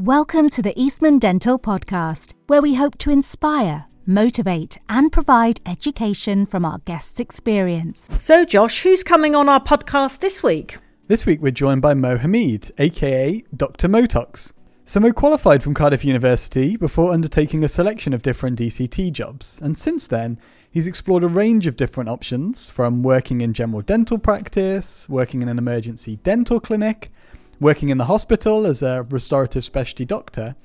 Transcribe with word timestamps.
Welcome 0.00 0.50
to 0.50 0.60
the 0.60 0.72
Eastman 0.74 1.20
Dental 1.20 1.56
Podcast, 1.56 2.32
where 2.48 2.60
we 2.60 2.74
hope 2.74 2.98
to 2.98 3.10
inspire, 3.10 3.84
motivate, 4.06 4.76
and 4.88 5.12
provide 5.12 5.60
education 5.64 6.46
from 6.46 6.64
our 6.64 6.78
guests' 6.78 7.20
experience. 7.20 8.08
So, 8.18 8.44
Josh, 8.44 8.82
who's 8.82 9.04
coming 9.04 9.36
on 9.36 9.48
our 9.48 9.60
podcast 9.60 10.18
this 10.18 10.42
week? 10.42 10.78
This 11.06 11.26
week 11.26 11.40
we're 11.40 11.52
joined 11.52 11.80
by 11.80 11.94
Mo 11.94 12.16
Hamed, 12.16 12.72
aka 12.76 13.40
Dr. 13.56 13.88
Motox. 13.88 14.52
So 14.84 14.98
Mo 14.98 15.12
qualified 15.12 15.62
from 15.62 15.74
Cardiff 15.74 16.04
University 16.04 16.76
before 16.76 17.12
undertaking 17.12 17.62
a 17.62 17.68
selection 17.68 18.12
of 18.12 18.22
different 18.22 18.58
DCT 18.58 19.12
jobs, 19.12 19.60
and 19.62 19.78
since 19.78 20.08
then 20.08 20.40
he's 20.72 20.88
explored 20.88 21.22
a 21.22 21.28
range 21.28 21.68
of 21.68 21.76
different 21.76 22.10
options 22.10 22.68
from 22.68 23.04
working 23.04 23.42
in 23.42 23.52
general 23.52 23.80
dental 23.80 24.18
practice, 24.18 25.08
working 25.08 25.40
in 25.40 25.48
an 25.48 25.56
emergency 25.56 26.16
dental 26.16 26.58
clinic, 26.58 27.10
working 27.60 27.88
in 27.88 27.98
the 27.98 28.06
hospital 28.06 28.66
as 28.66 28.82
a 28.82 29.06
restorative 29.10 29.64
specialty 29.64 30.04
doctor, 30.04 30.56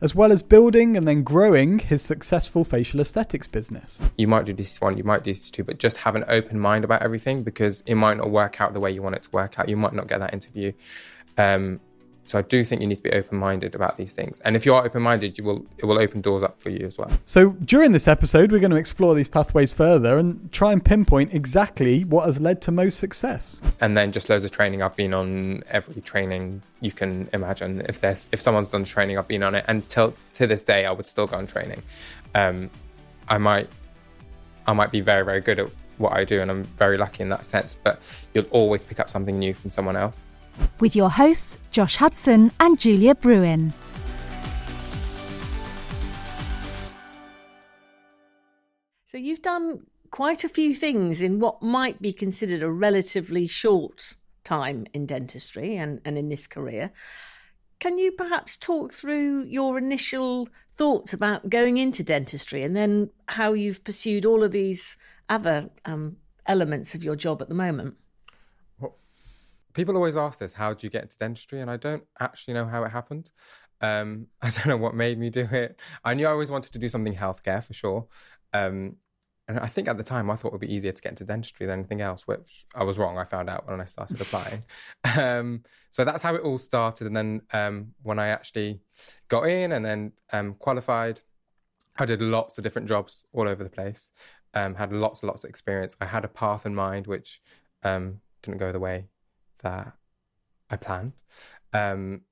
as 0.00 0.14
well 0.14 0.30
as 0.30 0.42
building 0.42 0.96
and 0.96 1.08
then 1.08 1.22
growing 1.22 1.78
his 1.78 2.02
successful 2.02 2.64
facial 2.64 3.00
aesthetics 3.00 3.46
business. 3.46 4.00
You 4.18 4.28
might 4.28 4.44
do 4.44 4.52
this 4.52 4.80
one, 4.80 4.96
you 4.98 5.04
might 5.04 5.24
do 5.24 5.32
this 5.32 5.50
two, 5.50 5.64
but 5.64 5.78
just 5.78 5.98
have 5.98 6.16
an 6.16 6.24
open 6.28 6.58
mind 6.58 6.84
about 6.84 7.02
everything 7.02 7.42
because 7.42 7.82
it 7.86 7.94
might 7.94 8.18
not 8.18 8.30
work 8.30 8.60
out 8.60 8.74
the 8.74 8.80
way 8.80 8.90
you 8.90 9.02
want 9.02 9.16
it 9.16 9.22
to 9.22 9.30
work 9.30 9.58
out. 9.58 9.68
You 9.68 9.76
might 9.76 9.94
not 9.94 10.06
get 10.08 10.18
that 10.20 10.34
interview. 10.34 10.72
Um, 11.38 11.80
so 12.26 12.40
I 12.40 12.42
do 12.42 12.64
think 12.64 12.82
you 12.82 12.88
need 12.88 12.96
to 12.96 13.02
be 13.02 13.12
open 13.12 13.38
minded 13.38 13.74
about 13.74 13.96
these 13.96 14.12
things. 14.12 14.40
And 14.40 14.56
if 14.56 14.66
you 14.66 14.74
are 14.74 14.84
open 14.84 15.02
minded, 15.02 15.38
you 15.38 15.44
will 15.44 15.64
it 15.78 15.84
will 15.84 15.98
open 15.98 16.20
doors 16.20 16.42
up 16.42 16.60
for 16.60 16.70
you 16.70 16.84
as 16.84 16.98
well. 16.98 17.10
So 17.24 17.50
during 17.64 17.92
this 17.92 18.08
episode, 18.08 18.50
we're 18.50 18.60
going 18.60 18.72
to 18.72 18.76
explore 18.76 19.14
these 19.14 19.28
pathways 19.28 19.72
further 19.72 20.18
and 20.18 20.50
try 20.52 20.72
and 20.72 20.84
pinpoint 20.84 21.32
exactly 21.32 22.02
what 22.04 22.26
has 22.26 22.40
led 22.40 22.60
to 22.62 22.72
Mo's 22.72 22.96
success. 22.96 23.62
And 23.80 23.96
then 23.96 24.10
just 24.10 24.28
loads 24.28 24.44
of 24.44 24.50
training. 24.50 24.82
I've 24.82 24.96
been 24.96 25.14
on 25.14 25.62
every 25.68 26.02
training 26.02 26.62
you 26.80 26.90
can 26.90 27.28
imagine. 27.32 27.82
If 27.88 28.00
there's 28.00 28.28
if 28.32 28.40
someone's 28.40 28.70
done 28.70 28.84
training, 28.84 29.18
I've 29.18 29.28
been 29.28 29.44
on 29.44 29.54
it. 29.54 29.64
And 29.68 29.88
till 29.88 30.14
to 30.34 30.46
this 30.46 30.64
day, 30.64 30.84
I 30.84 30.90
would 30.90 31.06
still 31.06 31.28
go 31.28 31.36
on 31.36 31.46
training. 31.46 31.82
Um, 32.34 32.70
I 33.28 33.38
might 33.38 33.68
I 34.66 34.72
might 34.72 34.90
be 34.90 35.00
very 35.00 35.24
very 35.24 35.40
good 35.40 35.60
at 35.60 35.70
what 35.98 36.12
I 36.12 36.24
do, 36.24 36.40
and 36.40 36.50
I'm 36.50 36.64
very 36.64 36.98
lucky 36.98 37.22
in 37.22 37.28
that 37.28 37.46
sense. 37.46 37.76
But 37.82 38.00
you'll 38.34 38.46
always 38.46 38.82
pick 38.82 38.98
up 38.98 39.08
something 39.08 39.38
new 39.38 39.54
from 39.54 39.70
someone 39.70 39.96
else 39.96 40.26
with 40.80 40.94
your 40.94 41.10
hosts, 41.10 41.58
Josh 41.70 41.96
Hudson 41.96 42.52
and 42.60 42.78
Julia 42.78 43.14
Bruin. 43.14 43.72
So, 49.06 49.18
you've 49.18 49.42
done 49.42 49.86
quite 50.10 50.44
a 50.44 50.48
few 50.48 50.74
things 50.74 51.22
in 51.22 51.40
what 51.40 51.62
might 51.62 52.00
be 52.00 52.12
considered 52.12 52.62
a 52.62 52.70
relatively 52.70 53.46
short 53.46 54.16
time 54.44 54.86
in 54.94 55.06
dentistry 55.06 55.76
and, 55.76 56.00
and 56.04 56.16
in 56.16 56.28
this 56.28 56.46
career. 56.46 56.92
Can 57.78 57.98
you 57.98 58.12
perhaps 58.12 58.56
talk 58.56 58.94
through 58.94 59.44
your 59.44 59.76
initial 59.76 60.48
thoughts 60.76 61.12
about 61.12 61.50
going 61.50 61.78
into 61.78 62.02
dentistry 62.02 62.62
and 62.62 62.74
then 62.74 63.10
how 63.28 63.52
you've 63.52 63.84
pursued 63.84 64.24
all 64.24 64.42
of 64.42 64.52
these 64.52 64.96
other 65.28 65.70
um, 65.84 66.16
elements 66.46 66.94
of 66.94 67.04
your 67.04 67.16
job 67.16 67.42
at 67.42 67.48
the 67.48 67.54
moment? 67.54 67.96
People 69.76 69.94
always 69.94 70.16
ask 70.16 70.38
this 70.38 70.54
how 70.54 70.72
do 70.72 70.86
you 70.86 70.90
get 70.90 71.02
into 71.02 71.18
dentistry? 71.18 71.60
And 71.60 71.70
i 71.70 71.76
don't 71.76 72.02
actually 72.18 72.54
know 72.54 72.66
how 72.66 72.82
it 72.82 72.88
happened. 72.88 73.30
Um, 73.82 74.28
i 74.42 74.50
don't 74.50 74.66
know 74.66 74.76
what 74.78 74.94
made 74.94 75.18
me 75.18 75.30
do 75.30 75.46
it. 75.52 75.80
I 76.02 76.14
knew 76.14 76.26
i 76.26 76.30
always 76.30 76.50
wanted 76.50 76.72
to 76.72 76.78
do 76.78 76.88
something 76.88 77.14
healthcare 77.14 77.62
for 77.62 77.74
sure. 77.74 78.06
Um, 78.52 78.96
and 79.48 79.60
i 79.60 79.68
think 79.68 79.86
at 79.86 79.96
the 79.96 80.02
time 80.02 80.28
i 80.28 80.34
thought 80.34 80.48
it 80.48 80.52
would 80.54 80.68
be 80.68 80.74
easier 80.74 80.90
to 80.90 81.00
get 81.00 81.12
into 81.12 81.24
dentistry 81.24 81.66
than 81.66 81.78
anything 81.78 82.00
else 82.00 82.26
which 82.26 82.66
i 82.74 82.82
was 82.82 82.98
wrong 82.98 83.16
i 83.16 83.22
found 83.22 83.48
out 83.48 83.64
when 83.68 83.80
i 83.80 83.84
started 83.84 84.20
applying. 84.20 84.64
Um, 85.16 85.62
so 85.90 86.04
that's 86.04 86.22
how 86.22 86.34
it 86.34 86.42
all 86.42 86.58
started. 86.58 87.06
And 87.06 87.16
then 87.16 87.42
um, 87.52 87.94
when 88.02 88.18
i 88.18 88.28
actually 88.28 88.80
got 89.28 89.42
in 89.42 89.70
and 89.72 89.84
then 89.84 90.12
um, 90.32 90.54
qualified 90.54 91.20
i 91.98 92.04
did 92.04 92.20
lots 92.20 92.58
of 92.58 92.64
different 92.64 92.88
jobs 92.88 93.26
all 93.32 93.46
over 93.46 93.62
the 93.62 93.70
place. 93.70 94.10
Um, 94.54 94.74
had 94.74 94.90
lots 94.90 95.20
and 95.20 95.28
lots 95.28 95.44
of 95.44 95.50
experience. 95.50 95.96
I 96.00 96.06
had 96.06 96.24
a 96.24 96.28
path 96.28 96.64
in 96.64 96.74
mind 96.74 97.06
which 97.06 97.42
didn't 97.82 98.58
go 98.58 98.72
the 98.72 98.80
way 98.80 99.06
that 99.62 99.92
I 100.70 100.76
plan. 100.76 101.12
Um, 101.72 102.22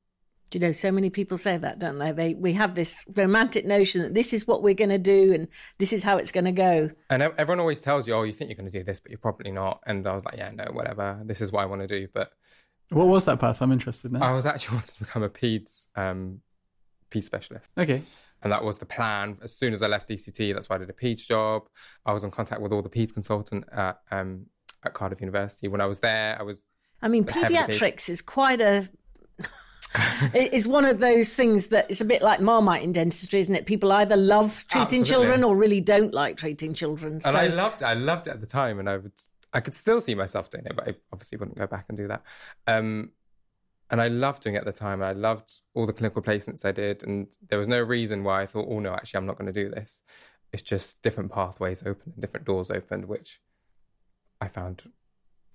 Do 0.51 0.59
you 0.59 0.61
know, 0.61 0.73
so 0.73 0.91
many 0.91 1.11
people 1.11 1.39
say 1.39 1.57
that, 1.57 1.79
don't 1.79 1.99
they? 1.99 2.13
They 2.13 2.35
we 2.35 2.53
have 2.55 2.75
this 2.75 3.05
romantic 3.15 3.67
notion 3.67 4.03
that 4.03 4.15
this 4.15 4.33
is 4.33 4.47
what 4.47 4.63
we're 4.63 4.75
going 4.75 4.91
to 4.91 4.99
do 4.99 5.33
and 5.33 5.49
this 5.79 5.93
is 5.93 6.03
how 6.05 6.17
it's 6.17 6.33
going 6.33 6.45
to 6.45 6.53
go. 6.53 6.91
And 7.11 7.23
everyone 7.23 7.61
always 7.61 7.81
tells 7.81 8.07
you, 8.07 8.15
"Oh, 8.15 8.23
you 8.23 8.33
think 8.33 8.51
you're 8.51 8.57
going 8.57 8.71
to 8.71 8.79
do 8.79 8.85
this, 8.85 9.01
but 9.01 9.11
you're 9.11 9.19
probably 9.19 9.51
not." 9.51 9.81
And 9.87 10.07
I 10.07 10.15
was 10.15 10.25
like, 10.25 10.37
"Yeah, 10.37 10.51
no, 10.51 10.65
whatever. 10.73 11.21
This 11.25 11.41
is 11.41 11.53
what 11.53 11.63
I 11.63 11.67
want 11.67 11.83
to 11.83 11.89
do." 11.89 12.09
But 12.13 12.33
what 12.91 13.07
was 13.07 13.25
that 13.25 13.41
path? 13.41 13.63
I'm 13.63 13.73
interested 13.73 14.13
now. 14.13 14.23
I 14.23 14.33
was 14.33 14.47
actually 14.47 14.77
wanted 14.79 14.95
to 14.95 15.05
become 15.05 15.23
a 15.23 15.31
peds 15.31 15.87
um, 15.97 16.41
peds 17.11 17.25
specialist. 17.25 17.71
Okay. 17.77 18.03
And 18.43 18.53
that 18.53 18.63
was 18.63 18.77
the 18.77 18.87
plan. 18.87 19.39
As 19.43 19.57
soon 19.57 19.73
as 19.73 19.83
I 19.83 19.87
left 19.87 20.09
DCT, 20.09 20.53
that's 20.53 20.69
why 20.69 20.77
I 20.77 20.79
did 20.81 20.91
a 20.91 20.93
peds 20.93 21.27
job. 21.27 21.63
I 22.05 22.13
was 22.13 22.25
in 22.25 22.31
contact 22.31 22.61
with 22.61 22.73
all 22.73 22.83
the 22.83 22.91
peds 22.91 23.13
consultant 23.13 23.65
at 23.73 24.01
um, 24.11 24.47
at 24.85 24.93
Cardiff 24.93 25.21
University. 25.21 25.67
When 25.67 25.81
I 25.81 25.87
was 25.87 26.01
there, 26.01 26.37
I 26.39 26.43
was 26.43 26.67
I 27.05 27.09
mean, 27.09 27.25
pediatrics 27.25 28.09
is 28.09 28.23
quite 28.23 28.63
a 28.63 28.89
it 30.35 30.55
is 30.55 30.67
one 30.67 30.87
of 30.87 30.99
those 31.01 31.37
things 31.37 31.67
that 31.67 31.87
it's 31.91 32.01
a 32.01 32.05
bit 32.05 32.23
like 32.23 32.41
marmite 32.41 32.83
in 32.83 32.93
dentistry, 32.93 33.41
isn't 33.41 33.55
it? 33.55 33.67
People 33.67 33.93
either 33.93 34.17
love 34.17 34.65
treating 34.69 35.03
Absolutely. 35.03 35.11
children 35.11 35.45
or 35.45 35.55
really 35.55 35.83
don't 35.83 36.15
like 36.15 36.39
treating 36.39 36.73
children. 36.73 37.21
So. 37.21 37.29
And 37.29 37.37
I 37.37 37.47
loved 37.49 37.83
it. 37.83 37.85
I 37.85 37.93
loved 37.93 38.27
it 38.27 38.31
at 38.31 38.41
the 38.41 38.47
time, 38.47 38.79
and 38.79 38.89
I 38.89 38.97
would, 38.97 39.13
I 39.53 39.61
could 39.61 39.75
still 39.75 40.01
see 40.01 40.15
myself 40.15 40.49
doing 40.49 40.65
it, 40.65 40.75
but 40.75 40.89
I 40.89 40.95
obviously 41.13 41.37
wouldn't 41.37 41.59
go 41.59 41.67
back 41.67 41.85
and 41.89 41.97
do 41.99 42.09
that. 42.09 42.23
Um, 42.67 43.11
and 43.91 44.01
I 44.01 44.09
loved 44.09 44.43
doing 44.43 44.57
it 44.57 44.61
at 44.61 44.65
the 44.65 44.73
time. 44.73 45.03
and 45.03 45.05
I 45.05 45.13
loved 45.13 45.61
all 45.75 45.85
the 45.85 45.93
clinical 45.93 46.23
placements 46.23 46.65
I 46.65 46.73
did, 46.73 47.05
and 47.05 47.29
there 47.49 47.59
was 47.59 47.69
no 47.69 47.83
reason 47.83 48.25
why 48.25 48.41
I 48.41 48.47
thought, 48.47 48.67
oh 48.69 48.81
no, 48.81 48.95
actually, 48.95 49.19
I'm 49.19 49.27
not 49.27 49.39
going 49.39 49.53
to 49.53 49.65
do 49.65 49.69
this. 49.69 50.03
It's 50.53 50.63
just 50.63 51.03
different 51.03 51.31
pathways 51.31 51.83
open, 51.83 52.15
and 52.15 52.21
different 52.21 52.47
doors 52.47 52.71
opened, 52.71 53.05
which 53.05 53.43
I 54.41 54.49
found 54.49 54.91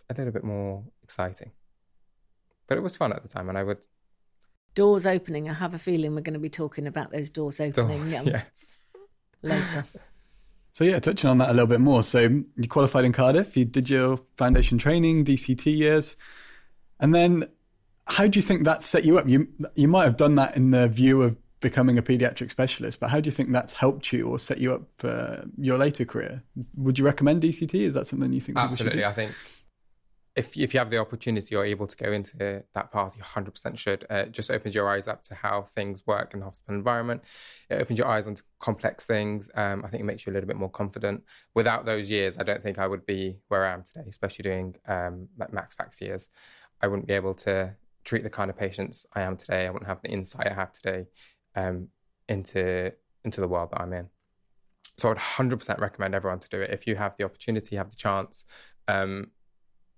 a 0.09 0.13
little 0.13 0.31
bit 0.31 0.43
more 0.43 0.83
exciting. 1.09 1.51
But 2.67 2.77
it 2.77 2.81
was 2.81 2.95
fun 2.95 3.11
at 3.11 3.23
the 3.23 3.27
time, 3.27 3.49
and 3.49 3.57
I 3.57 3.63
would. 3.63 3.79
Doors 4.75 5.07
opening. 5.07 5.49
I 5.49 5.53
have 5.53 5.73
a 5.73 5.79
feeling 5.79 6.13
we're 6.13 6.21
going 6.21 6.35
to 6.35 6.39
be 6.39 6.51
talking 6.51 6.85
about 6.85 7.11
those 7.11 7.31
doors 7.31 7.59
opening 7.59 8.01
doors, 8.01 8.15
um, 8.15 8.27
yes. 8.27 8.79
later. 9.41 9.83
So 10.71 10.85
yeah, 10.85 10.99
touching 10.99 11.29
on 11.29 11.39
that 11.39 11.49
a 11.49 11.51
little 11.51 11.67
bit 11.67 11.81
more. 11.81 12.03
So 12.03 12.19
you 12.19 12.69
qualified 12.69 13.03
in 13.03 13.11
Cardiff. 13.11 13.57
You 13.57 13.65
did 13.65 13.89
your 13.89 14.19
foundation 14.37 14.77
training, 14.77 15.25
DCT 15.25 15.75
years, 15.75 16.15
and 17.01 17.13
then 17.13 17.49
how 18.07 18.27
do 18.27 18.37
you 18.37 18.41
think 18.41 18.63
that 18.63 18.81
set 18.81 19.03
you 19.03 19.17
up? 19.17 19.27
You 19.27 19.47
you 19.75 19.89
might 19.89 20.03
have 20.03 20.15
done 20.15 20.35
that 20.35 20.55
in 20.55 20.71
the 20.71 20.87
view 20.87 21.21
of 21.23 21.37
becoming 21.59 21.97
a 21.97 22.01
pediatric 22.01 22.49
specialist, 22.51 22.99
but 23.01 23.09
how 23.09 23.19
do 23.19 23.27
you 23.27 23.31
think 23.31 23.51
that's 23.51 23.73
helped 23.73 24.13
you 24.13 24.27
or 24.27 24.39
set 24.39 24.59
you 24.59 24.73
up 24.73 24.83
for 24.95 25.43
your 25.57 25.77
later 25.77 26.05
career? 26.05 26.43
Would 26.77 26.97
you 26.97 27.03
recommend 27.03 27.41
DCT? 27.41 27.73
Is 27.73 27.95
that 27.95 28.05
something 28.05 28.31
you 28.31 28.39
think? 28.39 28.57
Absolutely, 28.57 29.03
I 29.03 29.11
think 29.11 29.33
if 30.39 30.57
if 30.57 30.73
you 30.73 30.79
have 30.79 30.89
the 30.89 30.97
opportunity 30.97 31.53
or 31.53 31.65
able 31.65 31.85
to 31.85 31.97
go 31.97 32.11
into 32.13 32.63
that 32.73 32.91
path, 32.91 33.13
you 33.17 33.23
100% 33.23 33.77
should. 33.77 34.05
Uh, 34.09 34.23
it 34.27 34.31
just 34.31 34.49
opens 34.49 34.73
your 34.73 34.89
eyes 34.89 35.07
up 35.07 35.21
to 35.23 35.35
how 35.35 35.63
things 35.63 36.07
work 36.07 36.33
in 36.33 36.39
the 36.39 36.45
hospital 36.45 36.75
environment. 36.75 37.21
It 37.69 37.81
opens 37.81 37.99
your 37.99 38.07
eyes 38.07 38.25
onto 38.25 38.43
complex 38.59 39.05
things. 39.05 39.49
Um, 39.55 39.83
I 39.83 39.89
think 39.89 40.01
it 40.01 40.05
makes 40.05 40.25
you 40.25 40.31
a 40.31 40.35
little 40.35 40.47
bit 40.47 40.55
more 40.55 40.69
confident. 40.69 41.23
Without 41.53 41.85
those 41.85 42.09
years, 42.09 42.37
I 42.37 42.43
don't 42.43 42.63
think 42.63 42.79
I 42.79 42.87
would 42.87 43.05
be 43.05 43.39
where 43.49 43.65
I 43.65 43.73
am 43.73 43.83
today, 43.83 44.05
especially 44.07 44.43
doing 44.43 44.75
um, 44.87 45.27
max 45.51 45.75
fax 45.75 45.99
years. 45.99 46.29
I 46.81 46.87
wouldn't 46.87 47.07
be 47.07 47.15
able 47.15 47.33
to 47.45 47.75
treat 48.05 48.23
the 48.23 48.29
kind 48.29 48.49
of 48.49 48.57
patients 48.57 49.05
I 49.13 49.21
am 49.21 49.35
today. 49.35 49.67
I 49.67 49.69
wouldn't 49.71 49.89
have 49.89 50.01
the 50.01 50.09
insight 50.09 50.47
I 50.47 50.53
have 50.53 50.71
today 50.71 51.07
um, 51.55 51.89
into 52.29 52.93
into 53.25 53.41
the 53.41 53.47
world 53.47 53.71
that 53.71 53.81
I'm 53.81 53.91
in. 53.91 54.07
So 54.97 55.09
I 55.09 55.11
would 55.11 55.17
100% 55.17 55.79
recommend 55.79 56.15
everyone 56.15 56.39
to 56.39 56.49
do 56.49 56.61
it 56.61 56.71
if 56.71 56.87
you 56.87 56.95
have 56.95 57.15
the 57.17 57.25
opportunity, 57.25 57.75
have 57.75 57.89
the 57.89 57.95
chance. 57.97 58.45
Um, 58.87 59.31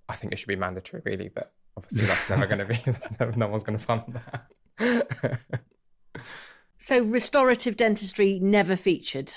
I 0.10 0.16
think 0.16 0.34
it 0.34 0.40
should 0.40 0.48
be 0.48 0.56
mandatory, 0.56 1.02
really, 1.06 1.30
but 1.30 1.54
obviously 1.78 2.06
that's 2.06 2.30
never 2.30 2.48
going 2.48 2.60
to 2.60 2.66
be. 2.66 2.80
Never, 3.20 3.32
no 3.38 3.48
one's 3.48 3.64
going 3.64 3.78
to 3.78 3.84
fund 3.84 4.20
that. 4.78 5.40
so 6.78 7.04
restorative 7.04 7.78
dentistry 7.78 8.40
never 8.40 8.76
featured 8.76 9.32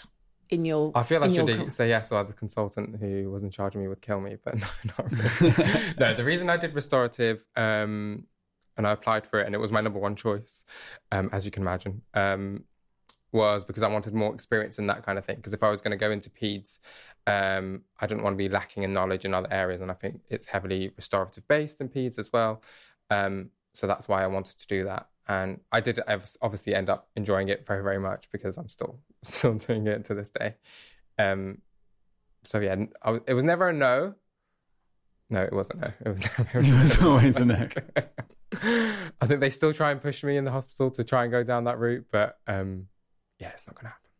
in 0.51 0.65
your. 0.65 0.93
I 0.95 1.03
feel 1.03 1.23
I 1.23 1.29
should 1.29 1.73
say 1.73 1.89
yes, 1.89 2.13
or 2.13 2.25
the 2.25 2.33
consultant 2.33 2.97
who 3.01 3.31
was 3.31 3.43
in 3.43 3.51
charge 3.51 3.75
of 3.75 3.81
me 3.81 3.89
would 3.89 4.03
kill 4.03 4.21
me, 4.21 4.37
but 4.43 4.55
no, 4.59 4.67
not 4.99 5.13
really. 5.41 5.55
no, 5.99 6.15
the 6.15 6.25
reason 6.25 6.51
I 6.51 6.57
did 6.57 6.75
restorative. 6.75 7.47
Um, 7.57 8.27
and 8.77 8.89
I 8.89 8.93
applied 8.93 9.25
for 9.25 9.41
it, 9.41 9.47
and 9.47 9.55
it 9.55 9.59
was 9.59 9.71
my 9.71 9.81
number 9.81 10.01
one 10.01 10.17
choice, 10.17 10.65
um, 11.13 11.31
as 11.33 11.45
you 11.45 11.53
can 11.53 11.63
imagine. 11.63 12.03
Um, 12.13 12.65
was 13.35 13.65
because 13.65 13.83
I 13.83 13.89
wanted 13.89 14.15
more 14.15 14.33
experience 14.33 14.79
in 14.79 14.87
that 14.87 15.05
kind 15.05 15.19
of 15.19 15.25
thing. 15.25 15.37
Because 15.37 15.53
if 15.53 15.63
I 15.63 15.69
was 15.69 15.83
going 15.83 15.91
to 15.91 15.97
go 15.97 16.11
into 16.11 16.31
peds, 16.31 16.79
um, 17.27 17.83
I 18.01 18.07
didn't 18.07 18.23
want 18.23 18.35
to 18.35 18.39
be 18.39 18.49
lacking 18.49 18.85
in 18.85 18.95
knowledge 18.95 19.25
in 19.25 19.35
other 19.35 19.49
areas, 19.51 19.81
and 19.81 19.91
I 19.91 19.95
think 19.95 20.21
it's 20.31 20.47
heavily 20.47 20.93
restorative 20.97 21.47
based 21.49 21.81
in 21.81 21.89
peds 21.89 22.19
as 22.19 22.33
well. 22.33 22.63
Um, 23.11 23.51
so 23.75 23.87
that's 23.89 24.09
why 24.09 24.23
I 24.23 24.29
wanted 24.29 24.59
to 24.59 24.67
do 24.69 24.85
that, 24.85 25.09
and 25.29 25.61
I 25.73 25.81
did 25.81 25.99
obviously 26.41 26.75
end 26.75 26.89
up 26.89 27.09
enjoying 27.17 27.49
it 27.49 27.67
very 27.67 27.83
very 27.83 27.99
much 27.99 28.31
because 28.31 28.57
I'm 28.57 28.69
still 28.69 29.01
still 29.23 29.55
doing 29.55 29.87
it 29.87 30.05
to 30.05 30.15
this 30.15 30.31
day. 30.31 30.55
Um, 31.19 31.61
so 32.45 32.61
yeah, 32.61 32.77
I, 33.03 33.21
it 33.27 33.35
was 33.35 33.45
never 33.45 33.69
a 33.69 33.73
no. 33.73 34.15
No, 35.31 35.43
it 35.43 35.53
wasn't 35.53 35.81
no. 35.81 35.91
It 36.05 36.09
was, 36.09 36.23
never, 36.39 36.51
it 36.53 36.55
was, 36.55 36.69
it 36.69 36.81
was 36.81 37.03
always 37.03 37.37
a 37.37 37.45
no. 37.45 37.69
I 39.21 39.27
think 39.27 39.41
they 39.41 39.51
still 39.51 39.73
try 39.73 39.91
and 39.91 40.01
push 40.01 40.23
me 40.23 40.37
in 40.37 40.45
the 40.45 40.51
hospital 40.53 40.91
to 40.93 41.03
try 41.03 41.25
and 41.25 41.33
go 41.33 41.43
down 41.43 41.65
that 41.65 41.79
route, 41.79 42.07
but 42.13 42.39
um, 42.47 42.87
yeah, 43.45 43.51
it's 43.51 43.67
not 43.67 43.75
going 43.77 43.85
to 43.85 43.89
happen. 43.91 44.11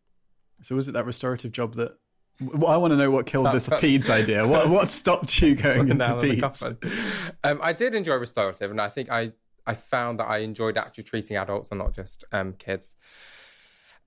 So 0.61 0.75
was 0.75 0.87
it 0.87 0.93
that 0.93 1.05
restorative 1.05 1.51
job 1.51 1.75
that? 1.75 1.97
Well, 2.39 2.71
I 2.71 2.77
want 2.77 2.91
to 2.91 2.97
know 2.97 3.09
what 3.11 3.25
killed 3.25 3.51
this 3.53 3.67
peds 3.67 4.09
idea. 4.09 4.45
What 4.47 4.69
what 4.75 4.89
stopped 4.89 5.41
you 5.41 5.55
going 5.55 5.89
into 5.89 6.05
peds? 6.05 7.33
Um, 7.43 7.59
I 7.61 7.73
did 7.73 7.95
enjoy 7.95 8.15
restorative, 8.15 8.71
and 8.71 8.79
I 8.79 8.89
think 8.89 9.09
I 9.09 9.31
I 9.65 9.73
found 9.73 10.19
that 10.19 10.25
I 10.25 10.39
enjoyed 10.39 10.77
actually 10.77 11.05
treating 11.05 11.37
adults 11.37 11.71
and 11.71 11.79
not 11.79 11.95
just 11.95 12.23
um, 12.31 12.53
kids. 12.53 12.95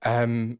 Um, 0.03 0.59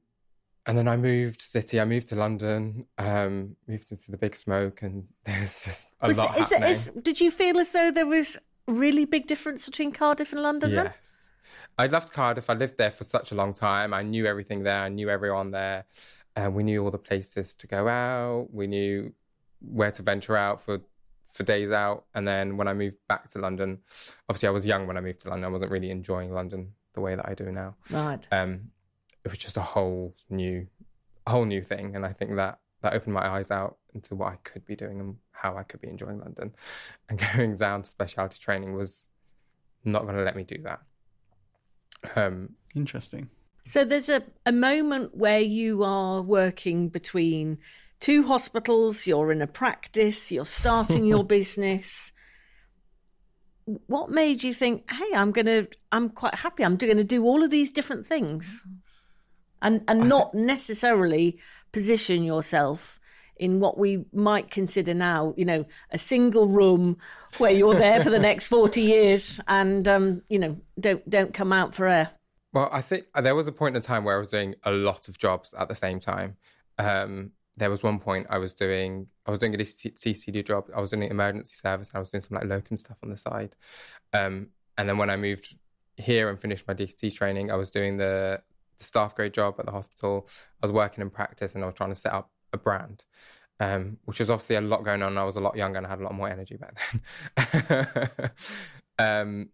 and 0.66 0.78
then 0.78 0.88
I 0.88 0.98
moved 0.98 1.42
city. 1.42 1.80
I 1.80 1.86
moved 1.86 2.08
to 2.08 2.16
London. 2.16 2.86
Um, 2.98 3.56
moved 3.68 3.92
into 3.92 4.12
the 4.12 4.18
big 4.18 4.36
smoke, 4.36 4.82
and 4.82 5.08
there's 5.26 5.64
just 5.64 5.90
a 6.02 6.08
was, 6.08 6.18
lot 6.18 6.38
is 6.38 6.50
happening. 6.50 6.72
Is, 6.72 6.92
did 7.02 7.22
you 7.22 7.32
feel 7.32 7.58
as 7.60 7.72
though 7.72 7.92
there 7.92 8.08
was 8.08 8.38
really 8.68 9.06
big 9.06 9.28
difference 9.28 9.66
between 9.66 9.92
Cardiff 9.92 10.34
and 10.34 10.44
London? 10.44 10.72
Yes. 10.72 10.84
Then? 10.84 10.94
I 11.80 11.88
loved 11.88 12.12
Cardiff. 12.12 12.50
I 12.50 12.56
lived 12.56 12.78
there 12.78 12.92
for 12.92 13.06
such 13.06 13.32
a 13.32 13.36
long 13.36 13.54
time. 13.54 13.94
I 13.94 14.04
knew 14.04 14.26
everything 14.26 14.64
there. 14.64 14.82
I 14.82 14.90
knew 14.90 15.10
everyone 15.10 15.52
there. 15.52 15.86
Uh, 16.36 16.52
we 16.52 16.62
knew 16.62 16.84
all 16.84 16.92
the 16.92 16.98
places 16.98 17.56
to 17.56 17.68
go 17.68 17.88
out. 17.88 18.50
We 18.52 18.68
knew 18.68 19.14
where 19.62 19.90
to 19.92 20.04
venture 20.04 20.36
out 20.36 20.60
for 20.60 20.82
for 21.28 21.44
days 21.44 21.72
out. 21.72 22.04
And 22.14 22.28
then 22.28 22.58
when 22.58 22.68
I 22.68 22.74
moved 22.74 22.98
back 23.08 23.30
to 23.30 23.40
London, 23.40 23.80
obviously 24.28 24.50
I 24.50 24.52
was 24.52 24.66
young 24.66 24.88
when 24.88 24.98
I 24.98 25.02
moved 25.02 25.22
to 25.22 25.30
London. 25.30 25.46
I 25.46 25.52
wasn't 25.52 25.72
really 25.72 25.90
enjoying 25.90 26.34
London 26.34 26.74
the 26.94 27.02
way 27.02 27.16
that 27.16 27.30
I 27.30 27.34
do 27.34 27.50
now. 27.50 27.76
Right. 27.90 28.28
Um, 28.30 28.72
it 29.24 29.30
was 29.30 29.38
just 29.38 29.56
a 29.56 29.62
whole 29.62 30.16
new, 30.30 30.68
a 31.28 31.32
whole 31.32 31.46
new 31.46 31.62
thing, 31.62 31.96
and 31.96 32.06
I 32.06 32.12
think 32.12 32.36
that 32.36 32.60
that 32.82 32.94
opened 32.94 33.14
my 33.14 33.26
eyes 33.26 33.52
out 33.52 33.78
into 33.94 34.16
what 34.16 34.34
I 34.34 34.38
could 34.38 34.66
be 34.66 34.76
doing 34.76 35.00
and 35.00 35.16
how 35.32 35.56
I 35.56 35.64
could 35.64 35.80
be 35.80 35.88
enjoying 35.88 36.20
London. 36.20 36.54
And 37.10 37.22
going 37.34 37.56
down 37.56 37.84
to 37.84 37.88
specialty 37.88 38.38
training 38.40 38.74
was 38.74 39.08
not 39.86 40.04
going 40.04 40.16
to 40.16 40.24
let 40.24 40.36
me 40.36 40.44
do 40.44 40.58
that. 40.64 40.82
Um, 42.16 42.56
Interesting. 42.76 43.30
So 43.66 43.84
there's 43.86 44.10
a, 44.10 44.24
a 44.46 44.52
moment 44.52 45.16
where 45.16 45.40
you 45.40 45.84
are 45.84 46.22
working 46.22 46.90
between 46.90 47.60
two 48.00 48.24
hospitals, 48.24 49.06
you're 49.06 49.32
in 49.32 49.42
a 49.42 49.48
practice, 49.48 50.32
you're 50.32 50.46
starting 50.46 51.06
your 51.06 51.24
business. 51.38 52.12
What 53.86 54.10
made 54.10 54.44
you 54.44 54.54
think, 54.54 54.90
hey, 54.90 55.16
I'm 55.16 55.32
gonna 55.32 55.68
I'm 55.92 56.10
quite 56.10 56.36
happy, 56.36 56.64
I'm 56.64 56.78
gonna 56.78 57.04
do 57.04 57.24
all 57.26 57.44
of 57.44 57.52
these 57.52 57.72
different 57.72 58.08
things? 58.08 58.66
And 59.62 59.84
and 59.88 60.08
not 60.08 60.34
necessarily 60.34 61.40
position 61.72 62.24
yourself 62.24 63.00
in 63.36 63.60
what 63.60 63.78
we 63.78 64.06
might 64.12 64.52
consider 64.52 64.94
now, 64.94 65.34
you 65.38 65.46
know, 65.46 65.66
a 65.92 65.98
single 65.98 66.48
room 66.48 66.98
where 67.38 67.52
you're 67.52 67.76
there 67.76 68.02
for 68.04 68.10
the 68.10 68.20
next 68.20 68.48
40 68.48 68.82
years 68.82 69.40
and, 69.48 69.88
um, 69.88 70.22
you 70.30 70.40
know, 70.40 70.60
don't, 70.80 71.08
don't 71.10 71.34
come 71.34 71.54
out 71.54 71.76
for 71.76 71.88
air. 71.88 72.12
Well, 72.54 72.70
I 72.72 72.82
think 72.82 73.06
there 73.16 73.36
was 73.36 73.48
a 73.48 73.52
point 73.52 73.76
in 73.76 73.82
time 73.82 74.04
where 74.04 74.16
I 74.16 74.20
was 74.20 74.32
doing 74.32 74.56
a 74.64 74.72
lot 74.72 75.08
of 75.08 75.18
jobs 75.18 75.54
at 75.54 75.70
the 75.70 75.76
same 75.76 76.00
time. 76.00 76.38
Um, 76.78 77.32
there 77.58 77.70
was 77.70 77.84
one 77.84 78.00
point 78.00 78.28
I 78.30 78.38
was 78.38 78.54
doing, 78.54 79.08
I 79.26 79.32
was 79.32 79.40
doing 79.40 79.54
a 79.54 79.58
CCD 79.58 80.46
job. 80.46 80.66
I 80.76 80.82
was 80.82 80.92
doing 80.92 81.04
emergency 81.04 81.56
service. 81.56 81.90
And 81.90 81.98
I 81.98 82.00
was 82.00 82.10
doing 82.10 82.22
some 82.22 82.36
like 82.36 82.48
locum 82.48 82.78
stuff 82.78 82.98
on 83.04 83.10
the 83.10 83.18
side. 83.18 83.56
Um, 84.14 84.48
and 84.78 84.88
then 84.90 84.98
when 84.98 85.10
I 85.10 85.18
moved 85.18 85.58
here 85.98 86.30
and 86.30 86.40
finished 86.40 86.68
my 86.68 86.74
DCT 86.74 87.14
training, 87.14 87.52
I 87.52 87.56
was 87.56 87.70
doing 87.70 87.98
the, 87.98 88.42
the 88.78 88.84
staff 88.84 89.14
grade 89.14 89.34
job 89.34 89.56
at 89.60 89.66
the 89.66 89.72
hospital. 89.72 90.28
I 90.64 90.66
was 90.66 90.74
working 90.74 91.02
in 91.02 91.10
practice 91.10 91.54
and 91.54 91.64
I 91.64 91.68
was 91.68 91.76
trying 91.76 91.92
to 91.92 91.96
set 91.96 92.14
up 92.14 92.32
a 92.54 92.58
brand, 92.58 93.04
um, 93.60 93.98
which 94.06 94.20
was 94.20 94.30
obviously 94.30 94.56
a 94.56 94.62
lot 94.62 94.84
going 94.84 95.02
on. 95.02 95.18
I 95.18 95.24
was 95.24 95.36
a 95.36 95.42
lot 95.42 95.56
younger 95.56 95.78
and 95.78 95.88
I 95.88 95.90
had 95.90 96.00
a 96.00 96.04
lot 96.04 96.14
more 96.14 96.30
energy 96.30 96.58
back 96.58 96.80
then. 97.52 98.32
um, 99.00 99.50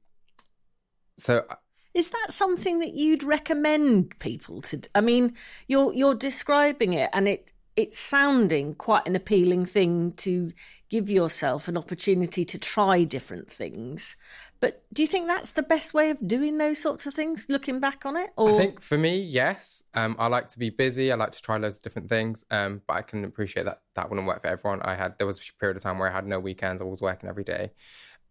so. 1.17 1.45
Is 1.93 2.09
that 2.09 2.27
something 2.29 2.79
that 2.79 2.93
you'd 2.93 3.23
recommend 3.23 4.19
people 4.19 4.61
to? 4.63 4.77
Do? 4.77 4.89
I 4.93 5.01
mean, 5.01 5.33
you're 5.67 5.93
you're 5.93 6.13
describing 6.13 6.93
it, 6.93 7.09
and 7.13 7.25
it 7.25 7.53
it's 7.75 7.97
sounding 7.97 8.75
quite 8.75 9.07
an 9.07 9.15
appealing 9.15 9.65
thing 9.65 10.11
to 10.13 10.51
give 10.89 11.09
yourself 11.09 11.67
an 11.67 11.77
opportunity 11.77 12.45
to 12.45 12.57
try 12.57 13.03
different 13.03 13.49
things. 13.49 14.17
But 14.65 14.83
do 14.91 15.03
you 15.03 15.07
think 15.07 15.27
that's 15.27 15.51
the 15.51 15.61
best 15.61 15.93
way 15.93 16.09
of 16.09 16.17
doing 16.27 16.57
those 16.57 16.79
sorts 16.79 17.05
of 17.05 17.13
things, 17.13 17.45
looking 17.49 17.79
back 17.79 18.03
on 18.03 18.17
it? 18.17 18.31
Or... 18.35 18.49
I 18.49 18.57
think 18.57 18.81
for 18.81 18.97
me, 18.97 19.21
yes. 19.21 19.83
Um, 19.93 20.15
I 20.17 20.25
like 20.25 20.47
to 20.49 20.57
be 20.57 20.71
busy. 20.71 21.11
I 21.11 21.15
like 21.15 21.33
to 21.33 21.41
try 21.43 21.57
loads 21.57 21.77
of 21.77 21.83
different 21.83 22.09
things. 22.09 22.43
Um, 22.49 22.81
but 22.87 22.95
I 22.95 23.03
can 23.03 23.25
appreciate 23.25 23.65
that 23.65 23.81
that 23.93 24.09
wouldn't 24.09 24.27
work 24.27 24.41
for 24.41 24.47
everyone. 24.47 24.81
I 24.81 24.95
had 24.95 25.19
there 25.19 25.27
was 25.27 25.37
a 25.37 25.59
period 25.59 25.77
of 25.77 25.83
time 25.83 25.99
where 25.99 26.09
I 26.09 26.11
had 26.11 26.25
no 26.25 26.39
weekends. 26.39 26.81
I 26.81 26.85
was 26.85 26.99
working 26.99 27.29
every 27.29 27.43
day, 27.43 27.73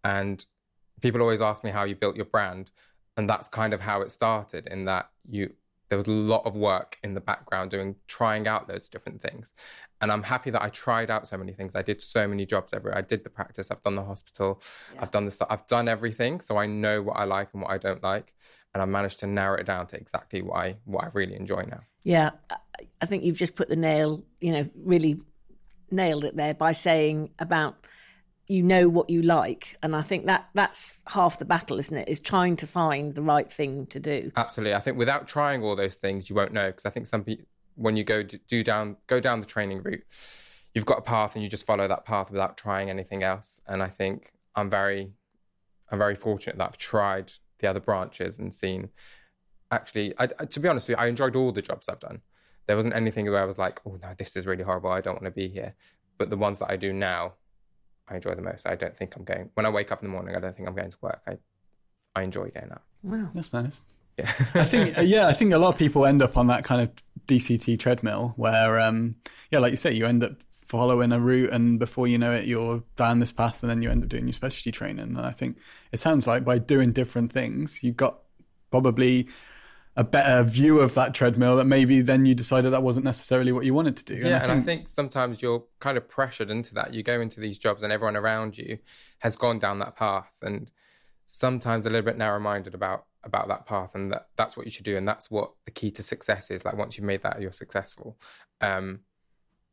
and 0.03 0.45
people 1.03 1.21
always 1.21 1.41
ask 1.41 1.63
me 1.63 1.71
how 1.71 1.85
you 1.85 1.95
built 1.95 2.17
your 2.17 2.25
brand, 2.25 2.73
and 3.17 3.31
that's 3.31 3.49
kind 3.49 3.73
of 3.73 3.81
how 3.81 4.03
it 4.03 4.11
started. 4.11 4.67
In 4.67 4.87
that 4.87 5.11
you 5.31 5.53
there 5.89 5.99
was 5.99 6.07
a 6.07 6.11
lot 6.11 6.45
of 6.47 6.57
work 6.57 6.99
in 7.03 7.15
the 7.15 7.21
background 7.21 7.71
doing 7.71 7.97
trying 8.07 8.47
out 8.47 8.69
those 8.69 8.89
different 8.89 9.21
things. 9.21 9.53
And 10.01 10.11
i'm 10.13 10.23
happy 10.23 10.51
that 10.51 10.63
i 10.63 10.69
tried 10.69 11.11
out 11.11 11.27
so 11.27 11.37
many 11.37 11.53
things. 11.53 11.75
I 11.77 11.83
did 11.83 12.01
so 12.01 12.27
many 12.27 12.47
jobs 12.47 12.73
everywhere 12.73 12.99
i 12.99 13.03
did 13.03 13.25
the 13.25 13.31
practice 13.31 13.71
i've 13.71 13.83
done 13.83 13.97
the 13.97 14.05
hospital 14.05 14.61
yeah. 14.95 15.03
i've 15.03 15.11
done 15.11 15.25
the 15.25 15.31
stuff 15.31 15.49
i've 15.51 15.67
done 15.67 15.89
everything 15.89 16.41
so 16.41 16.57
i 16.57 16.67
know 16.67 17.03
what 17.03 17.17
i 17.17 17.25
like 17.25 17.49
and 17.53 17.63
what 17.63 17.71
i 17.71 17.79
don't 17.79 18.03
like. 18.03 18.35
And 18.73 18.83
i 18.83 18.87
managed 18.87 19.21
to 19.21 19.27
narrow 19.27 19.57
it 19.59 19.67
down 19.67 19.87
to 19.89 19.97
exactly 19.97 20.43
what 20.43 20.57
i 20.57 20.77
what 20.85 21.05
i 21.05 21.09
really 21.15 21.37
enjoy 21.37 21.63
now. 21.63 21.81
Yeah 22.03 22.31
i 23.01 23.07
think 23.07 23.25
you've 23.25 23.39
just 23.39 23.55
put 23.55 23.69
the 23.69 23.77
nail 23.77 24.25
you 24.41 24.53
know 24.53 24.69
really 24.75 25.21
nailed 25.91 26.25
it 26.25 26.37
there 26.37 26.55
by 26.55 26.73
saying 26.73 27.31
about 27.39 27.87
you 28.49 28.63
know 28.63 28.89
what 28.89 29.09
you 29.09 29.23
like. 29.23 29.77
And 29.83 29.97
i 29.97 30.03
think 30.03 30.27
that 30.27 30.49
that's 30.55 31.03
half 31.09 31.39
the 31.39 31.45
battle 31.45 31.79
isn't 31.79 31.97
it? 31.97 32.09
Is 32.09 32.21
trying 32.21 32.57
to 32.57 32.67
find 32.67 33.15
the 33.15 33.23
right 33.23 33.51
thing 33.51 33.87
to 33.87 34.01
do. 34.01 34.33
Absolutely. 34.37 34.75
I 34.75 34.81
think 34.81 34.99
without 34.99 35.27
trying 35.29 35.63
all 35.63 35.77
those 35.77 35.97
things 35.97 36.29
you 36.29 36.37
won't 36.37 36.53
know. 36.53 36.67
Because 36.69 36.87
i 36.87 36.91
think 36.91 37.07
some 37.07 37.25
people 37.25 37.47
when 37.77 37.97
you 37.97 38.05
go 38.05 38.23
do 38.23 38.63
down 38.63 38.97
go 39.07 39.19
down 39.21 39.41
the 39.41 39.47
training 39.47 39.83
route 39.83 40.05
you've 40.75 40.87
got 40.87 40.99
a 40.99 41.03
path 41.03 41.35
and 41.35 41.43
you 41.43 41.49
just 41.49 41.67
follow 41.67 41.89
that 41.89 42.05
path 42.05 42.31
without 42.31 42.57
trying 42.57 42.91
anything 42.91 43.23
else. 43.23 43.61
And 43.67 43.83
i 43.83 43.89
think 43.89 44.33
i'm 44.55 44.69
very 44.69 45.13
i'm 45.91 45.99
very 45.99 46.15
fortunate 46.15 46.59
that 46.59 46.69
i've 46.69 46.79
tried 46.79 47.33
the 47.59 47.67
other 47.69 47.81
branches 47.81 48.39
and 48.39 48.55
seen 48.55 48.91
actually 49.71 50.13
I, 50.19 50.27
to 50.27 50.61
be 50.61 50.69
honest 50.69 50.89
with 50.89 50.99
you 50.99 51.03
i 51.03 51.07
enjoyed 51.07 51.35
all 51.37 51.53
the 51.53 51.63
jobs 51.63 51.89
i've 51.89 52.01
done. 52.01 52.21
There 52.67 52.77
wasn't 52.77 52.95
anything 52.95 53.31
where 53.31 53.43
i 53.43 53.45
was 53.45 53.59
like 53.59 53.81
oh 53.87 53.99
no 54.03 54.13
this 54.19 54.37
is 54.37 54.47
really 54.47 54.65
horrible. 54.65 54.91
I 54.91 55.01
don't 55.01 55.15
want 55.15 55.25
to 55.25 55.31
be 55.31 55.49
here. 55.49 55.75
But 56.19 56.31
the 56.31 56.37
ones 56.37 56.59
that 56.59 56.71
i 56.71 56.77
do 56.77 56.93
now 56.93 57.35
I 58.09 58.17
enjoy 58.17 58.35
the 58.35 58.43
most. 58.43 58.67
I 58.67 58.75
don't 58.75 58.97
think 58.97 59.17
I'm 59.17 59.25
going 59.25 59.51
when 59.55 59.67
I 59.67 59.71
wake 59.71 59.93
up 59.93 60.03
in 60.03 60.09
the 60.09 60.13
morning. 60.13 60.37
I 60.37 60.41
don't 60.41 60.57
think 60.57 60.69
I'm 60.69 60.75
going 60.75 60.91
to 60.91 60.99
work. 61.01 61.23
I 61.27 61.39
I 62.15 62.23
enjoy 62.23 62.51
getting 62.51 62.73
up. 62.73 62.85
Wow, 63.03 63.31
that's 63.35 63.53
nice. 63.53 63.81
Yeah, 64.19 64.31
I 64.55 64.65
think 64.65 64.97
yeah, 65.03 65.27
I 65.27 65.33
think 65.33 65.53
a 65.53 65.59
lot 65.59 65.75
of 65.75 65.79
people 65.79 66.07
end 66.07 66.23
up 66.23 66.37
on 66.37 66.47
that 66.49 66.65
kind 66.65 66.83
of 66.83 66.91
DCT 67.27 67.79
treadmill 67.79 68.35
where 68.37 68.79
um 68.81 69.17
yeah, 69.51 69.59
like 69.59 69.71
you 69.71 69.77
say, 69.77 69.93
you 69.93 70.07
end 70.07 70.23
up 70.25 70.33
following 70.67 71.13
a 71.13 71.21
route 71.21 71.51
and 71.51 71.79
before 71.79 72.07
you 72.09 72.17
know 72.17 72.33
it 72.33 72.47
you're 72.47 72.83
down 72.97 73.21
this 73.21 73.31
path 73.31 73.63
and 73.63 73.71
then 73.71 73.83
you 73.83 73.91
end 73.91 74.03
up 74.03 74.09
doing 74.09 74.27
your 74.27 74.33
specialty 74.33 74.73
training 74.73 74.99
and 74.99 75.21
i 75.21 75.31
think 75.31 75.59
it 75.93 76.01
sounds 76.01 76.27
like 76.27 76.43
by 76.43 76.59
doing 76.59 76.91
different 76.91 77.31
things 77.31 77.83
you 77.83 77.93
got 77.93 78.21
probably 78.71 79.29
a 79.97 80.05
better 80.05 80.43
view 80.43 80.81
of 80.81 80.95
that 80.95 81.15
treadmill 81.15 81.57
that 81.57 81.67
maybe 81.67 82.01
then 82.01 82.27
you 82.27 82.35
decided 82.35 82.73
that 82.73 82.83
wasn't 82.83 83.05
necessarily 83.05 83.53
what 83.53 83.65
you 83.65 83.73
wanted 83.73 83.97
to 83.97 84.05
do. 84.05 84.15
Yeah, 84.15 84.27
and 84.27 84.35
I, 84.35 84.39
think, 84.39 84.51
and 84.51 84.61
I 84.61 84.65
think 84.65 84.89
sometimes 84.89 85.41
you're 85.41 85.65
kind 85.79 85.97
of 85.97 86.09
pressured 86.09 86.51
into 86.51 86.75
that. 86.75 86.93
You 86.93 87.03
go 87.03 87.21
into 87.21 87.41
these 87.41 87.59
jobs 87.59 87.83
and 87.83 87.93
everyone 87.93 88.17
around 88.17 88.59
you 88.59 88.79
has 89.21 89.37
gone 89.37 89.59
down 89.59 89.79
that 89.79 89.95
path 89.95 90.33
and 90.43 90.71
sometimes 91.27 91.87
a 91.87 91.91
little 91.91 92.05
bit 92.05 92.19
narrow 92.19 92.41
minded 92.41 92.75
about 92.75 93.07
about 93.23 93.49
that 93.49 93.67
path 93.67 93.95
and 93.95 94.13
that 94.13 94.29
that's 94.37 94.57
what 94.57 94.67
you 94.67 94.71
should 94.71 94.85
do 94.85 94.97
and 94.97 95.09
that's 95.09 95.31
what 95.31 95.53
the 95.65 95.71
key 95.71 95.91
to 95.91 96.03
success 96.03 96.51
is 96.51 96.65
like 96.65 96.77
once 96.77 96.97
you've 96.97 97.07
made 97.07 97.23
that 97.23 97.41
you're 97.41 97.53
successful 97.53 98.19
um 98.61 99.01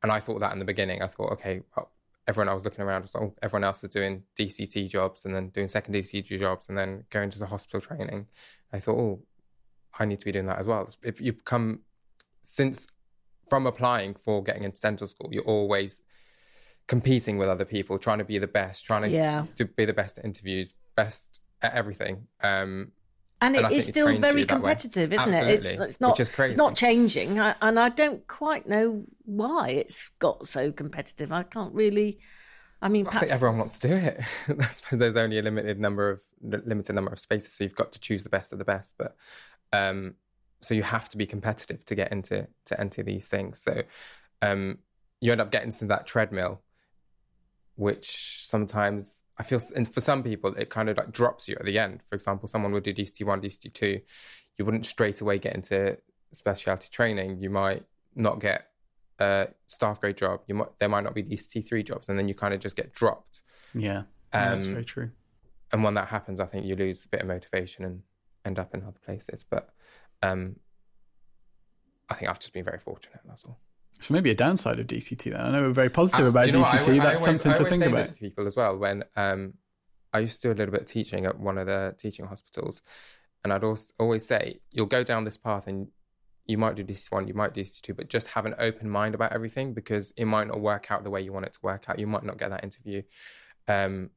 and 0.01 0.11
i 0.11 0.19
thought 0.19 0.39
that 0.39 0.53
in 0.53 0.59
the 0.59 0.65
beginning 0.65 1.01
i 1.01 1.07
thought 1.07 1.33
okay 1.33 1.61
well, 1.75 1.91
everyone 2.27 2.47
i 2.47 2.53
was 2.53 2.63
looking 2.63 2.81
around 2.81 3.01
was 3.01 3.15
oh 3.15 3.33
everyone 3.41 3.65
else 3.65 3.83
is 3.83 3.89
doing 3.89 4.23
dct 4.39 4.89
jobs 4.89 5.25
and 5.25 5.35
then 5.35 5.49
doing 5.49 5.67
second 5.67 5.93
dct 5.93 6.39
jobs 6.39 6.69
and 6.69 6.77
then 6.77 7.03
going 7.09 7.29
to 7.29 7.39
the 7.39 7.47
hospital 7.47 7.81
training 7.81 8.25
i 8.71 8.79
thought 8.79 8.97
oh 8.97 9.21
I 9.99 10.05
need 10.05 10.19
to 10.19 10.25
be 10.25 10.31
doing 10.31 10.45
that 10.47 10.59
as 10.59 10.67
well. 10.67 10.87
If 11.03 11.19
you 11.19 11.33
come 11.33 11.81
since 12.41 12.87
from 13.49 13.67
applying 13.67 14.13
for 14.15 14.41
getting 14.41 14.63
into 14.63 14.79
dental 14.81 15.07
school, 15.07 15.29
you're 15.31 15.43
always 15.43 16.01
competing 16.87 17.37
with 17.37 17.49
other 17.49 17.65
people, 17.65 17.97
trying 17.97 18.17
to 18.19 18.23
be 18.23 18.37
the 18.37 18.47
best, 18.47 18.85
trying 18.85 19.03
to, 19.03 19.09
yeah. 19.09 19.45
to 19.55 19.65
be 19.65 19.85
the 19.85 19.93
best 19.93 20.17
at 20.17 20.25
interviews, 20.25 20.73
best 20.95 21.41
at 21.61 21.73
everything. 21.73 22.27
Um, 22.41 22.91
and 23.41 23.55
it 23.55 23.65
and 23.65 23.73
is 23.73 23.87
still 23.87 24.17
very 24.19 24.45
competitive, 24.45 25.11
isn't 25.11 25.33
Absolutely. 25.33 25.53
it? 25.53 25.57
It's, 25.57 25.69
it's 25.69 26.01
not. 26.01 26.19
It's 26.19 26.55
not 26.55 26.75
changing, 26.75 27.39
I, 27.39 27.55
and 27.61 27.79
I 27.79 27.89
don't 27.89 28.25
quite 28.27 28.67
know 28.67 29.03
why 29.25 29.69
it's 29.69 30.09
got 30.19 30.47
so 30.47 30.71
competitive. 30.71 31.31
I 31.31 31.43
can't 31.43 31.73
really. 31.73 32.19
I 32.83 32.89
mean, 32.89 33.05
perhaps... 33.05 33.17
I 33.17 33.27
think 33.27 33.35
everyone 33.35 33.57
wants 33.59 33.79
to 33.79 33.87
do 33.87 33.93
it. 33.93 34.21
I 34.59 34.65
suppose 34.67 34.99
there's 34.99 35.15
only 35.15 35.39
a 35.39 35.41
limited 35.41 35.79
number 35.79 36.09
of 36.09 36.21
limited 36.41 36.93
number 36.93 37.11
of 37.11 37.19
spaces, 37.19 37.53
so 37.53 37.63
you've 37.63 37.75
got 37.75 37.91
to 37.93 37.99
choose 37.99 38.23
the 38.23 38.29
best 38.29 38.53
of 38.53 38.59
the 38.59 38.65
best. 38.65 38.95
But 38.97 39.15
um, 39.73 40.15
so 40.61 40.73
you 40.73 40.83
have 40.83 41.09
to 41.09 41.17
be 41.17 41.25
competitive 41.25 41.83
to 41.85 41.95
get 41.95 42.11
into 42.11 42.47
to 42.65 42.79
enter 42.79 43.03
these 43.03 43.27
things. 43.27 43.61
So 43.61 43.83
um, 44.41 44.79
you 45.19 45.31
end 45.31 45.41
up 45.41 45.51
getting 45.51 45.71
to 45.71 45.85
that 45.85 46.05
treadmill, 46.07 46.61
which 47.75 48.45
sometimes 48.45 49.23
I 49.37 49.43
feel, 49.43 49.59
and 49.75 49.91
for 49.91 50.01
some 50.01 50.23
people, 50.23 50.53
it 50.55 50.69
kind 50.69 50.89
of 50.89 50.97
like 50.97 51.11
drops 51.11 51.47
you 51.47 51.55
at 51.59 51.65
the 51.65 51.79
end. 51.79 52.01
For 52.07 52.15
example, 52.15 52.47
someone 52.47 52.71
would 52.73 52.83
do 52.83 52.93
DCT1, 52.93 53.43
DCT2. 53.43 54.01
You 54.57 54.65
wouldn't 54.65 54.85
straight 54.85 55.21
away 55.21 55.39
get 55.39 55.55
into 55.55 55.97
specialty 56.31 56.89
training. 56.91 57.39
You 57.41 57.49
might 57.49 57.83
not 58.15 58.39
get 58.39 58.67
a 59.19 59.47
staff 59.65 59.99
grade 60.01 60.17
job. 60.17 60.41
You 60.47 60.55
might, 60.55 60.77
there 60.79 60.89
might 60.89 61.03
not 61.03 61.15
be 61.15 61.23
DCT3 61.23 61.85
jobs, 61.85 62.09
and 62.09 62.19
then 62.19 62.27
you 62.27 62.35
kind 62.35 62.53
of 62.53 62.59
just 62.59 62.75
get 62.75 62.93
dropped. 62.93 63.41
Yeah, 63.73 63.99
Um, 63.99 64.05
yeah 64.33 64.55
that's 64.55 64.67
very 64.67 64.85
true. 64.85 65.11
and 65.71 65.83
when 65.83 65.93
that 65.95 66.09
happens, 66.09 66.39
I 66.39 66.45
think 66.45 66.65
you 66.65 66.75
lose 66.75 67.05
a 67.05 67.07
bit 67.07 67.21
of 67.21 67.27
motivation 67.27 67.85
and 67.85 68.03
end 68.45 68.59
up 68.59 68.73
in 68.73 68.83
other 68.83 68.99
places. 69.05 69.43
But 69.49 69.69
um, 70.21 70.57
I 72.09 72.15
think 72.15 72.29
I've 72.29 72.39
just 72.39 72.53
been 72.53 72.65
very 72.65 72.79
fortunate. 72.79 73.19
That's 73.25 73.45
all. 73.45 73.59
So 73.99 74.13
maybe 74.13 74.31
a 74.31 74.35
downside 74.35 74.79
of 74.79 74.87
DCT 74.87 75.31
then. 75.31 75.41
I 75.41 75.51
know 75.51 75.61
we're 75.67 75.73
very 75.73 75.89
positive 75.89 76.27
about 76.27 76.47
you 76.47 76.53
know? 76.53 76.63
I 76.63 76.77
DCT. 76.77 76.81
always- 76.87 76.99
I 76.99 77.03
That's 77.03 77.21
always- 77.21 77.41
something 77.41 77.63
to 77.65 77.69
think 77.69 77.83
about. 77.85 78.07
This 78.07 78.17
to 78.17 78.21
people 78.25 78.47
as 78.47 78.55
well. 78.55 78.77
When 78.77 79.03
um, 79.15 79.53
I 80.13 80.19
used 80.19 80.41
to 80.41 80.47
do 80.47 80.51
a 80.53 80.57
little 80.57 80.71
bit 80.71 80.81
of 80.81 80.87
teaching 80.87 81.25
at 81.25 81.39
one 81.39 81.57
of 81.57 81.67
the 81.67 81.95
teaching 81.97 82.25
hospitals, 82.25 82.81
and 83.43 83.53
I'd 83.53 83.63
always, 83.63 83.93
always 83.99 84.25
say, 84.25 84.59
"You'll 84.71 84.87
go 84.87 85.03
down 85.03 85.23
this 85.23 85.37
path, 85.37 85.67
and 85.67 85.87
you 86.47 86.57
might 86.57 86.75
do 86.75 86.83
DC 86.83 87.11
one, 87.11 87.27
you 87.27 87.33
might 87.33 87.53
do 87.53 87.61
DC 87.61 87.81
two, 87.81 87.93
but 87.93 88.09
just 88.09 88.29
have 88.29 88.45
an 88.47 88.55
open 88.57 88.89
mind 88.89 89.13
about 89.15 89.31
everything 89.33 89.73
because 89.73 90.11
it 90.17 90.25
might 90.25 90.47
not 90.47 90.59
work 90.59 90.91
out 90.91 91.03
the 91.03 91.09
way 91.11 91.21
you 91.21 91.31
want 91.31 91.45
it 91.45 91.53
to 91.53 91.59
work 91.61 91.87
out. 91.87 91.99
You 91.99 92.07
might 92.07 92.23
not 92.23 92.37
get 92.37 92.49
that 92.49 92.63
interview." 92.63 93.03
Um, 93.67 94.09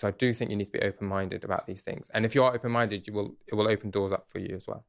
so 0.00 0.08
I 0.08 0.12
do 0.12 0.32
think 0.32 0.50
you 0.50 0.56
need 0.56 0.64
to 0.64 0.72
be 0.72 0.80
open 0.80 1.06
minded 1.06 1.44
about 1.44 1.66
these 1.66 1.82
things, 1.82 2.08
and 2.14 2.24
if 2.24 2.34
you 2.34 2.42
are 2.42 2.54
open 2.54 2.72
minded, 2.72 3.06
you 3.06 3.12
will 3.12 3.36
it 3.46 3.54
will 3.54 3.68
open 3.68 3.90
doors 3.90 4.12
up 4.12 4.30
for 4.30 4.38
you 4.38 4.56
as 4.56 4.66
well. 4.66 4.84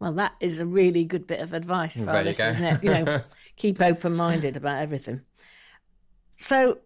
Well, 0.00 0.12
that 0.12 0.32
is 0.40 0.60
a 0.60 0.66
really 0.66 1.04
good 1.04 1.26
bit 1.26 1.40
of 1.40 1.52
advice 1.52 1.98
for 1.98 2.04
There 2.06 2.14
our 2.14 2.20
you 2.20 2.26
listeners, 2.26 2.58
go. 2.58 2.66
isn't 2.66 2.76
it? 2.76 2.84
You 2.84 3.04
know, 3.04 3.20
keep 3.56 3.80
open 3.80 4.14
minded 4.14 4.56
about 4.56 4.80
everything. 4.82 5.22
So, 6.36 6.78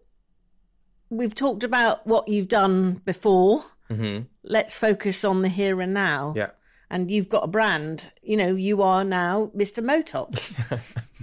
we've 1.09 1.35
talked 1.35 1.63
about 1.63 2.05
what 2.07 2.27
you've 2.27 2.47
done 2.47 2.93
before. 3.05 3.65
hmm 3.89 4.21
Let's 4.43 4.77
focus 4.77 5.23
on 5.23 5.41
the 5.41 5.49
here 5.49 5.79
and 5.81 5.93
now. 5.93 6.33
Yeah. 6.35 6.51
And 6.89 7.09
you've 7.11 7.29
got 7.29 7.43
a 7.43 7.47
brand. 7.47 8.11
You 8.21 8.37
know, 8.37 8.55
you 8.55 8.81
are 8.81 9.03
now 9.03 9.51
Mr. 9.55 9.83
Motox. 9.83 10.53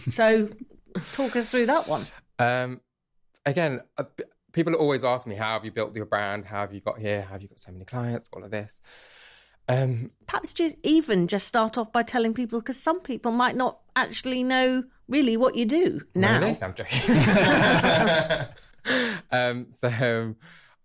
so, 0.10 0.48
talk 1.12 1.34
us 1.36 1.50
through 1.50 1.66
that 1.66 1.86
one. 1.88 2.02
Um, 2.38 2.80
again, 3.44 3.80
people 4.52 4.74
always 4.74 5.04
ask 5.04 5.26
me, 5.26 5.36
"How 5.36 5.54
have 5.54 5.64
you 5.64 5.70
built 5.70 5.94
your 5.94 6.06
brand? 6.06 6.44
How 6.46 6.60
have 6.60 6.72
you 6.72 6.80
got 6.80 6.98
here? 6.98 7.22
How 7.22 7.32
have 7.32 7.42
you 7.42 7.48
got 7.48 7.60
so 7.60 7.72
many 7.72 7.84
clients? 7.84 8.30
All 8.32 8.42
of 8.42 8.50
this." 8.50 8.80
Um, 9.68 10.10
Perhaps 10.26 10.52
just 10.52 10.76
even 10.82 11.28
just 11.28 11.46
start 11.46 11.78
off 11.78 11.92
by 11.92 12.02
telling 12.02 12.34
people 12.34 12.60
because 12.60 12.80
some 12.80 13.00
people 13.00 13.30
might 13.30 13.56
not 13.56 13.78
actually 13.94 14.42
know 14.42 14.82
really 15.08 15.36
what 15.36 15.54
you 15.54 15.64
do 15.64 16.00
now. 16.14 16.40
Really? 16.40 16.58
I'm 16.60 16.74
joking. 16.74 17.16
um, 19.30 19.66
so 19.70 20.34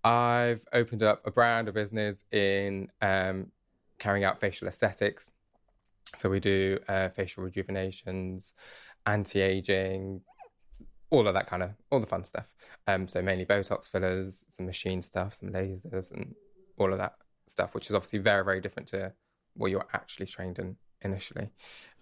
I've 0.04 0.66
opened 0.72 1.02
up 1.02 1.26
a 1.26 1.32
brand, 1.32 1.68
a 1.68 1.72
business 1.72 2.26
in 2.32 2.90
um, 3.02 3.52
carrying 3.98 4.24
out 4.24 4.40
facial 4.40 4.68
aesthetics. 4.68 5.32
So 6.16 6.30
we 6.30 6.40
do 6.40 6.78
uh, 6.88 7.10
facial 7.10 7.44
rejuvenations, 7.44 8.54
anti-aging, 9.08 10.22
all 11.16 11.28
of 11.28 11.34
that 11.34 11.48
kind 11.48 11.64
of, 11.64 11.72
all 11.92 12.00
the 12.00 12.06
fun 12.08 12.24
stuff. 12.24 12.54
Um, 12.88 13.08
so 13.08 13.22
mainly 13.22 13.46
Botox 13.46 13.90
fillers, 13.90 14.46
some 14.50 14.66
machine 14.66 15.02
stuff, 15.02 15.34
some 15.34 15.50
lasers, 15.50 16.12
and 16.14 16.36
all 16.78 16.92
of 16.92 16.98
that 16.98 17.14
stuff, 17.48 17.74
which 17.76 17.90
is 17.90 17.96
obviously 17.96 18.20
very, 18.20 18.44
very 18.44 18.62
different 18.62 18.88
to 18.90 19.14
what 19.56 19.72
you're 19.72 19.88
actually 19.94 20.26
trained 20.26 20.60
in 20.60 20.76
initially. 21.02 21.50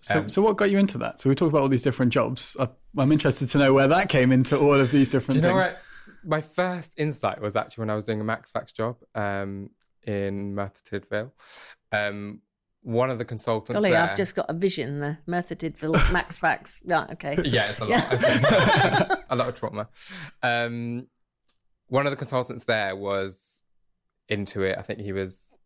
So, 0.01 0.20
Um, 0.20 0.29
so 0.29 0.41
what 0.41 0.58
got 0.58 0.72
you 0.72 0.77
into 0.77 0.98
that? 1.00 1.20
So 1.20 1.29
we 1.29 1.36
talked 1.36 1.51
about 1.51 1.62
all 1.62 1.67
these 1.70 1.82
different 1.82 2.12
jobs. 2.13 2.58
I, 2.60 2.67
I'm 2.98 3.12
interested 3.12 3.48
to 3.50 3.58
know 3.58 3.74
where 3.74 3.88
that 3.88 4.10
came 4.10 4.32
into 4.32 4.58
all 4.58 4.74
of 4.79 4.91
these 4.91 5.10
different 5.10 5.41
Do 5.41 5.48
you 5.48 5.53
know 5.53 5.62
things. 5.62 5.74
what? 5.75 5.82
My 6.25 6.41
first 6.41 6.98
insight 6.98 7.41
was 7.41 7.55
actually 7.55 7.84
when 7.84 7.89
I 7.89 7.96
was 7.96 8.05
doing 8.05 8.22
a 8.22 8.24
Max 8.24 8.51
Fax 8.51 8.72
job 8.72 8.98
um, 9.15 9.70
in 10.03 10.55
Merthyr 10.55 11.00
Tydfil. 11.00 11.32
Um, 11.91 12.41
one 12.84 13.10
of 13.10 13.18
the 13.18 13.25
consultants 13.25 13.74
Golly, 13.74 13.92
there. 13.92 14.02
I've 14.04 14.16
just 14.16 14.36
got 14.36 14.46
a 14.50 14.54
vision 14.54 15.00
there. 15.00 15.20
Merthyr 15.25 15.56
Tydfil, 15.56 16.12
Max 16.12 16.38
Fax. 16.38 16.80
Right, 16.86 17.10
okay. 17.12 17.38
yeah, 17.44 17.70
it's 17.70 17.80
a 17.80 17.86
lot. 17.86 17.90
Yeah. 17.90 19.16
a 19.30 19.36
lot 19.36 19.48
of 19.48 19.56
trauma. 19.56 19.88
Um, 20.42 21.08
one 21.88 22.06
of 22.06 22.12
the 22.12 22.18
consultants 22.18 22.66
there 22.66 22.96
was 22.96 23.63
into 24.30 24.63
it. 24.63 24.78
I 24.78 24.82
think 24.82 25.00
he 25.00 25.13
was 25.13 25.58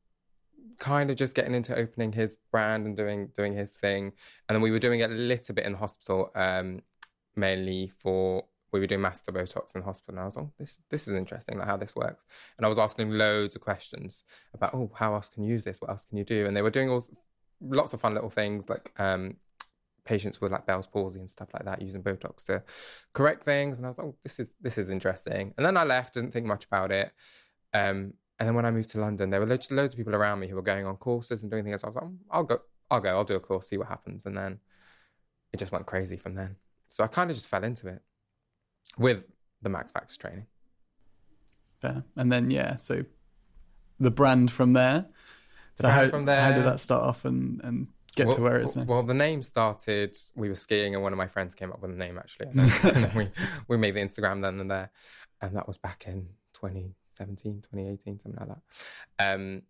kind 0.78 1.10
of 1.10 1.18
just 1.18 1.34
getting 1.34 1.56
into 1.56 1.76
opening 1.76 2.12
his 2.12 2.38
brand 2.52 2.86
and 2.86 2.96
doing 2.96 3.30
doing 3.36 3.54
his 3.54 3.76
thing. 3.76 4.14
And 4.48 4.56
then 4.56 4.62
we 4.62 4.72
were 4.72 4.80
doing 4.80 5.00
it 5.00 5.10
a 5.10 5.14
little 5.14 5.56
bit 5.56 5.66
in 5.66 5.74
the 5.74 5.78
hospital, 5.80 6.32
um, 6.36 6.82
mainly 7.36 7.92
for 7.98 8.46
we 8.72 8.80
were 8.80 8.88
doing 8.88 9.02
masseter 9.02 9.30
Botox 9.30 9.76
in 9.76 9.82
hospital. 9.82 10.16
And 10.16 10.22
I 10.22 10.26
was 10.26 10.36
like, 10.36 10.46
oh, 10.46 10.52
this 10.58 10.82
this 10.90 11.08
is 11.08 11.14
interesting, 11.14 11.58
like 11.58 11.68
how 11.68 11.78
this 11.78 11.96
works. 11.96 12.26
And 12.58 12.66
I 12.66 12.70
was 12.70 12.78
asking 12.78 13.12
loads 13.12 13.56
of 13.56 13.62
questions 13.62 14.26
about, 14.54 14.74
oh, 14.74 14.92
how 14.96 15.14
else 15.14 15.30
can 15.30 15.44
you 15.44 15.52
use 15.52 15.64
this? 15.64 15.82
What 15.82 15.90
else 15.90 16.06
can 16.06 16.18
you 16.18 16.24
do? 16.24 16.46
And 16.46 16.56
they 16.56 16.62
were 16.62 16.70
doing 16.70 16.90
all 16.90 17.04
lots 17.62 17.94
of 17.94 18.02
fun 18.02 18.14
little 18.14 18.30
things 18.30 18.70
like 18.70 18.92
um, 19.00 19.38
patients 20.06 20.40
with 20.40 20.52
like 20.52 20.66
Bell's 20.66 20.88
palsy 20.88 21.20
and 21.20 21.30
stuff 21.30 21.50
like 21.54 21.66
that 21.66 21.82
using 21.82 22.04
Botox 22.04 22.46
to 22.46 22.64
correct 23.14 23.44
things. 23.44 23.78
And 23.78 23.86
I 23.86 23.90
was 23.90 23.98
like, 23.98 24.08
oh, 24.08 24.16
this 24.24 24.40
is 24.40 24.56
this 24.62 24.78
is 24.78 24.90
interesting. 24.90 25.54
And 25.58 25.66
then 25.66 25.78
I 25.78 25.84
left, 25.84 26.14
didn't 26.14 26.32
think 26.32 26.46
much 26.46 26.66
about 26.66 26.92
it. 26.92 27.12
Um, 27.74 28.14
and 28.40 28.48
then 28.48 28.56
when 28.56 28.66
I 28.66 28.72
moved 28.72 28.90
to 28.90 29.00
London, 29.00 29.30
there 29.30 29.40
were 29.40 29.48
loads, 29.48 29.72
loads 29.72 29.94
of 29.94 29.98
people 29.98 30.16
around 30.16 30.40
me 30.40 30.48
who 30.48 30.56
were 30.56 30.62
going 30.62 30.86
on 30.86 30.96
courses 30.98 31.42
and 31.42 31.52
doing 31.52 31.64
things. 31.64 31.84
I 31.84 31.88
was 31.88 31.96
like, 31.96 32.04
"Oh, 32.04 32.14
I'll 32.30 32.44
go, 32.44 32.60
I'll 32.92 33.00
go, 33.00 33.10
I'll 33.10 33.24
do 33.24 33.36
a 33.36 33.40
course, 33.40 33.70
see 33.70 33.78
what 33.78 33.88
happens. 33.88 34.26
And 34.26 34.38
then 34.38 34.60
it 35.52 35.58
just 35.58 35.72
went 35.72 35.86
crazy 35.86 36.18
from 36.18 36.36
then. 36.36 36.58
So 36.90 37.04
I 37.04 37.08
kind 37.08 37.30
of 37.30 37.36
just 37.36 37.50
fell 37.50 37.64
into 37.64 37.88
it 37.88 38.02
with 38.98 39.32
the 39.62 39.70
Max 39.70 39.92
Fax 39.92 40.18
training. 40.18 40.46
Fair. 41.80 42.04
And 42.16 42.32
then 42.32 42.52
yeah, 42.52 42.78
so 42.78 43.04
the 44.00 44.12
brand 44.12 44.52
from 44.52 44.74
there. 44.74 45.06
The 45.78 45.84
so 45.84 45.88
brand 45.88 46.02
how, 46.02 46.10
from 46.10 46.28
how 46.28 46.52
did 46.54 46.66
that 46.66 46.80
start 46.80 47.04
off 47.04 47.26
and, 47.26 47.62
and 47.64 47.88
get 48.16 48.32
to 48.32 48.42
where 48.42 48.58
it 48.58 48.66
is 48.66 48.76
now? 48.76 48.84
Well, 48.84 49.04
the 49.04 49.14
name 49.14 49.42
started. 49.42 50.18
We 50.36 50.50
were 50.50 50.56
skiing, 50.56 50.96
and 50.96 51.04
one 51.04 51.14
of 51.14 51.18
my 51.18 51.28
friends 51.28 51.56
came 51.56 51.72
up 51.72 51.82
with 51.82 51.92
the 51.92 51.98
name 51.98 52.18
actually, 52.18 52.48
and 52.52 52.60
then, 52.60 52.96
and 52.96 53.04
then 53.06 53.16
we 53.16 53.30
we 53.68 53.78
made 53.78 53.96
the 53.96 54.02
Instagram 54.02 54.42
then 54.42 54.60
and 54.60 54.72
there, 54.72 54.90
and 55.42 55.56
that 55.56 55.68
was 55.68 55.78
back 55.78 56.06
in 56.08 56.30
2017, 56.54 57.62
2018, 57.62 58.20
something 58.20 58.40
like 58.40 58.50
that. 58.50 59.34
Um, 59.34 59.62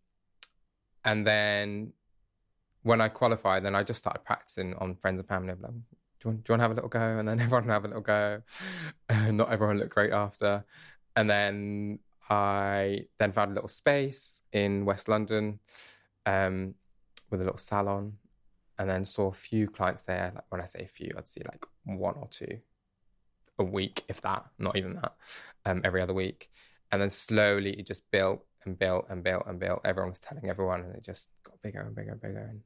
and 1.04 1.28
then 1.28 1.94
when 2.84 3.02
I 3.02 3.10
qualified, 3.10 3.64
then 3.64 3.76
I 3.76 3.84
just 3.84 4.00
started 4.00 4.24
practicing 4.24 4.74
on 4.76 4.96
friends 4.96 5.20
and 5.20 5.28
family. 5.28 5.54
Like, 5.60 5.72
do 6.28 6.32
you, 6.32 6.36
want, 6.36 6.44
do 6.44 6.54
you 6.54 6.54
want 6.54 6.60
to 6.60 6.64
have 6.64 6.72
a 6.72 6.76
little 6.76 6.90
go? 6.90 7.18
And 7.20 7.28
then 7.28 7.40
everyone 7.42 7.66
would 7.66 7.74
have 7.74 7.86
a 7.86 7.88
little 7.88 8.02
go. 8.02 8.42
Not 9.32 9.52
everyone 9.52 9.80
looked 9.80 9.94
great 9.94 10.12
after. 10.12 10.66
And 11.16 11.30
then 11.30 12.00
I 12.30 13.06
then 13.20 13.32
found 13.32 13.52
a 13.52 13.54
little 13.54 13.70
space 13.70 14.42
in 14.52 14.86
West 14.86 15.08
London 15.08 15.60
um, 16.26 16.76
with 17.30 17.42
a 17.42 17.44
little 17.44 17.58
salon 17.58 18.18
and 18.78 18.90
then 18.90 19.06
saw 19.06 19.28
a 19.28 19.34
few 19.34 19.68
clients 19.68 20.02
there. 20.02 20.32
Like 20.36 20.46
when 20.50 20.62
I 20.62 20.66
say 20.66 20.82
a 20.84 20.88
few, 20.88 21.12
I'd 21.18 21.28
see 21.28 21.42
like 21.46 21.66
one 21.84 22.16
or 22.16 22.28
two 22.30 22.60
a 23.58 23.64
week, 23.64 24.04
if 24.08 24.22
that, 24.22 24.46
not 24.60 24.76
even 24.76 24.96
that, 24.96 25.16
um, 25.66 25.82
every 25.84 26.02
other 26.02 26.14
week. 26.14 26.50
And 26.92 27.02
then 27.02 27.10
slowly 27.10 27.72
it 27.72 27.88
just 27.88 28.10
built 28.12 28.46
and 28.66 28.78
built 28.78 29.06
and 29.10 29.24
built 29.24 29.44
and 29.48 29.60
built. 29.60 29.82
Everyone 29.84 30.12
was 30.12 30.20
telling 30.20 30.48
everyone, 30.50 30.82
and 30.82 30.96
it 30.96 31.04
just 31.04 31.30
got 31.44 31.62
bigger 31.62 31.80
and 31.80 31.96
bigger 31.96 32.12
and 32.12 32.22
bigger. 32.22 32.50
And 32.52 32.62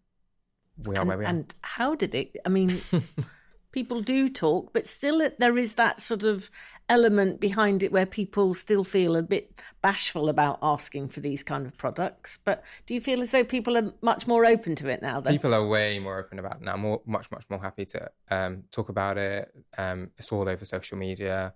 we 0.85 0.97
are 0.97 1.01
and, 1.01 1.07
where 1.07 1.17
we 1.17 1.25
are. 1.25 1.29
and 1.29 1.55
how 1.61 1.95
did 1.95 2.13
it? 2.13 2.35
I 2.45 2.49
mean, 2.49 2.77
people 3.71 4.01
do 4.01 4.29
talk, 4.29 4.71
but 4.73 4.85
still, 4.85 5.27
there 5.39 5.57
is 5.57 5.75
that 5.75 5.99
sort 5.99 6.23
of 6.23 6.49
element 6.89 7.39
behind 7.39 7.83
it 7.83 7.91
where 7.91 8.05
people 8.05 8.53
still 8.53 8.83
feel 8.83 9.15
a 9.15 9.21
bit 9.21 9.61
bashful 9.81 10.27
about 10.27 10.59
asking 10.61 11.07
for 11.07 11.21
these 11.21 11.41
kind 11.41 11.65
of 11.65 11.77
products. 11.77 12.37
But 12.43 12.63
do 12.85 12.93
you 12.93 12.99
feel 12.99 13.21
as 13.21 13.31
though 13.31 13.45
people 13.45 13.77
are 13.77 13.93
much 14.01 14.27
more 14.27 14.45
open 14.45 14.75
to 14.75 14.89
it 14.89 15.01
now? 15.01 15.21
People 15.21 15.53
are 15.53 15.65
way 15.65 15.99
more 15.99 16.19
open 16.19 16.37
about 16.37 16.57
it 16.57 16.63
now. 16.63 16.75
More, 16.75 17.01
much, 17.05 17.31
much 17.31 17.45
more 17.49 17.61
happy 17.61 17.85
to 17.85 18.11
um, 18.29 18.63
talk 18.71 18.89
about 18.89 19.17
it. 19.17 19.53
Um, 19.77 20.11
it's 20.17 20.31
all 20.31 20.49
over 20.49 20.65
social 20.65 20.97
media. 20.97 21.53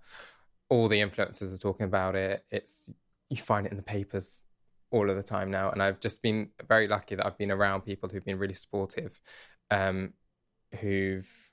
All 0.70 0.88
the 0.88 1.00
influencers 1.00 1.54
are 1.54 1.58
talking 1.58 1.84
about 1.84 2.16
it. 2.16 2.44
It's 2.50 2.90
you 3.28 3.36
find 3.36 3.66
it 3.66 3.72
in 3.72 3.76
the 3.76 3.82
papers 3.82 4.42
all 4.90 5.10
of 5.10 5.16
the 5.16 5.22
time 5.22 5.50
now. 5.50 5.70
And 5.70 5.82
I've 5.82 6.00
just 6.00 6.22
been 6.22 6.50
very 6.66 6.88
lucky 6.88 7.14
that 7.14 7.26
I've 7.26 7.38
been 7.38 7.50
around 7.50 7.82
people 7.82 8.08
who've 8.08 8.24
been 8.24 8.38
really 8.38 8.54
supportive, 8.54 9.20
um, 9.70 10.14
who've 10.80 11.50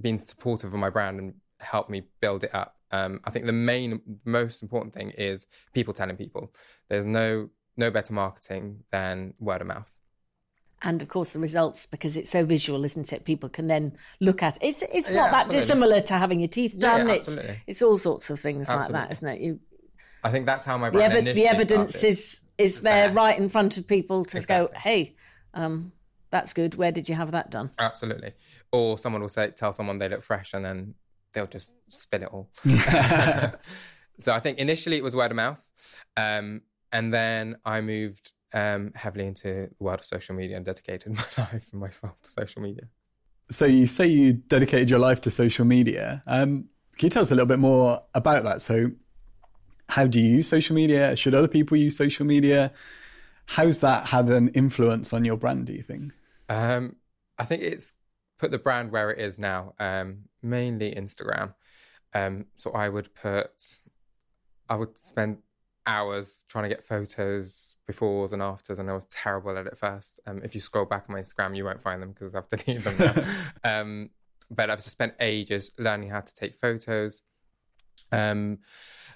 been 0.00 0.18
supportive 0.18 0.72
of 0.72 0.78
my 0.80 0.90
brand 0.90 1.18
and 1.20 1.34
helped 1.60 1.90
me 1.90 2.02
build 2.20 2.44
it 2.44 2.54
up. 2.54 2.76
Um, 2.90 3.20
I 3.24 3.30
think 3.30 3.46
the 3.46 3.52
main, 3.52 4.00
most 4.24 4.62
important 4.62 4.92
thing 4.94 5.10
is 5.10 5.46
people 5.74 5.94
telling 5.94 6.16
people. 6.16 6.52
There's 6.88 7.06
no 7.06 7.50
no 7.76 7.90
better 7.90 8.12
marketing 8.12 8.82
than 8.90 9.34
word 9.38 9.60
of 9.60 9.66
mouth. 9.68 9.90
and 10.82 11.00
of 11.02 11.08
course 11.08 11.32
the 11.34 11.38
results 11.38 11.86
because 11.86 12.16
it's 12.16 12.30
so 12.30 12.44
visual, 12.44 12.84
isn't 12.84 13.12
it? 13.12 13.24
People 13.24 13.48
can 13.48 13.68
then 13.68 13.92
look 14.20 14.42
at 14.42 14.56
it. 14.56 14.62
It's 14.68 14.82
it's 14.82 15.10
Yeah, 15.10 15.16
not 15.18 15.30
that 15.30 15.36
absolutely. 15.46 15.60
dissimilar 15.60 16.00
to 16.02 16.14
having 16.14 16.40
your 16.40 16.48
teeth 16.48 16.74
Yeah, 16.74 16.80
done. 16.98 17.10
it's 17.10 17.36
it's 17.66 17.82
all 17.82 17.96
sorts 17.96 18.28
of 18.30 18.40
things 18.40 18.68
like 18.68 18.88
that, 18.90 19.10
isn't 19.12 19.28
it? 19.28 19.40
You 19.40 19.60
I 20.24 20.30
think 20.30 20.44
that's 20.46 20.64
how 20.64 20.76
my 20.76 20.90
the, 20.90 20.98
brand 20.98 21.26
the 21.28 21.46
evidence 21.46 21.90
started. 21.94 22.08
is 22.08 22.40
is 22.58 22.80
there 22.82 23.06
there. 23.06 23.14
right 23.14 23.38
in 23.38 23.48
front 23.48 23.78
of 23.78 23.86
people 23.86 24.24
to 24.26 24.40
go, 24.40 24.70
hey, 24.74 25.14
um, 25.54 25.92
that's 26.30 26.52
good. 26.52 26.74
Where 26.76 26.92
did 26.92 27.08
you 27.08 27.14
have 27.14 27.32
that 27.32 27.50
done? 27.50 27.70
absolutely. 27.78 28.32
Or 28.72 28.98
someone 28.98 29.22
will 29.22 29.28
say 29.28 29.50
tell 29.50 29.72
someone 29.72 29.98
they 29.98 30.08
look 30.08 30.22
fresh, 30.22 30.54
and 30.54 30.64
then 30.64 30.94
they'll 31.32 31.46
just 31.46 31.76
spill 31.88 32.22
it 32.22 32.28
all. 32.28 32.50
so 34.18 34.32
I 34.32 34.40
think 34.40 34.58
initially 34.58 34.96
it 34.96 35.04
was 35.04 35.16
word 35.16 35.30
of 35.30 35.36
mouth, 35.36 35.68
um, 36.16 36.62
and 36.92 37.12
then 37.12 37.56
I 37.64 37.80
moved 37.80 38.32
um, 38.52 38.92
heavily 38.94 39.26
into 39.26 39.48
the 39.78 39.84
world 39.84 40.00
of 40.00 40.04
social 40.04 40.34
media 40.34 40.56
and 40.56 40.64
dedicated 40.64 41.12
my 41.14 41.24
life 41.38 41.68
and 41.72 41.80
myself 41.80 42.20
to 42.22 42.30
social 42.30 42.62
media. 42.62 42.84
So 43.50 43.64
you 43.64 43.86
say 43.86 44.06
you 44.06 44.34
dedicated 44.34 44.88
your 44.88 45.00
life 45.00 45.20
to 45.22 45.30
social 45.30 45.64
media. 45.64 46.22
Um, 46.26 46.66
can 46.96 47.06
you 47.06 47.10
tell 47.10 47.22
us 47.22 47.30
a 47.30 47.34
little 47.34 47.46
bit 47.46 47.58
more 47.58 48.02
about 48.14 48.44
that? 48.44 48.62
So, 48.62 48.92
how 49.88 50.06
do 50.06 50.20
you 50.20 50.36
use 50.36 50.48
social 50.48 50.76
media? 50.76 51.16
Should 51.16 51.34
other 51.34 51.48
people 51.48 51.76
use 51.76 51.96
social 51.96 52.24
media? 52.24 52.72
How's 53.46 53.80
that 53.80 54.08
had 54.08 54.28
an 54.28 54.50
influence 54.50 55.12
on 55.12 55.24
your 55.24 55.36
brand? 55.36 55.66
Do 55.66 55.72
you 55.72 55.82
think? 55.82 56.12
Um, 56.50 56.96
I 57.38 57.44
think 57.46 57.62
it's 57.62 57.94
put 58.38 58.50
the 58.50 58.58
brand 58.58 58.90
where 58.90 59.10
it 59.10 59.18
is 59.18 59.38
now, 59.38 59.74
um, 59.78 60.24
mainly 60.42 60.94
Instagram. 60.94 61.54
Um, 62.12 62.46
so 62.56 62.72
I 62.72 62.88
would 62.88 63.14
put, 63.14 63.52
I 64.68 64.74
would 64.74 64.98
spend 64.98 65.38
hours 65.86 66.44
trying 66.48 66.64
to 66.64 66.68
get 66.68 66.84
photos 66.84 67.76
befores 67.90 68.32
and 68.32 68.42
afters, 68.42 68.78
and 68.78 68.90
I 68.90 68.94
was 68.94 69.06
terrible 69.06 69.56
at 69.56 69.66
it 69.66 69.78
first. 69.78 70.20
Um, 70.26 70.42
if 70.42 70.54
you 70.54 70.60
scroll 70.60 70.84
back 70.84 71.04
on 71.08 71.14
my 71.14 71.20
Instagram, 71.20 71.56
you 71.56 71.64
won't 71.64 71.80
find 71.80 72.02
them 72.02 72.10
because 72.10 72.34
I've 72.34 72.48
deleted 72.48 72.82
them 72.82 72.96
now. 72.98 73.24
um, 73.80 74.10
but 74.50 74.68
I've 74.68 74.78
just 74.78 74.90
spent 74.90 75.14
ages 75.20 75.72
learning 75.78 76.10
how 76.10 76.20
to 76.20 76.34
take 76.34 76.56
photos, 76.56 77.22
um, 78.10 78.58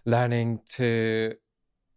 learning 0.05 0.61
to 0.75 1.35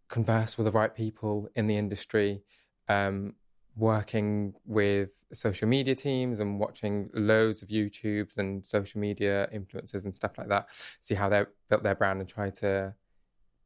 converse 0.10 0.58
with 0.58 0.66
the 0.66 0.72
right 0.72 0.94
people 0.94 1.48
in 1.56 1.68
the 1.68 1.78
industry, 1.78 2.42
um, 2.90 3.36
working 3.78 4.54
with 4.66 5.10
social 5.34 5.68
media 5.68 5.96
teams 5.96 6.40
and 6.40 6.60
watching 6.60 7.10
loads 7.14 7.62
of 7.62 7.70
YouTubes 7.70 8.38
and 8.38 8.66
social 8.66 9.00
media 9.00 9.48
influencers 9.54 10.06
and 10.06 10.16
stuff 10.16 10.38
like 10.38 10.50
that, 10.50 10.68
see 11.00 11.16
how 11.16 11.30
they 11.30 11.46
built 11.70 11.84
their 11.84 11.96
brand 11.96 12.20
and 12.20 12.28
try 12.28 12.50
to 12.50 12.94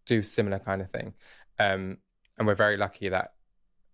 do 0.06 0.22
similar 0.22 0.60
kind 0.60 0.82
of 0.82 0.90
thing. 0.92 1.14
Um, 1.60 1.98
and 2.38 2.48
we're 2.48 2.56
very 2.56 2.78
lucky 2.78 3.10
that 3.10 3.34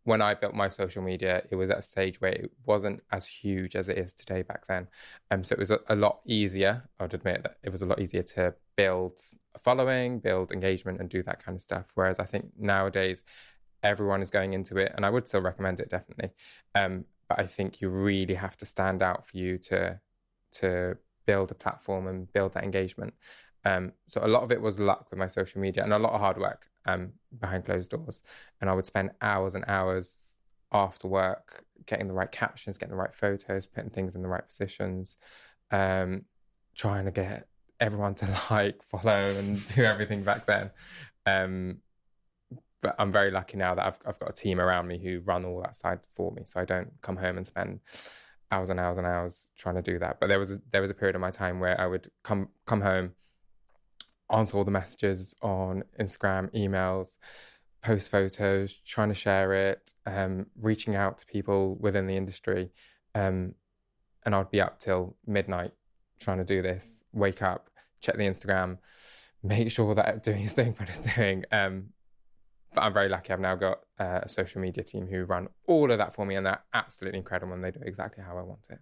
when 0.06 0.22
I 0.22 0.34
built 0.36 0.54
my 0.54 0.70
social 0.70 1.04
media, 1.04 1.44
it 1.52 1.56
was 1.56 1.70
at 1.70 1.80
a 1.80 1.82
stage 1.82 2.22
where 2.22 2.32
it 2.32 2.52
wasn't 2.66 3.04
as 3.12 3.28
huge 3.28 3.76
as 3.76 3.90
it 3.90 3.98
is 3.98 4.14
today 4.14 4.42
back 4.42 4.66
then. 4.66 4.88
Um, 5.30 5.44
so 5.44 5.52
it 5.52 5.60
was 5.60 5.70
a, 5.70 5.80
a 5.90 5.98
lot 5.98 6.22
easier. 6.26 6.88
I'd 6.98 7.14
admit 7.14 7.44
that 7.44 7.58
it 7.62 7.72
was 7.74 7.82
a 7.82 7.86
lot 7.86 8.00
easier 8.00 8.24
to 8.24 8.56
build 8.78 9.20
a 9.54 9.60
following, 9.60 10.20
build 10.20 10.54
engagement, 10.54 11.02
and 11.02 11.10
do 11.10 11.22
that 11.24 11.44
kind 11.44 11.58
of 11.58 11.62
stuff. 11.62 11.92
Whereas 11.94 12.20
I 12.20 12.24
think 12.24 12.54
nowadays 12.58 13.22
everyone 13.84 14.22
is 14.22 14.30
going 14.30 14.54
into 14.54 14.78
it, 14.78 14.92
and 14.96 15.06
I 15.06 15.10
would 15.10 15.28
still 15.28 15.42
recommend 15.42 15.80
it 15.80 15.90
definitely. 15.90 16.32
Um, 16.76 17.06
but 17.30 17.40
I 17.40 17.48
think 17.48 17.82
you 17.82 17.90
really 17.90 18.36
have 18.36 18.58
to 18.58 18.66
stand 18.66 19.04
out 19.04 19.26
for 19.26 19.38
you 19.38 19.58
to 19.60 20.00
to 20.54 20.98
build 21.26 21.52
a 21.52 21.56
platform 21.56 22.08
and 22.08 22.32
build 22.32 22.54
that 22.54 22.64
engagement. 22.64 23.14
Um, 23.66 23.92
so 24.06 24.22
a 24.24 24.28
lot 24.28 24.44
of 24.44 24.52
it 24.52 24.62
was 24.62 24.80
luck 24.80 25.08
with 25.10 25.20
my 25.20 25.28
social 25.28 25.60
media 25.60 25.84
and 25.84 25.92
a 25.92 26.00
lot 26.00 26.14
of 26.14 26.22
hard 26.22 26.38
work 26.38 26.70
um, 26.86 27.12
behind 27.38 27.66
closed 27.66 27.92
doors. 27.92 28.22
And 28.62 28.70
I 28.70 28.74
would 28.74 28.86
spend 28.86 29.12
hours 29.22 29.56
and 29.56 29.66
hours 29.68 30.38
after 30.72 31.08
work 31.10 31.66
getting 31.86 32.08
the 32.08 32.14
right 32.14 32.32
captions, 32.32 32.78
getting 32.78 32.96
the 32.96 33.02
right 33.02 33.14
photos, 33.14 33.68
putting 33.68 33.90
things 33.90 34.16
in 34.16 34.22
the 34.22 34.30
right 34.30 34.48
positions, 34.48 35.18
um, 35.72 36.24
trying 36.76 37.06
to 37.06 37.12
get 37.12 37.48
everyone 37.80 38.16
to 38.16 38.40
like, 38.50 38.82
follow, 38.82 39.36
and 39.38 39.64
do 39.76 39.84
everything 39.84 40.24
back 40.24 40.46
then. 40.46 40.72
But 42.82 42.96
I'm 43.00 43.12
very 43.12 43.32
lucky 43.32 43.58
now 43.58 43.76
that 43.76 43.86
I've 43.86 44.00
I've 44.06 44.20
got 44.20 44.30
a 44.30 44.34
team 44.34 44.60
around 44.60 44.88
me 44.88 45.00
who 45.04 45.22
run 45.22 45.46
all 45.46 45.62
that 45.62 45.76
side 45.76 46.00
for 46.12 46.32
me, 46.32 46.44
so 46.46 46.60
I 46.60 46.66
don't 46.66 46.92
come 47.02 47.18
home 47.18 47.38
and 47.38 47.48
spend 47.48 47.80
hours 48.52 48.70
and 48.70 48.80
hours 48.80 48.98
and 48.98 49.08
hours 49.08 49.52
trying 49.58 49.76
to 49.76 49.82
do 49.82 50.00
that. 50.00 50.20
But 50.20 50.28
there 50.28 50.40
was 50.40 50.52
a, 50.52 50.62
there 50.72 50.82
was 50.82 50.92
a 50.92 50.94
period 50.94 51.16
of 51.16 51.22
my 51.22 51.32
time 51.32 51.60
where 51.60 51.80
I 51.80 51.88
would 51.88 52.08
come 52.24 52.50
come 52.66 52.82
home 52.82 53.14
answer 54.32 54.58
all 54.58 54.64
the 54.64 54.72
messages 54.72 55.36
on 55.42 55.84
Instagram, 56.00 56.54
emails, 56.54 57.18
post 57.82 58.12
photos, 58.12 58.74
trying 58.74 59.10
to 59.10 59.16
share 59.16 59.54
it, 59.54 59.94
um, 60.06 60.48
reaching 60.60 60.96
out 60.96 61.18
to 61.20 61.26
people 61.26 61.78
within 61.80 62.08
the 62.08 62.18
industry. 62.18 62.72
Um, 63.16 63.56
and 64.26 64.36
I'd 64.36 64.52
be 64.52 64.62
up 64.62 64.80
till 64.80 65.16
midnight 65.26 65.72
trying 66.20 66.40
to 66.40 66.44
do 66.44 66.62
this, 66.62 67.06
wake 67.14 67.42
up, 67.42 67.70
check 68.02 68.16
the 68.16 68.24
Instagram, 68.24 68.80
make 69.44 69.72
sure 69.72 69.96
that 69.96 70.24
doing 70.24 70.44
is 70.44 70.54
doing 70.54 70.74
what 70.74 70.90
it's 70.90 71.00
doing. 71.00 71.46
Um, 71.52 71.90
but 72.74 72.82
I'm 72.82 72.94
very 72.94 73.10
lucky. 73.10 73.34
I've 73.34 73.40
now 73.40 73.56
got 73.56 73.80
uh, 74.00 74.22
a 74.24 74.30
social 74.30 74.62
media 74.62 74.84
team 74.84 75.08
who 75.08 75.24
run 75.26 75.48
all 75.68 75.92
of 75.92 75.98
that 75.98 76.14
for 76.14 76.26
me, 76.26 76.36
and 76.36 76.46
they're 76.46 76.62
absolutely 76.74 77.20
incredible, 77.20 77.54
and 77.54 77.64
they 77.64 77.72
do 77.72 77.80
exactly 77.84 78.24
how 78.24 78.38
I 78.38 78.42
want 78.42 78.68
it. 78.70 78.80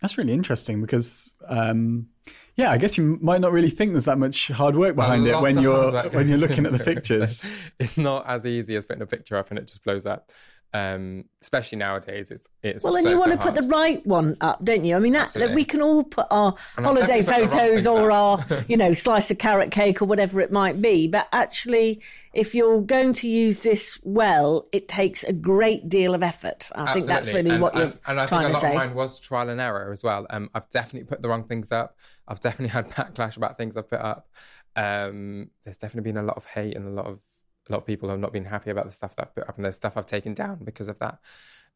That's 0.00 0.16
really 0.16 0.32
interesting 0.32 0.80
because, 0.80 1.34
um, 1.48 2.06
yeah, 2.54 2.70
I 2.70 2.78
guess 2.78 2.96
you 2.96 3.18
might 3.20 3.40
not 3.40 3.50
really 3.50 3.70
think 3.70 3.92
there's 3.92 4.04
that 4.04 4.18
much 4.18 4.48
hard 4.48 4.76
work 4.76 4.94
behind 4.94 5.26
it 5.26 5.40
when 5.40 5.58
you're 5.58 6.08
when 6.10 6.28
you're 6.28 6.38
looking 6.38 6.66
at 6.66 6.72
the 6.72 6.78
pictures. 6.84 7.50
It's 7.80 7.98
not 7.98 8.24
as 8.28 8.46
easy 8.46 8.76
as 8.76 8.84
putting 8.84 9.02
a 9.02 9.06
picture 9.06 9.36
up 9.36 9.50
and 9.50 9.58
it 9.58 9.66
just 9.66 9.82
blows 9.82 10.06
up. 10.06 10.30
Um, 10.74 11.24
especially 11.40 11.78
nowadays, 11.78 12.30
it's 12.30 12.46
it's 12.62 12.84
well, 12.84 12.94
and 12.94 13.04
so, 13.04 13.10
you 13.10 13.18
want 13.18 13.30
so 13.30 13.36
to 13.36 13.42
put 13.42 13.54
the 13.54 13.66
right 13.68 14.06
one 14.06 14.36
up, 14.42 14.62
don't 14.62 14.84
you? 14.84 14.96
I 14.96 14.98
mean, 14.98 15.14
that, 15.14 15.32
that 15.32 15.54
we 15.54 15.64
can 15.64 15.80
all 15.80 16.04
put 16.04 16.26
our 16.30 16.54
And 16.76 16.84
holiday 16.84 17.22
definitely 17.22 17.46
put 17.46 17.50
the 17.50 17.56
wrong 17.56 17.68
photos 17.68 17.86
or 17.86 18.10
our, 18.10 18.64
you 18.68 18.76
know, 18.76 18.92
slice 18.92 19.30
of 19.30 19.38
carrot 19.38 19.70
cake 19.70 20.02
or 20.02 20.04
whatever 20.04 20.42
it 20.42 20.52
might 20.52 20.82
be. 20.82 21.08
But 21.08 21.26
actually, 21.32 22.02
if 22.34 22.54
you're 22.54 22.82
going 22.82 23.14
to 23.14 23.28
use 23.28 23.60
this 23.60 23.98
well, 24.02 24.68
it 24.70 24.88
takes 24.88 25.24
a 25.24 25.32
great 25.32 25.88
deal 25.88 26.14
of 26.14 26.22
effort. 26.22 26.70
I 26.74 26.92
think 26.92 27.06
that's 27.06 27.32
really 27.32 27.50
and, 27.50 27.62
what 27.62 27.74
you're 27.74 27.84
and, 27.84 27.98
and 28.06 28.20
I 28.20 28.26
think 28.26 28.42
a 28.42 28.48
lot 28.48 28.64
of 28.64 28.74
mine 28.74 28.94
was 28.94 29.18
trial 29.18 29.48
and 29.48 29.60
error 29.62 29.90
as 29.90 30.04
well. 30.04 30.26
Um, 30.28 30.50
I've 30.54 30.68
definitely 30.68 31.08
put 31.08 31.22
the 31.22 31.30
wrong 31.30 31.44
things 31.44 31.72
up. 31.72 31.96
I've 32.26 32.40
definitely 32.40 32.68
had 32.68 32.90
backlash 32.90 33.38
about 33.38 33.56
things 33.56 33.76
I've 33.78 33.88
put 33.88 34.00
up. 34.00 34.28
Um, 34.76 35.50
there's 35.64 35.78
definitely 35.78 36.12
been 36.12 36.18
a 36.18 36.26
lot 36.26 36.36
of 36.36 36.44
hate 36.44 36.76
and 36.76 36.86
a 36.86 36.90
lot 36.90 37.06
of 37.06 37.20
a 37.68 37.72
lot 37.72 37.78
of 37.78 37.86
people 37.86 38.08
have 38.08 38.18
not 38.18 38.32
been 38.32 38.44
happy 38.46 38.70
about 38.70 38.86
the 38.86 38.92
stuff 38.92 39.16
that 39.16 39.22
I've 39.28 39.34
put 39.34 39.48
up, 39.48 39.56
and 39.56 39.64
there's 39.64 39.76
stuff 39.76 39.96
I've 39.96 40.06
taken 40.06 40.34
down 40.34 40.60
because 40.64 40.88
of 40.88 40.98
that. 41.00 41.18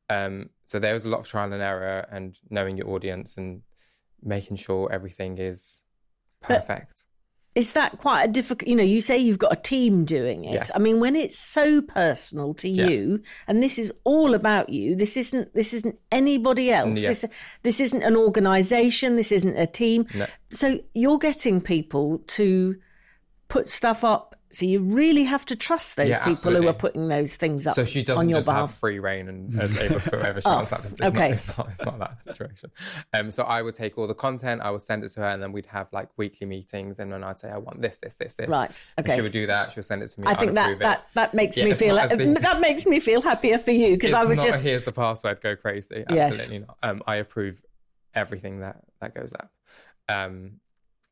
Um, 0.08 0.50
so 0.66 0.78
there 0.78 0.94
was 0.94 1.04
a 1.04 1.08
lot 1.08 1.20
of 1.20 1.26
trial 1.26 1.52
and 1.52 1.62
error 1.62 2.06
and 2.10 2.38
knowing 2.50 2.76
your 2.76 2.88
audience 2.90 3.36
and 3.36 3.62
making 4.22 4.56
sure 4.56 4.90
everything 4.92 5.38
is 5.38 5.84
But- 6.40 6.48
perfect. 6.66 7.06
Is 7.54 7.74
that 7.74 7.98
quite 7.98 8.22
a 8.24 8.28
difficult? 8.28 8.66
You 8.66 8.76
know, 8.76 8.82
you 8.82 9.02
say 9.02 9.18
you've 9.18 9.38
got 9.38 9.52
a 9.52 9.56
team 9.60 10.06
doing 10.06 10.46
it. 10.46 10.54
Yes. 10.54 10.70
I 10.74 10.78
mean, 10.78 11.00
when 11.00 11.14
it's 11.14 11.38
so 11.38 11.82
personal 11.82 12.54
to 12.54 12.68
Yeah. 12.68 12.86
you, 12.88 13.20
and 13.46 13.62
this 13.62 13.78
is 13.78 13.92
all 14.04 14.32
about 14.32 14.70
you. 14.70 14.96
This 14.96 15.18
isn't. 15.18 15.52
This 15.52 15.74
isn't 15.74 15.98
anybody 16.10 16.72
else. 16.72 16.98
Yes. 16.98 17.20
This 17.20 17.30
this 17.62 17.80
isn't 17.80 18.02
an 18.02 18.16
organisation. 18.16 19.16
This 19.16 19.30
isn't 19.32 19.54
a 19.58 19.66
team. 19.66 20.06
No. 20.14 20.24
So 20.48 20.80
you're 20.94 21.18
getting 21.18 21.60
people 21.60 22.22
to 22.28 22.76
put 23.48 23.68
stuff 23.68 24.02
up. 24.02 24.34
So 24.54 24.66
you 24.66 24.80
really 24.80 25.24
have 25.24 25.46
to 25.46 25.56
trust 25.56 25.96
those 25.96 26.08
Yeah, 26.10 26.24
people 26.24 26.54
who 26.54 26.68
are 26.68 26.74
putting 26.74 27.08
those 27.08 27.36
things 27.36 27.66
up 27.66 27.74
So 27.74 27.84
she 27.84 28.00
on 28.00 28.04
doesn't 28.04 28.28
your 28.28 28.38
just 28.38 28.48
have 28.50 28.72
free 28.72 28.98
reign 28.98 29.28
and 29.28 29.52
is 29.54 29.78
able 29.80 29.98
to 30.00 30.10
put 30.10 30.18
whatever 30.18 30.40
she 30.40 30.48
Oh, 30.48 30.56
wants. 30.56 30.72
It's, 30.72 30.92
it's, 30.92 31.00
okay. 31.02 31.18
not, 31.18 31.30
it's, 31.30 31.58
not, 31.58 31.68
it's 31.70 31.82
not 31.82 31.98
that 31.98 32.18
situation. 32.18 32.70
Um, 33.14 33.30
so 33.30 33.44
I 33.44 33.62
would 33.62 33.74
take 33.74 33.96
all 33.96 34.06
the 34.06 34.14
content, 34.14 34.60
I 34.62 34.70
would 34.70 34.82
send 34.82 35.04
it 35.04 35.08
to 35.12 35.20
her, 35.20 35.26
and 35.26 35.42
then 35.42 35.52
we'd 35.52 35.66
have 35.66 35.88
like 35.92 36.08
weekly 36.16 36.46
meetings. 36.46 36.98
And 36.98 37.10
then 37.12 37.24
I'd 37.24 37.40
say, 37.40 37.50
I 37.50 37.58
want 37.58 37.80
this, 37.80 37.96
this, 37.96 38.16
this, 38.16 38.36
this. 38.36 38.48
Right, 38.48 38.84
And 38.96 39.06
okay. 39.06 39.16
she 39.16 39.22
would 39.22 39.32
do 39.32 39.46
that. 39.46 39.72
She'll 39.72 39.82
send 39.82 40.02
it 40.02 40.08
to 40.10 40.20
me. 40.20 40.26
I 40.26 40.32
I'd 40.32 40.38
think 40.38 40.54
that 40.54 40.78
that 40.80 41.06
that 41.14 41.34
makes 41.34 41.56
Yeah, 41.56 41.64
me 41.64 41.74
feel 41.74 41.94
that 41.96 42.58
makes 42.60 42.86
me 42.86 43.00
feel 43.00 43.22
happier 43.22 43.58
for 43.58 43.70
you 43.70 43.92
because 43.92 44.12
I 44.12 44.24
was 44.24 44.38
not, 44.38 44.46
just 44.46 44.64
here's 44.64 44.84
the 44.84 44.92
password, 44.92 45.40
go 45.40 45.56
crazy. 45.56 46.04
Yes. 46.10 46.30
Absolutely 46.32 46.66
not. 46.66 46.76
Um, 46.82 47.02
I 47.06 47.16
approve 47.16 47.62
everything 48.14 48.60
that 48.60 48.82
that 49.00 49.14
goes 49.14 49.32
up. 49.32 49.50
Um, 50.08 50.60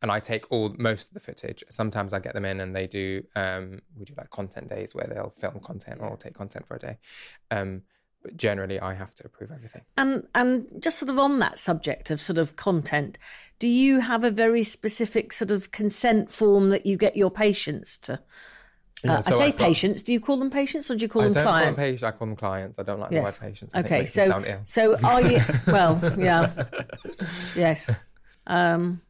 and 0.03 0.11
I 0.11 0.21
take 0.21 0.51
all 0.51 0.75
most 0.79 1.09
of 1.09 1.15
the 1.15 1.21
footage. 1.21 1.63
Sometimes 1.69 2.13
I 2.13 2.19
get 2.21 2.35
them 2.35 2.45
in 2.45 2.61
and 2.61 2.75
they 2.75 2.87
do 2.87 3.23
um, 3.37 3.81
we 3.99 4.05
do 4.05 4.15
like 4.17 4.31
content 4.31 4.69
days 4.69 4.95
where 4.95 5.07
they'll 5.07 5.31
film 5.31 5.61
content 5.61 6.01
or 6.01 6.17
take 6.17 6.35
content 6.35 6.67
for 6.67 6.77
a 6.77 6.79
day. 6.79 6.99
Um, 7.51 7.83
but 8.23 8.37
generally, 8.37 8.79
I 8.79 8.93
have 8.95 9.15
to 9.15 9.25
approve 9.27 9.51
everything. 9.51 9.83
And 9.97 10.27
and 10.35 10.67
just 10.79 10.99
sort 10.99 11.11
of 11.11 11.19
on 11.19 11.39
that 11.39 11.59
subject 11.59 12.11
of 12.11 12.21
sort 12.21 12.39
of 12.39 12.55
content, 12.57 13.19
do 13.59 13.67
you 13.69 14.01
have 14.01 14.25
a 14.25 14.31
very 14.31 14.63
specific 14.63 15.33
sort 15.33 15.51
of 15.51 15.71
consent 15.71 16.31
form 16.31 16.69
that 16.71 16.85
you 16.87 16.97
get 16.99 17.17
your 17.17 17.31
patients 17.31 17.97
to? 17.99 18.15
Uh, 18.15 18.19
Yeah, 19.05 19.17
I 19.17 19.21
so 19.23 19.39
say 19.39 19.45
I've 19.47 19.57
got- 19.57 19.67
patients. 19.67 20.03
Do 20.03 20.13
you 20.13 20.21
call 20.21 20.37
them 20.37 20.51
patients 20.51 20.91
or 20.91 20.97
do 20.97 21.03
you 21.03 21.09
call 21.09 21.23
I 21.23 21.25
them 21.27 21.33
don't 21.33 21.45
call 21.45 21.53
them 21.55 21.63
clients? 21.63 21.81
patients. 21.81 22.03
I 22.03 22.11
call 22.11 22.27
them 22.27 22.37
clients. 22.37 22.79
I 22.79 22.83
don't 22.83 23.01
like 23.01 23.11
Yes. 23.13 23.39
the 23.39 23.43
word 23.45 23.49
patients. 23.51 23.75
I 23.75 23.81
Okay, 23.81 24.05
so 24.05 24.61
so 24.65 24.97
are 25.03 25.23
you? 25.23 25.41
Well, 25.67 25.99
yeah, 26.19 26.65
yes. 27.57 27.91
Um, 28.47 29.01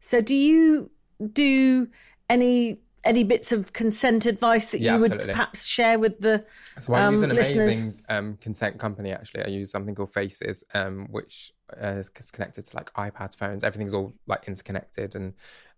so 0.00 0.20
do 0.20 0.34
you 0.34 0.90
do 1.32 1.88
any 2.28 2.80
any 3.02 3.24
bits 3.24 3.50
of 3.50 3.72
consent 3.72 4.26
advice 4.26 4.70
that 4.70 4.80
Yeah, 4.80 4.94
you 4.94 5.00
would 5.00 5.10
absolutely. 5.12 5.32
perhaps 5.32 5.64
share 5.64 5.98
with 5.98 6.20
the? 6.20 6.44
So 6.78 6.92
I 6.92 7.08
use 7.10 7.22
um, 7.22 7.30
an 7.30 7.36
listeners- 7.36 7.64
amazing 7.82 7.94
um, 8.10 8.36
consent 8.40 8.78
company. 8.78 9.12
Actually, 9.12 9.44
I 9.44 9.48
use 9.48 9.70
something 9.70 9.94
called 9.94 10.12
Faces, 10.12 10.64
um, 10.74 11.06
which 11.10 11.52
uh, 11.82 12.02
is 12.02 12.10
connected 12.30 12.64
to 12.66 12.76
like 12.76 12.92
iPads, 12.94 13.36
phones. 13.36 13.64
Everything's 13.64 13.94
all 13.94 14.12
like 14.26 14.48
interconnected, 14.48 15.14
and 15.14 15.32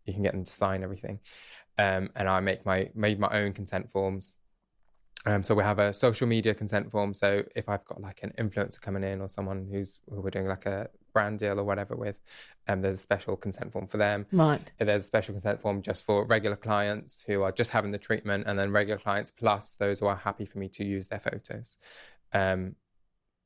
you 0.05 0.13
can 0.13 0.23
get 0.23 0.33
them 0.33 0.45
to 0.45 0.51
sign 0.53 0.83
everything. 0.83 1.21
Um, 1.79 2.11
and 2.17 2.29
I 2.29 2.41
make 2.41 2.67
my 2.67 2.91
made 2.95 3.21
my 3.21 3.29
own 3.31 3.53
consent 3.53 3.91
forms. 3.91 4.37
Um, 5.25 5.45
so 5.45 5.55
we 5.55 5.63
have 5.63 5.79
a 5.79 5.95
social 5.95 6.27
media 6.27 6.53
consent 6.55 6.91
form. 6.91 7.15
So 7.15 7.45
if 7.55 7.69
I've 7.69 7.85
got 7.85 8.01
like 8.01 8.25
an 8.25 8.33
influencer 8.37 8.81
coming 8.81 9.05
in 9.05 9.21
or 9.21 9.29
someone 9.29 9.69
who's 9.71 10.01
who 10.11 10.21
we're 10.21 10.31
doing 10.31 10.49
like 10.49 10.67
a 10.67 10.89
brand 11.13 11.39
deal 11.39 11.59
or 11.59 11.65
whatever 11.65 11.97
with, 11.97 12.17
um, 12.69 12.83
there's 12.83 12.97
a 12.97 12.99
special 12.99 13.37
consent 13.37 13.73
form 13.73 13.87
for 13.87 13.97
them. 13.97 14.27
Right. 14.33 14.73
There's 14.79 15.03
a 15.03 15.07
special 15.07 15.35
consent 15.35 15.61
form 15.61 15.83
just 15.83 16.05
for 16.05 16.25
regular 16.27 16.57
clients 16.57 17.25
who 17.27 17.43
are 17.43 17.53
just 17.53 17.71
having 17.71 17.93
the 17.93 17.99
treatment, 17.99 18.45
and 18.47 18.59
then 18.59 18.71
regular 18.71 18.99
clients 18.99 19.31
plus 19.31 19.75
those 19.75 20.01
who 20.01 20.07
are 20.07 20.17
happy 20.17 20.45
for 20.45 20.59
me 20.59 20.69
to 20.71 20.85
use 20.85 21.09
their 21.09 21.21
photos. 21.21 21.77
Um, 22.33 22.77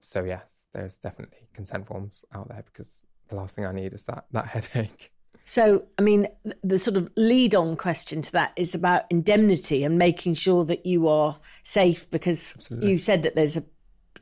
so 0.00 0.24
yes, 0.24 0.68
there's 0.72 0.98
definitely 0.98 1.48
consent 1.52 1.86
forms 1.86 2.24
out 2.32 2.48
there 2.48 2.62
because 2.64 3.04
the 3.28 3.34
last 3.34 3.56
thing 3.56 3.66
I 3.66 3.72
need 3.72 3.92
is 3.92 4.04
that 4.04 4.26
that 4.32 4.46
headache. 4.46 5.12
So, 5.48 5.84
I 5.96 6.02
mean, 6.02 6.26
the 6.64 6.78
sort 6.78 6.96
of 6.96 7.08
lead 7.16 7.54
on 7.54 7.76
question 7.76 8.20
to 8.20 8.32
that 8.32 8.52
is 8.56 8.74
about 8.74 9.04
indemnity 9.10 9.84
and 9.84 9.96
making 9.96 10.34
sure 10.34 10.64
that 10.64 10.84
you 10.84 11.06
are 11.06 11.38
safe 11.62 12.10
because 12.10 12.54
Absolutely. 12.56 12.90
you 12.90 12.98
said 12.98 13.22
that 13.22 13.36
there's 13.36 13.56
a 13.56 13.62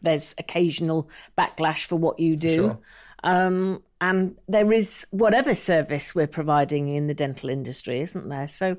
there's 0.03 0.35
occasional 0.37 1.09
backlash 1.39 1.87
for 1.87 1.97
what 1.97 2.19
you 2.19 2.37
do. 2.37 2.55
sure. 2.55 2.79
Um, 3.25 3.83
and 4.01 4.37
there 4.47 4.71
is 4.71 5.07
whatever 5.11 5.55
service 5.55 6.15
we're 6.15 6.27
providing 6.27 6.95
in 6.95 7.07
the 7.07 7.15
dental 7.15 7.49
industry, 7.49 8.01
isn't 8.01 8.29
there? 8.29 8.47
So 8.47 8.77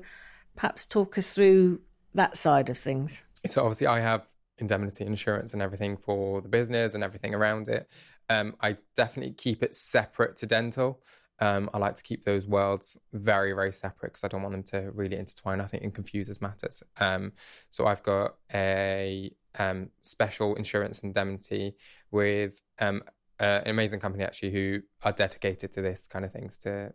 perhaps 0.54 0.86
talk 0.86 1.18
us 1.18 1.34
through 1.34 1.80
that 2.14 2.36
side 2.36 2.70
of 2.70 2.78
things. 2.78 3.24
So 3.46 3.62
obviously, 3.62 3.88
I 3.88 4.00
have 4.00 4.24
indemnity 4.58 5.04
insurance 5.04 5.52
and 5.52 5.60
everything 5.60 5.96
for 5.96 6.40
the 6.40 6.48
business 6.48 6.94
and 6.94 7.02
everything 7.02 7.34
around 7.34 7.68
it. 7.68 7.90
Um, 8.28 8.54
I 8.60 8.76
definitely 8.94 9.34
keep 9.34 9.62
it 9.62 9.74
separate 9.74 10.36
to 10.36 10.46
dental. 10.46 11.02
Um, 11.38 11.68
I 11.74 11.78
like 11.78 11.96
to 11.96 12.02
keep 12.02 12.24
those 12.24 12.46
worlds 12.46 12.96
very, 13.12 13.52
very 13.52 13.72
separate 13.72 14.12
because 14.12 14.24
I 14.24 14.28
don't 14.28 14.42
want 14.42 14.54
them 14.54 14.62
to 14.80 14.90
really 14.92 15.16
intertwine. 15.16 15.60
I 15.60 15.66
think 15.66 15.82
and 15.82 15.92
confuses 15.92 16.40
matters. 16.40 16.82
Um, 16.98 17.32
so 17.70 17.86
I've 17.86 18.02
got 18.02 18.36
a 18.54 19.32
um, 19.58 19.90
special 20.02 20.54
insurance 20.54 21.00
indemnity 21.00 21.74
with 22.10 22.62
um, 22.78 23.02
uh, 23.40 23.60
an 23.64 23.70
amazing 23.70 24.00
company 24.00 24.24
actually 24.24 24.50
who 24.50 24.80
are 25.04 25.12
dedicated 25.12 25.72
to 25.72 25.82
this 25.82 26.06
kind 26.06 26.24
of 26.24 26.32
things 26.32 26.58
to 26.58 26.92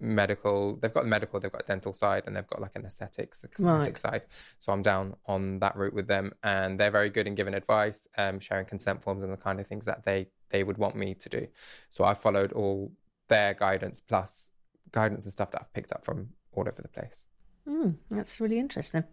medical 0.00 0.76
they've 0.76 0.92
got 0.92 1.04
the 1.04 1.08
medical 1.08 1.38
they've 1.38 1.52
got 1.52 1.62
a 1.62 1.66
dental 1.66 1.92
side 1.92 2.24
and 2.26 2.34
they've 2.36 2.46
got 2.48 2.60
like 2.60 2.74
an 2.74 2.84
aesthetics 2.84 3.44
cosmetic 3.54 3.92
Right. 3.94 3.98
side 3.98 4.22
so 4.58 4.72
i'm 4.72 4.82
down 4.82 5.14
on 5.26 5.60
that 5.60 5.76
route 5.76 5.94
with 5.94 6.08
them 6.08 6.32
and 6.42 6.80
they're 6.80 6.90
very 6.90 7.08
good 7.08 7.28
in 7.28 7.36
giving 7.36 7.54
advice 7.54 8.08
um, 8.18 8.40
sharing 8.40 8.66
consent 8.66 9.00
forms 9.00 9.22
and 9.22 9.32
the 9.32 9.36
kind 9.36 9.60
of 9.60 9.66
things 9.68 9.84
that 9.86 10.04
they 10.04 10.26
they 10.50 10.64
would 10.64 10.76
want 10.76 10.96
me 10.96 11.14
to 11.14 11.28
do 11.28 11.46
so 11.90 12.02
i 12.04 12.14
followed 12.14 12.52
all 12.52 12.90
their 13.28 13.54
guidance 13.54 14.00
plus 14.00 14.50
guidance 14.90 15.24
and 15.24 15.32
stuff 15.32 15.52
that 15.52 15.60
i've 15.60 15.72
picked 15.72 15.92
up 15.92 16.04
from 16.04 16.30
all 16.52 16.66
over 16.68 16.82
the 16.82 16.88
place 16.88 17.26
Mm, 17.68 17.94
that's 18.10 18.40
really 18.40 18.58
interesting. 18.58 19.04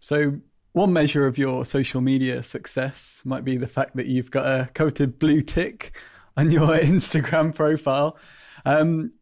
So, 0.00 0.40
one 0.72 0.92
measure 0.92 1.26
of 1.26 1.36
your 1.38 1.64
social 1.64 2.00
media 2.00 2.42
success 2.42 3.22
might 3.24 3.44
be 3.44 3.56
the 3.56 3.66
fact 3.66 3.96
that 3.96 4.06
you've 4.06 4.30
got 4.30 4.46
a 4.46 4.70
coated 4.72 5.18
blue 5.18 5.42
tick 5.42 5.96
on 6.36 6.50
your 6.50 6.68
Instagram 6.78 7.54
profile. 7.54 8.16
Um, 8.64 9.12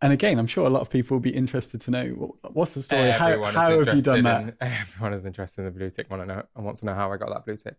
and 0.00 0.12
again, 0.12 0.38
I'm 0.38 0.46
sure 0.46 0.66
a 0.66 0.70
lot 0.70 0.82
of 0.82 0.90
people 0.90 1.16
will 1.16 1.22
be 1.22 1.34
interested 1.34 1.80
to 1.82 1.90
know 1.90 2.36
what's 2.52 2.74
the 2.74 2.82
story. 2.82 3.10
How, 3.10 3.28
Everyone 3.28 3.48
is 3.50 3.54
how 3.56 3.84
have 3.84 3.96
you 3.96 4.02
done 4.02 4.22
that? 4.22 4.42
in- 4.42 4.54
everyone 4.60 5.12
is 5.12 5.24
interested 5.24 5.62
in 5.62 5.64
the 5.64 5.70
blue 5.72 5.90
tick. 5.90 6.08
Want 6.10 6.22
to 6.22 6.26
know? 6.26 6.42
I 6.54 6.60
want 6.60 6.76
to 6.78 6.86
know 6.86 6.94
how 6.94 7.12
I 7.12 7.16
got 7.16 7.30
that 7.30 7.44
blue 7.44 7.56
tick. 7.56 7.74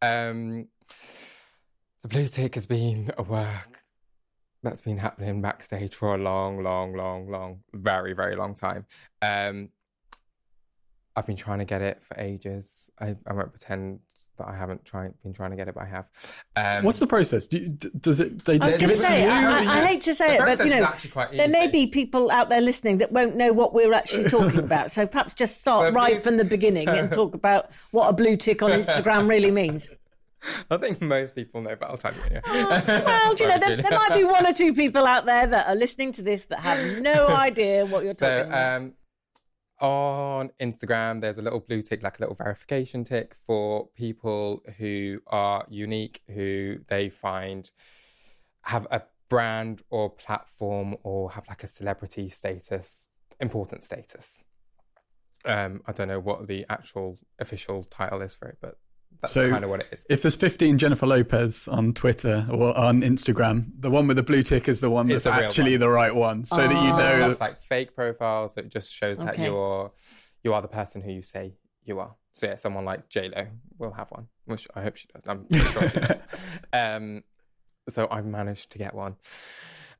Um, 0.00 0.66
the 2.02 2.08
blue 2.08 2.26
tick 2.26 2.56
has 2.56 2.66
been 2.66 3.12
a 3.16 3.22
work 3.22 3.84
that's 4.64 4.80
been 4.82 4.98
happening 4.98 5.40
backstage 5.40 5.94
for 5.94 6.14
a 6.14 6.18
long, 6.18 6.62
long, 6.62 6.94
long, 6.96 7.28
long, 7.28 7.60
very, 7.72 8.12
very 8.12 8.34
long 8.34 8.54
time. 8.54 8.86
Um, 9.20 9.68
I've 11.16 11.26
been 11.26 11.36
trying 11.36 11.58
to 11.58 11.64
get 11.64 11.82
it 11.82 12.02
for 12.02 12.18
ages. 12.18 12.90
I, 13.00 13.16
I 13.26 13.32
won't 13.32 13.50
pretend 13.50 14.00
that 14.38 14.48
I 14.48 14.56
haven't 14.56 14.82
tried, 14.86 15.12
been 15.22 15.34
trying 15.34 15.50
to 15.50 15.56
get 15.56 15.68
it, 15.68 15.74
but 15.74 15.82
I 15.82 15.86
have. 15.86 16.06
Um, 16.56 16.84
What's 16.84 16.98
the 17.00 17.06
process? 17.06 17.46
Do 17.46 17.58
you, 17.58 17.68
does 17.68 18.18
it? 18.18 18.44
They 18.46 18.58
just 18.58 18.78
give 18.78 18.90
it 18.90 18.96
to 18.96 19.02
to 19.06 19.20
you? 19.20 19.28
I, 19.28 19.62
I, 19.62 19.76
I 19.82 19.86
hate 19.86 20.00
to 20.02 20.14
say 20.14 20.38
The 20.38 20.42
it, 20.50 20.58
but 20.58 20.64
you 20.64 20.70
know, 20.70 20.84
actually 20.84 21.10
quite 21.10 21.32
there 21.32 21.48
may 21.48 21.66
be 21.66 21.86
people 21.86 22.30
out 22.30 22.48
there 22.48 22.62
listening 22.62 22.98
that 22.98 23.12
won't 23.12 23.36
know 23.36 23.52
what 23.52 23.74
we're 23.74 23.92
actually 23.92 24.24
talking 24.30 24.60
about. 24.60 24.90
So 24.90 25.06
perhaps 25.06 25.34
just 25.34 25.60
start 25.60 25.88
So 25.88 25.90
right 25.92 26.14
please- 26.14 26.24
from 26.24 26.38
the 26.38 26.44
beginning 26.46 26.88
and 26.88 27.12
talk 27.20 27.34
about 27.34 27.72
what 27.90 28.08
a 28.08 28.12
blue 28.14 28.38
tick 28.38 28.62
on 28.62 28.70
Instagram 28.70 29.28
really 29.28 29.50
means. 29.50 29.90
I 30.70 30.76
think 30.78 31.00
most 31.00 31.36
people 31.36 31.60
know, 31.60 31.76
but 31.78 31.88
I'll 31.90 31.96
tell 31.98 32.12
you. 32.14 32.20
Yeah. 32.32 32.40
Well, 33.04 33.34
do 33.36 33.44
you 33.44 33.48
know, 33.50 33.58
there, 33.58 33.76
there 33.76 33.92
might 33.98 34.14
be 34.14 34.24
one 34.24 34.44
or 34.44 34.52
two 34.52 34.72
people 34.74 35.06
out 35.06 35.24
there 35.24 35.46
that 35.46 35.68
are 35.68 35.76
listening 35.76 36.10
to 36.14 36.22
this 36.22 36.46
that 36.46 36.58
have 36.60 37.00
no 37.00 37.28
idea 37.28 37.86
what 37.86 38.02
you're 38.02 38.12
So 38.14 38.28
talking 38.28 38.48
about. 38.50 38.76
um, 38.76 38.92
on 39.82 40.50
Instagram, 40.60 41.20
there's 41.20 41.38
a 41.38 41.42
little 41.42 41.60
blue 41.60 41.82
tick, 41.82 42.02
like 42.02 42.18
a 42.18 42.22
little 42.22 42.36
verification 42.36 43.02
tick 43.02 43.34
for 43.44 43.88
people 43.96 44.62
who 44.78 45.20
are 45.26 45.66
unique, 45.68 46.22
who 46.32 46.78
they 46.86 47.10
find 47.10 47.70
have 48.62 48.86
a 48.90 49.02
brand 49.28 49.82
or 49.90 50.08
platform 50.08 50.96
or 51.02 51.32
have 51.32 51.48
like 51.48 51.64
a 51.64 51.68
celebrity 51.68 52.28
status, 52.28 53.10
important 53.40 53.82
status. 53.82 54.44
Um, 55.44 55.82
I 55.86 55.92
don't 55.92 56.08
know 56.08 56.20
what 56.20 56.46
the 56.46 56.64
actual 56.68 57.18
official 57.40 57.82
title 57.82 58.22
is 58.22 58.36
for 58.36 58.46
it, 58.48 58.58
but 58.60 58.78
that's 59.22 59.32
So- 59.32 59.48
kind 59.48 59.64
of 59.64 59.70
what 59.70 59.80
it 59.80 59.86
is. 59.92 60.04
If 60.10 60.20
there's 60.22 60.36
15 60.36 60.76
Jennifer 60.78 61.06
Lopez 61.06 61.66
on 61.68 61.94
Twitter 61.94 62.46
or 62.50 62.76
on 62.76 63.00
Instagram, 63.02 63.70
the 63.80 63.90
one 63.90 64.06
with 64.06 64.16
the 64.18 64.22
blue 64.22 64.42
tick 64.42 64.68
is 64.68 64.80
the 64.80 64.90
one 64.90 65.06
that's 65.08 65.24
the 65.24 65.32
actually 65.32 65.72
one. 65.72 65.80
the 65.80 65.88
right 65.88 66.14
one, 66.14 66.44
so 66.44 66.56
that 66.56 66.70
you 66.70 66.90
Oh. 66.92 66.96
So 66.96 66.96
know. 66.98 67.28
that's 67.28 67.40
like 67.40 67.60
fake 67.62 67.94
profiles. 67.94 68.56
It 68.56 68.68
just 68.68 68.92
shows 68.92 69.18
that 69.20 69.38
you're 69.38 69.92
you 70.42 70.52
are 70.52 70.60
the 70.60 70.68
person 70.68 71.00
who 71.02 71.12
you 71.12 71.22
say 71.22 71.54
you 71.84 71.98
are. 72.00 72.16
So 72.32 72.46
yeah, 72.48 72.56
someone 72.56 72.84
like 72.84 73.08
J 73.08 73.30
Lo 73.34 73.46
will 73.78 73.92
have 73.92 74.10
one, 74.10 74.26
which 74.46 74.66
I 74.74 74.82
hope 74.82 74.96
she 74.96 75.06
does. 75.14 75.22
I'm 75.26 75.44
pretty 75.46 75.64
sure 75.66 75.88
she 75.88 76.00
does. 76.00 76.16
Um, 76.72 77.22
so 77.88 78.08
I 78.10 78.20
managed 78.22 78.72
to 78.72 78.78
get 78.78 78.94
one. 78.94 79.16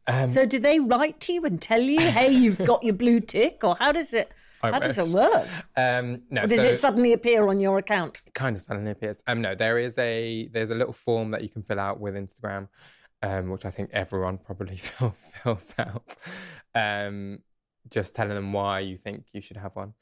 Um, 0.06 0.26
so 0.28 0.46
do 0.46 0.58
they 0.58 0.80
write 0.80 1.20
to 1.20 1.32
you 1.32 1.44
and 1.44 1.61
tell 1.61 1.80
you, 1.80 2.00
hey, 2.00 2.30
you've 2.32 2.58
got 2.58 2.82
your 2.82 2.94
blue 2.94 3.20
tick? 3.20 3.62
Or 3.62 3.76
how 3.76 3.92
does 3.92 4.12
it 4.12 4.32
How 4.62 4.79
does 4.79 4.98
it 4.98 5.09
work? 5.09 5.46
um, 5.77 6.22
no, 6.31 6.44
Or 6.44 6.46
does 6.46 6.61
so 6.62 6.68
it 6.68 6.77
suddenly 6.77 7.12
appear 7.12 7.46
on 7.48 7.61
your 7.61 7.79
account? 7.79 8.20
kind 8.35 8.55
of 8.57 8.62
suddenly 8.62 8.90
appears. 8.92 9.22
Um, 9.27 9.40
no, 9.40 9.55
there 9.55 9.79
is 9.79 9.98
a 9.98 10.48
there's 10.53 10.70
a 10.70 10.75
little 10.75 10.92
form 10.92 11.31
that 11.33 11.42
you 11.42 11.48
can 11.48 11.62
fill 11.62 11.81
out 11.81 12.01
with 12.01 12.14
Instagram, 12.14 12.68
um, 13.22 13.51
which 13.51 13.64
I 13.64 13.70
think 13.70 13.90
everyone 13.92 14.38
probably 14.38 14.77
fill, 14.88 15.11
fills 15.11 15.75
out. 15.79 16.16
Um, 16.75 17.40
just 17.90 18.14
telling 18.14 18.35
them 18.35 18.53
why 18.53 18.81
you 18.81 18.96
think 18.96 19.27
you 19.33 19.40
should 19.40 19.57
have 19.57 19.75
one. 19.75 19.94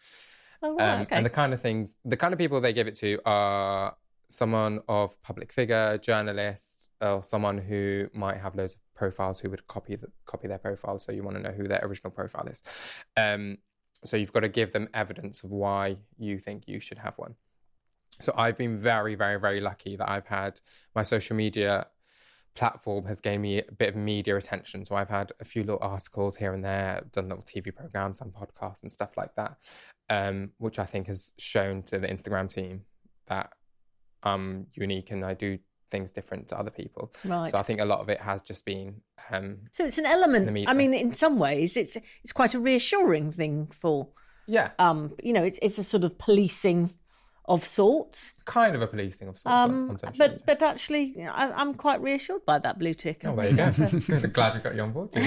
Oh, 0.62 0.74
right, 0.76 0.94
Um, 0.96 1.00
okay. 1.02 1.16
And 1.16 1.24
the 1.24 1.30
kind 1.30 1.54
of 1.54 1.60
things, 1.62 1.96
the 2.04 2.16
kind 2.18 2.34
of 2.34 2.38
people 2.38 2.60
they 2.60 2.74
give 2.74 2.86
it 2.86 2.94
to 2.96 3.18
are 3.24 3.96
someone 4.28 4.80
of 4.88 5.20
public 5.22 5.50
figure, 5.52 5.96
journalists, 5.98 6.90
or 7.00 7.24
someone 7.24 7.56
who 7.58 8.08
might 8.12 8.36
have 8.36 8.54
loads 8.54 8.74
of 8.74 8.80
profiles 8.94 9.40
who 9.40 9.48
would 9.50 9.66
copy 9.66 9.96
the, 9.96 10.06
copy 10.26 10.46
their 10.46 10.58
profile. 10.58 10.98
So 10.98 11.10
you 11.12 11.22
want 11.22 11.36
to 11.38 11.42
know 11.42 11.50
who 11.52 11.66
their 11.66 11.80
original 11.82 12.10
profile 12.10 12.46
is. 12.46 12.62
Um, 13.16 13.56
so 14.04 14.16
you've 14.16 14.32
got 14.32 14.40
to 14.40 14.48
give 14.48 14.72
them 14.72 14.88
evidence 14.94 15.42
of 15.44 15.50
why 15.50 15.96
you 16.18 16.38
think 16.38 16.66
you 16.66 16.80
should 16.80 16.98
have 16.98 17.18
one. 17.18 17.34
So 18.20 18.32
I've 18.36 18.56
been 18.56 18.78
very, 18.78 19.14
very, 19.14 19.38
very 19.38 19.60
lucky 19.60 19.96
that 19.96 20.10
I've 20.10 20.26
had 20.26 20.60
my 20.94 21.02
social 21.02 21.36
media 21.36 21.86
platform 22.54 23.06
has 23.06 23.20
gained 23.20 23.42
me 23.42 23.58
a 23.58 23.72
bit 23.72 23.90
of 23.90 23.96
media 23.96 24.36
attention. 24.36 24.84
So 24.84 24.96
I've 24.96 25.08
had 25.08 25.32
a 25.40 25.44
few 25.44 25.62
little 25.62 25.78
articles 25.80 26.36
here 26.36 26.52
and 26.52 26.64
there, 26.64 27.04
done 27.12 27.28
little 27.28 27.44
TV 27.44 27.74
programs 27.74 28.20
and 28.20 28.32
podcasts 28.32 28.82
and 28.82 28.90
stuff 28.90 29.16
like 29.16 29.34
that, 29.36 29.56
um, 30.08 30.50
which 30.58 30.78
I 30.78 30.84
think 30.84 31.06
has 31.06 31.32
shown 31.38 31.82
to 31.84 31.98
the 31.98 32.08
Instagram 32.08 32.52
team 32.52 32.82
that 33.28 33.52
I'm 34.22 34.66
unique 34.74 35.10
and 35.12 35.24
I 35.24 35.34
do 35.34 35.58
things 35.90 36.10
different 36.10 36.48
to 36.48 36.58
other 36.58 36.70
people. 36.70 37.12
Right. 37.24 37.50
So 37.50 37.58
I 37.58 37.62
think 37.62 37.80
a 37.80 37.84
lot 37.84 38.00
of 38.00 38.08
it 38.08 38.20
has 38.20 38.42
just 38.42 38.64
been 38.64 39.00
um, 39.30 39.58
So 39.70 39.84
it's 39.84 39.98
an 39.98 40.06
element. 40.06 40.48
I 40.68 40.72
mean, 40.74 40.94
in 40.94 41.12
some 41.12 41.38
ways, 41.38 41.76
it's 41.76 41.96
it's 42.22 42.32
quite 42.32 42.54
a 42.54 42.60
reassuring 42.60 43.32
thing 43.32 43.66
for 43.66 44.08
yeah, 44.46 44.70
um, 44.78 45.14
you 45.22 45.32
know, 45.32 45.44
it's 45.44 45.58
it's 45.62 45.78
a 45.78 45.84
sort 45.84 46.04
of 46.04 46.18
policing 46.18 46.94
of 47.46 47.64
sorts. 47.64 48.34
kind 48.44 48.76
of 48.76 48.82
a 48.82 48.86
policing 48.86 49.26
of 49.28 49.36
sorts 49.36 49.46
Um, 49.46 49.96
but 50.02 50.18
media. 50.18 50.38
but 50.46 50.62
actually, 50.62 51.02
you 51.16 51.24
know, 51.24 51.32
I, 51.32 51.50
I'm 51.60 51.74
quite 51.74 52.00
reassured 52.00 52.44
by 52.46 52.58
that 52.60 52.78
blue 52.78 52.94
tick. 52.94 53.22
Oh, 53.24 53.34
there 53.34 53.50
you 53.50 53.56
go. 53.56 53.70
Glad 54.28 54.54
we 54.54 54.60
got 54.60 54.74
you 54.76 54.82
on 54.82 54.92
board. 54.92 55.10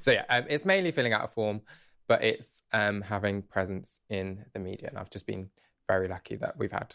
so 0.00 0.12
yeah, 0.12 0.24
um, 0.28 0.44
it's 0.48 0.64
mainly 0.64 0.90
filling 0.90 1.12
out 1.12 1.24
a 1.24 1.28
form, 1.28 1.60
but 2.08 2.22
it's 2.22 2.62
um, 2.72 3.02
having 3.02 3.42
presence 3.42 4.00
in 4.08 4.44
the 4.52 4.58
media, 4.60 4.88
and 4.88 4.98
I've 4.98 5.10
just 5.10 5.26
been 5.26 5.50
very 5.86 6.08
lucky 6.08 6.36
that 6.36 6.58
we've 6.58 6.72
had 6.72 6.94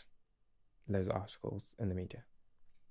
of 0.89 1.09
articles 1.11 1.63
in 1.79 1.89
the 1.89 1.95
media. 1.95 2.23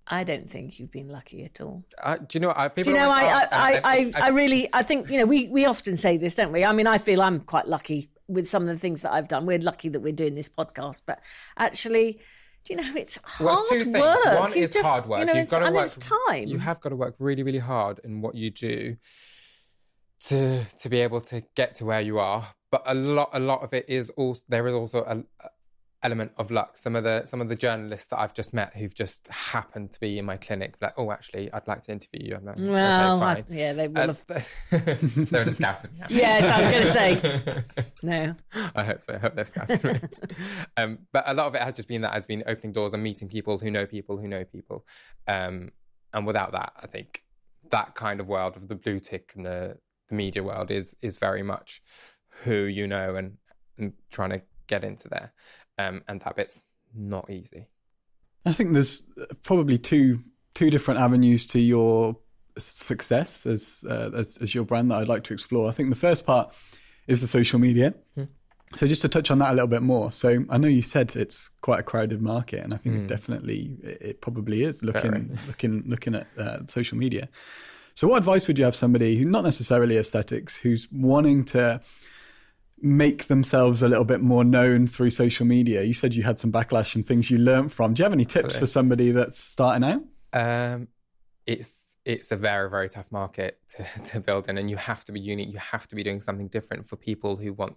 I 0.06 0.24
don't 0.24 0.50
think 0.50 0.80
you've 0.80 0.90
been 0.90 1.08
lucky 1.08 1.44
at 1.44 1.60
all. 1.60 1.84
Uh, 2.02 2.16
do 2.16 2.26
you 2.32 2.40
know? 2.40 2.48
What, 2.48 2.58
I, 2.58 2.68
Do 2.68 2.74
people 2.74 2.92
you 2.92 2.98
know, 2.98 3.10
I, 3.10 3.22
ask, 3.22 3.48
I, 3.52 3.72
I, 3.74 3.80
I, 3.84 4.12
I 4.24 4.28
really, 4.30 4.68
I 4.72 4.82
think, 4.82 5.08
you 5.08 5.18
know, 5.18 5.26
we, 5.26 5.46
we 5.48 5.64
often 5.64 5.96
say 5.96 6.16
this, 6.16 6.34
don't 6.34 6.50
we? 6.52 6.64
I 6.64 6.72
mean, 6.72 6.88
I 6.88 6.98
feel 6.98 7.22
I'm 7.22 7.38
quite 7.40 7.68
lucky 7.68 8.10
with 8.26 8.48
some 8.48 8.62
of 8.62 8.68
the 8.68 8.78
things 8.78 9.02
that 9.02 9.12
I've 9.12 9.28
done. 9.28 9.46
We're 9.46 9.58
lucky 9.60 9.88
that 9.90 10.00
we're 10.00 10.12
doing 10.12 10.34
this 10.34 10.48
podcast, 10.48 11.02
but 11.06 11.20
actually, 11.56 12.20
do 12.64 12.74
you 12.74 12.80
know, 12.80 12.96
it's 12.96 13.16
hard 13.22 13.46
Well, 13.46 13.60
it's 13.60 13.70
two 13.70 13.92
things. 13.92 14.00
work. 14.00 14.40
One 14.40 14.52
You 14.54 14.62
is 14.64 14.72
just- 14.72 14.88
hard 14.88 15.06
work. 15.06 15.20
You 15.20 15.26
know, 15.26 15.32
You've 15.34 15.50
got 15.50 15.58
to 15.60 15.66
and 15.66 15.74
work. 15.76 15.84
it's 15.84 15.96
time. 15.96 16.46
You 16.48 16.58
have 16.58 16.80
got 16.80 16.88
to 16.88 16.96
work 16.96 17.14
really, 17.20 17.44
really 17.44 17.58
hard 17.58 18.00
in 18.02 18.20
what 18.22 18.34
you 18.34 18.50
do 18.50 18.96
to 20.24 20.64
to 20.64 20.88
be 20.88 21.00
able 21.00 21.20
to 21.20 21.42
get 21.54 21.74
to 21.76 21.84
where 21.84 22.00
you 22.00 22.18
are. 22.18 22.46
But 22.72 22.82
a 22.86 22.94
lot, 22.94 23.30
a 23.32 23.38
lot 23.40 23.62
of 23.62 23.72
it 23.74 23.88
is 23.88 24.10
also 24.10 24.42
there 24.48 24.66
is 24.66 24.74
also 24.74 25.04
a 25.04 25.22
element 26.02 26.32
of 26.36 26.50
luck. 26.50 26.76
Some 26.76 26.96
of 26.96 27.04
the 27.04 27.24
some 27.26 27.40
of 27.40 27.48
the 27.48 27.56
journalists 27.56 28.08
that 28.08 28.18
I've 28.18 28.34
just 28.34 28.52
met 28.52 28.74
who've 28.74 28.94
just 28.94 29.28
happened 29.28 29.92
to 29.92 30.00
be 30.00 30.18
in 30.18 30.24
my 30.24 30.36
clinic, 30.36 30.74
like, 30.80 30.94
oh, 30.96 31.10
actually, 31.12 31.52
I'd 31.52 31.66
like 31.68 31.82
to 31.82 31.92
interview 31.92 32.28
you. 32.30 32.36
I'm 32.36 32.44
like, 32.44 32.56
well, 32.58 33.16
okay, 33.16 33.24
I- 33.24 33.34
fine. 33.34 33.44
yeah, 33.50 33.72
they 33.72 33.88
will 33.88 33.98
Uh, 33.98 34.06
have. 34.08 34.26
they're 35.30 35.48
scouting 35.50 35.92
me. 35.94 36.00
Yes, 36.08 36.44
I 36.44 36.60
was 36.60 36.70
going 36.70 36.82
to 36.82 36.92
say 36.92 37.84
no. 38.02 38.34
I 38.74 38.84
hope 38.84 39.02
so. 39.04 39.14
I 39.14 39.18
hope 39.18 39.34
they've 39.36 39.48
scouted 39.48 39.84
me. 39.84 39.94
um, 40.76 40.98
but 41.12 41.24
a 41.26 41.34
lot 41.34 41.46
of 41.46 41.54
it 41.54 41.62
has 41.62 41.74
just 41.74 41.88
been 41.88 42.02
that 42.02 42.12
has 42.14 42.26
been 42.26 42.42
opening 42.46 42.72
doors 42.72 42.94
and 42.94 43.02
meeting 43.02 43.28
people 43.28 43.58
who 43.58 43.70
know 43.70 43.86
people 43.86 44.16
who 44.18 44.28
know 44.28 44.44
people. 44.44 44.84
Um, 45.28 45.70
and 46.12 46.26
without 46.26 46.52
that, 46.52 46.72
I 46.82 46.86
think 46.86 47.22
that 47.70 47.94
kind 47.94 48.20
of 48.20 48.26
world 48.26 48.56
of 48.56 48.68
the 48.68 48.74
blue 48.74 49.00
tick 49.00 49.32
and 49.36 49.46
the, 49.46 49.78
the 50.08 50.14
media 50.14 50.42
world 50.42 50.70
is 50.70 50.94
is 51.00 51.18
very 51.18 51.42
much 51.42 51.80
who 52.44 52.64
you 52.64 52.86
know 52.86 53.14
and, 53.14 53.36
and 53.78 53.92
trying 54.10 54.30
to 54.30 54.42
get 54.66 54.84
into 54.84 55.08
there. 55.08 55.32
Um, 55.78 56.02
and 56.08 56.20
that 56.20 56.36
bit's 56.36 56.64
not 56.94 57.30
easy. 57.30 57.66
I 58.44 58.52
think 58.52 58.72
there's 58.72 59.04
probably 59.44 59.78
two 59.78 60.18
two 60.54 60.70
different 60.70 61.00
avenues 61.00 61.46
to 61.46 61.60
your 61.60 62.18
success 62.58 63.46
as, 63.46 63.84
uh, 63.88 64.10
as 64.14 64.36
as 64.38 64.54
your 64.54 64.64
brand 64.64 64.90
that 64.90 64.98
I'd 64.98 65.08
like 65.08 65.24
to 65.24 65.32
explore. 65.32 65.68
I 65.68 65.72
think 65.72 65.90
the 65.90 65.96
first 65.96 66.26
part 66.26 66.52
is 67.06 67.20
the 67.20 67.26
social 67.26 67.58
media. 67.58 67.94
So 68.74 68.86
just 68.86 69.02
to 69.02 69.08
touch 69.08 69.30
on 69.30 69.38
that 69.38 69.50
a 69.50 69.52
little 69.52 69.68
bit 69.68 69.82
more. 69.82 70.10
So 70.12 70.44
I 70.48 70.56
know 70.56 70.68
you 70.68 70.80
said 70.80 71.14
it's 71.14 71.50
quite 71.60 71.80
a 71.80 71.82
crowded 71.82 72.22
market, 72.22 72.64
and 72.64 72.72
I 72.72 72.78
think 72.78 72.96
it 72.96 73.06
definitely 73.06 73.76
it 73.82 73.98
it 74.00 74.20
probably 74.22 74.62
is 74.62 74.82
looking 74.82 75.38
looking 75.46 75.82
looking 75.86 76.14
at 76.14 76.26
uh, 76.38 76.64
social 76.66 76.96
media. 76.96 77.28
So 77.94 78.08
what 78.08 78.16
advice 78.16 78.48
would 78.48 78.58
you 78.58 78.64
have 78.64 78.74
somebody 78.74 79.18
who 79.18 79.26
not 79.26 79.44
necessarily 79.44 79.98
aesthetics 79.98 80.56
who's 80.56 80.88
wanting 80.90 81.44
to 81.46 81.82
make 82.82 83.26
themselves 83.28 83.82
a 83.82 83.88
little 83.88 84.04
bit 84.04 84.20
more 84.20 84.44
known 84.44 84.86
through 84.86 85.10
social 85.10 85.46
media? 85.46 85.82
You 85.82 85.92
said 85.92 86.14
you 86.14 86.22
had 86.22 86.38
some 86.38 86.52
backlash 86.52 86.94
and 86.94 87.06
things 87.06 87.30
you 87.30 87.38
learnt 87.38 87.72
from. 87.72 87.94
Do 87.94 88.00
you 88.00 88.04
have 88.04 88.12
any 88.12 88.24
tips 88.24 88.56
Absolutely. 88.56 88.60
for 88.60 88.66
somebody 88.66 89.10
that's 89.12 89.38
starting 89.38 89.84
out? 89.84 90.02
Um, 90.32 90.88
it's 91.46 91.96
it's 92.04 92.32
a 92.32 92.36
very 92.36 92.68
very 92.68 92.88
tough 92.88 93.10
market 93.12 93.60
to, 93.68 93.84
to 94.04 94.20
build 94.20 94.48
in, 94.48 94.58
and 94.58 94.68
you 94.68 94.76
have 94.76 95.04
to 95.04 95.12
be 95.12 95.20
unique. 95.20 95.52
You 95.52 95.58
have 95.58 95.86
to 95.88 95.96
be 95.96 96.02
doing 96.02 96.20
something 96.20 96.48
different 96.48 96.88
for 96.88 96.96
people 96.96 97.36
who 97.36 97.52
want 97.52 97.76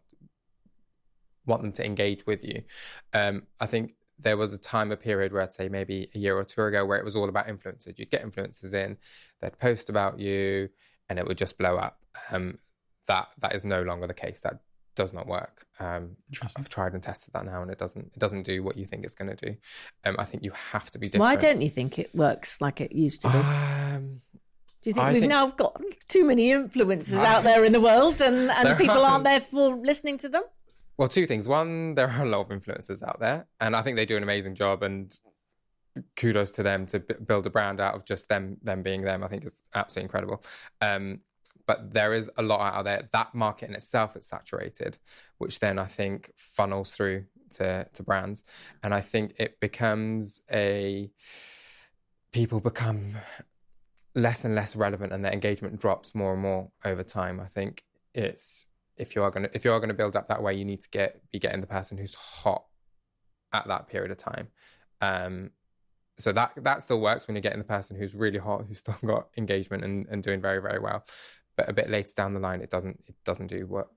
want 1.46 1.62
them 1.62 1.72
to 1.74 1.86
engage 1.86 2.26
with 2.26 2.44
you. 2.44 2.64
Um, 3.14 3.44
I 3.60 3.68
think 3.68 3.94
there 4.18 4.38
was 4.38 4.54
a 4.54 4.58
time, 4.58 4.92
a 4.92 4.98
period 4.98 5.34
where 5.34 5.42
I'd 5.42 5.54
say 5.54 5.70
maybe 5.70 6.10
a 6.16 6.18
year 6.18 6.38
or 6.38 6.44
two 6.44 6.64
ago, 6.64 6.86
where 6.86 6.98
it 6.98 7.06
was 7.06 7.16
all 7.16 7.30
about 7.30 7.48
influencers. 7.48 8.00
You'd 8.00 8.10
get 8.10 8.24
influencers 8.24 8.74
in, 8.74 8.98
they'd 9.42 9.60
post 9.60 9.90
about 9.90 10.20
you, 10.20 10.70
and 11.10 11.20
it 11.20 11.28
would 11.28 11.38
just 11.38 11.58
blow 11.58 11.78
up. 11.78 12.00
Um, 12.32 12.58
that 13.08 13.28
that 13.40 13.54
is 13.54 13.64
no 13.64 13.84
longer 13.84 14.08
the 14.08 14.14
case. 14.14 14.42
That 14.42 14.60
does 14.96 15.14
not 15.14 15.28
work. 15.28 15.66
Um, 15.80 16.16
I've 16.58 16.70
tried 16.70 16.94
and 16.94 17.04
tested 17.04 17.34
that 17.34 17.46
now, 17.46 17.62
and 17.62 17.70
it 17.72 17.78
doesn't 17.78 18.06
it 18.14 18.20
doesn't 18.20 18.44
do 18.44 18.64
what 18.64 18.78
you 18.78 18.86
think 18.86 19.04
it's 19.06 19.16
going 19.16 19.36
to 19.36 19.46
do. 19.50 19.56
Um, 20.06 20.16
I 20.20 20.26
think 20.26 20.44
you 20.44 20.52
have 20.72 20.90
to 20.92 21.00
be 21.00 21.08
different. 21.08 21.22
Why 21.22 21.36
don't 21.36 21.62
you 21.62 21.70
think 21.70 22.00
it 22.00 22.14
works 22.16 22.62
like 22.62 22.82
it 22.82 22.92
used 22.94 23.22
to 23.24 23.30
do? 23.30 23.38
Um, 23.38 24.22
Do 24.82 24.90
you 24.90 24.94
think 24.94 25.06
I 25.06 25.12
we've 25.12 25.22
think- 25.22 25.30
now 25.30 25.48
got 25.48 25.82
too 26.08 26.26
many 26.26 26.52
influencers 26.52 27.24
out 27.24 27.44
there 27.44 27.66
in 27.66 27.72
the 27.74 27.82
world 27.82 28.22
and, 28.22 28.50
and 28.58 28.68
There 28.68 28.76
people 28.76 28.98
are. 29.04 29.12
aren't 29.12 29.24
therefore 29.26 29.76
listening 29.76 30.18
to 30.20 30.30
them? 30.30 30.44
Well, 30.98 31.10
two 31.10 31.26
things. 31.26 31.48
One, 31.48 31.96
there 31.96 32.10
are 32.10 32.22
a 32.26 32.30
lot 32.30 32.42
of 32.42 32.48
influencers 32.58 33.04
out 33.04 33.20
there, 33.20 33.48
and 33.60 33.76
I 33.76 33.82
think 33.82 33.98
they 33.98 34.06
do 34.06 34.16
an 34.18 34.24
amazing 34.24 34.56
job. 34.56 34.82
And 34.82 35.14
kudos 36.16 36.52
to 36.52 36.64
them 36.64 36.86
to 36.88 37.00
b- 37.00 37.16
build 37.26 37.46
a 37.48 37.50
brand 37.50 37.80
out 37.80 37.96
of 37.96 38.06
just 38.06 38.28
them, 38.30 38.58
them 38.64 38.82
being 38.82 39.02
them. 39.02 39.24
I 39.24 39.28
think 39.28 39.44
it's 39.46 39.64
absolutely 39.74 40.06
incredible. 40.06 40.44
Um, 40.82 41.20
but 41.66 41.94
there 41.94 42.14
is 42.14 42.30
a 42.38 42.44
lot 42.44 42.74
out 42.74 42.86
there. 42.86 43.10
That 43.12 43.34
market 43.34 43.70
in 43.70 43.76
itself 43.76 44.16
is 44.16 44.28
saturated, 44.28 44.98
which 45.38 45.60
then 45.60 45.80
I 45.80 45.86
think 45.86 46.32
funnels 46.38 46.92
through 46.92 47.26
to 47.52 47.88
to 47.94 48.04
brands, 48.04 48.44
and 48.84 48.94
I 48.94 49.02
think 49.02 49.36
it 49.40 49.60
becomes 49.60 50.42
a 50.52 51.10
people 52.32 52.60
become 52.60 53.14
less 54.14 54.44
and 54.46 54.56
less 54.56 54.76
relevant, 54.76 55.14
and 55.14 55.24
their 55.24 55.34
engagement 55.34 55.80
drops 55.80 56.16
more 56.16 56.34
and 56.34 56.42
more 56.42 56.72
over 56.84 57.04
time. 57.04 57.40
I 57.40 57.48
think 57.48 57.84
it's 58.14 58.68
if 58.98 59.16
you 59.16 59.24
are 59.24 59.32
gonna 59.32 59.50
if 59.54 59.66
you 59.66 59.72
are 59.72 59.80
gonna 59.80 59.94
build 59.94 60.16
up 60.16 60.28
that 60.28 60.42
way, 60.42 60.54
you 60.54 60.66
need 60.66 60.82
to 60.82 60.90
get 60.90 61.22
be 61.32 61.40
getting 61.40 61.62
the 61.62 61.68
person 61.68 61.98
who's 61.98 62.16
hot 62.16 62.66
at 63.54 63.68
that 63.68 63.88
period 63.88 64.12
of 64.12 64.18
time. 64.18 64.48
Um, 65.02 65.52
so 66.18 66.32
that 66.32 66.52
that 66.64 66.82
still 66.84 67.02
works 67.02 67.28
when 67.28 67.36
you're 67.36 67.42
getting 67.42 67.60
the 67.60 67.66
person 67.66 67.98
who's 67.98 68.16
really 68.16 68.40
hot, 68.40 68.66
who's 68.68 68.80
still 68.80 68.96
got 69.06 69.28
engagement 69.38 69.84
and, 69.84 70.08
and 70.10 70.24
doing 70.24 70.42
very 70.42 70.62
very 70.62 70.80
well. 70.80 71.04
But 71.56 71.70
a 71.70 71.74
bit 71.74 71.90
later 71.90 72.14
down 72.16 72.34
the 72.34 72.40
line, 72.40 72.62
it 72.62 72.70
doesn't 72.70 73.04
it 73.08 73.16
doesn't 73.24 73.48
do 73.48 73.66
what 73.68 73.90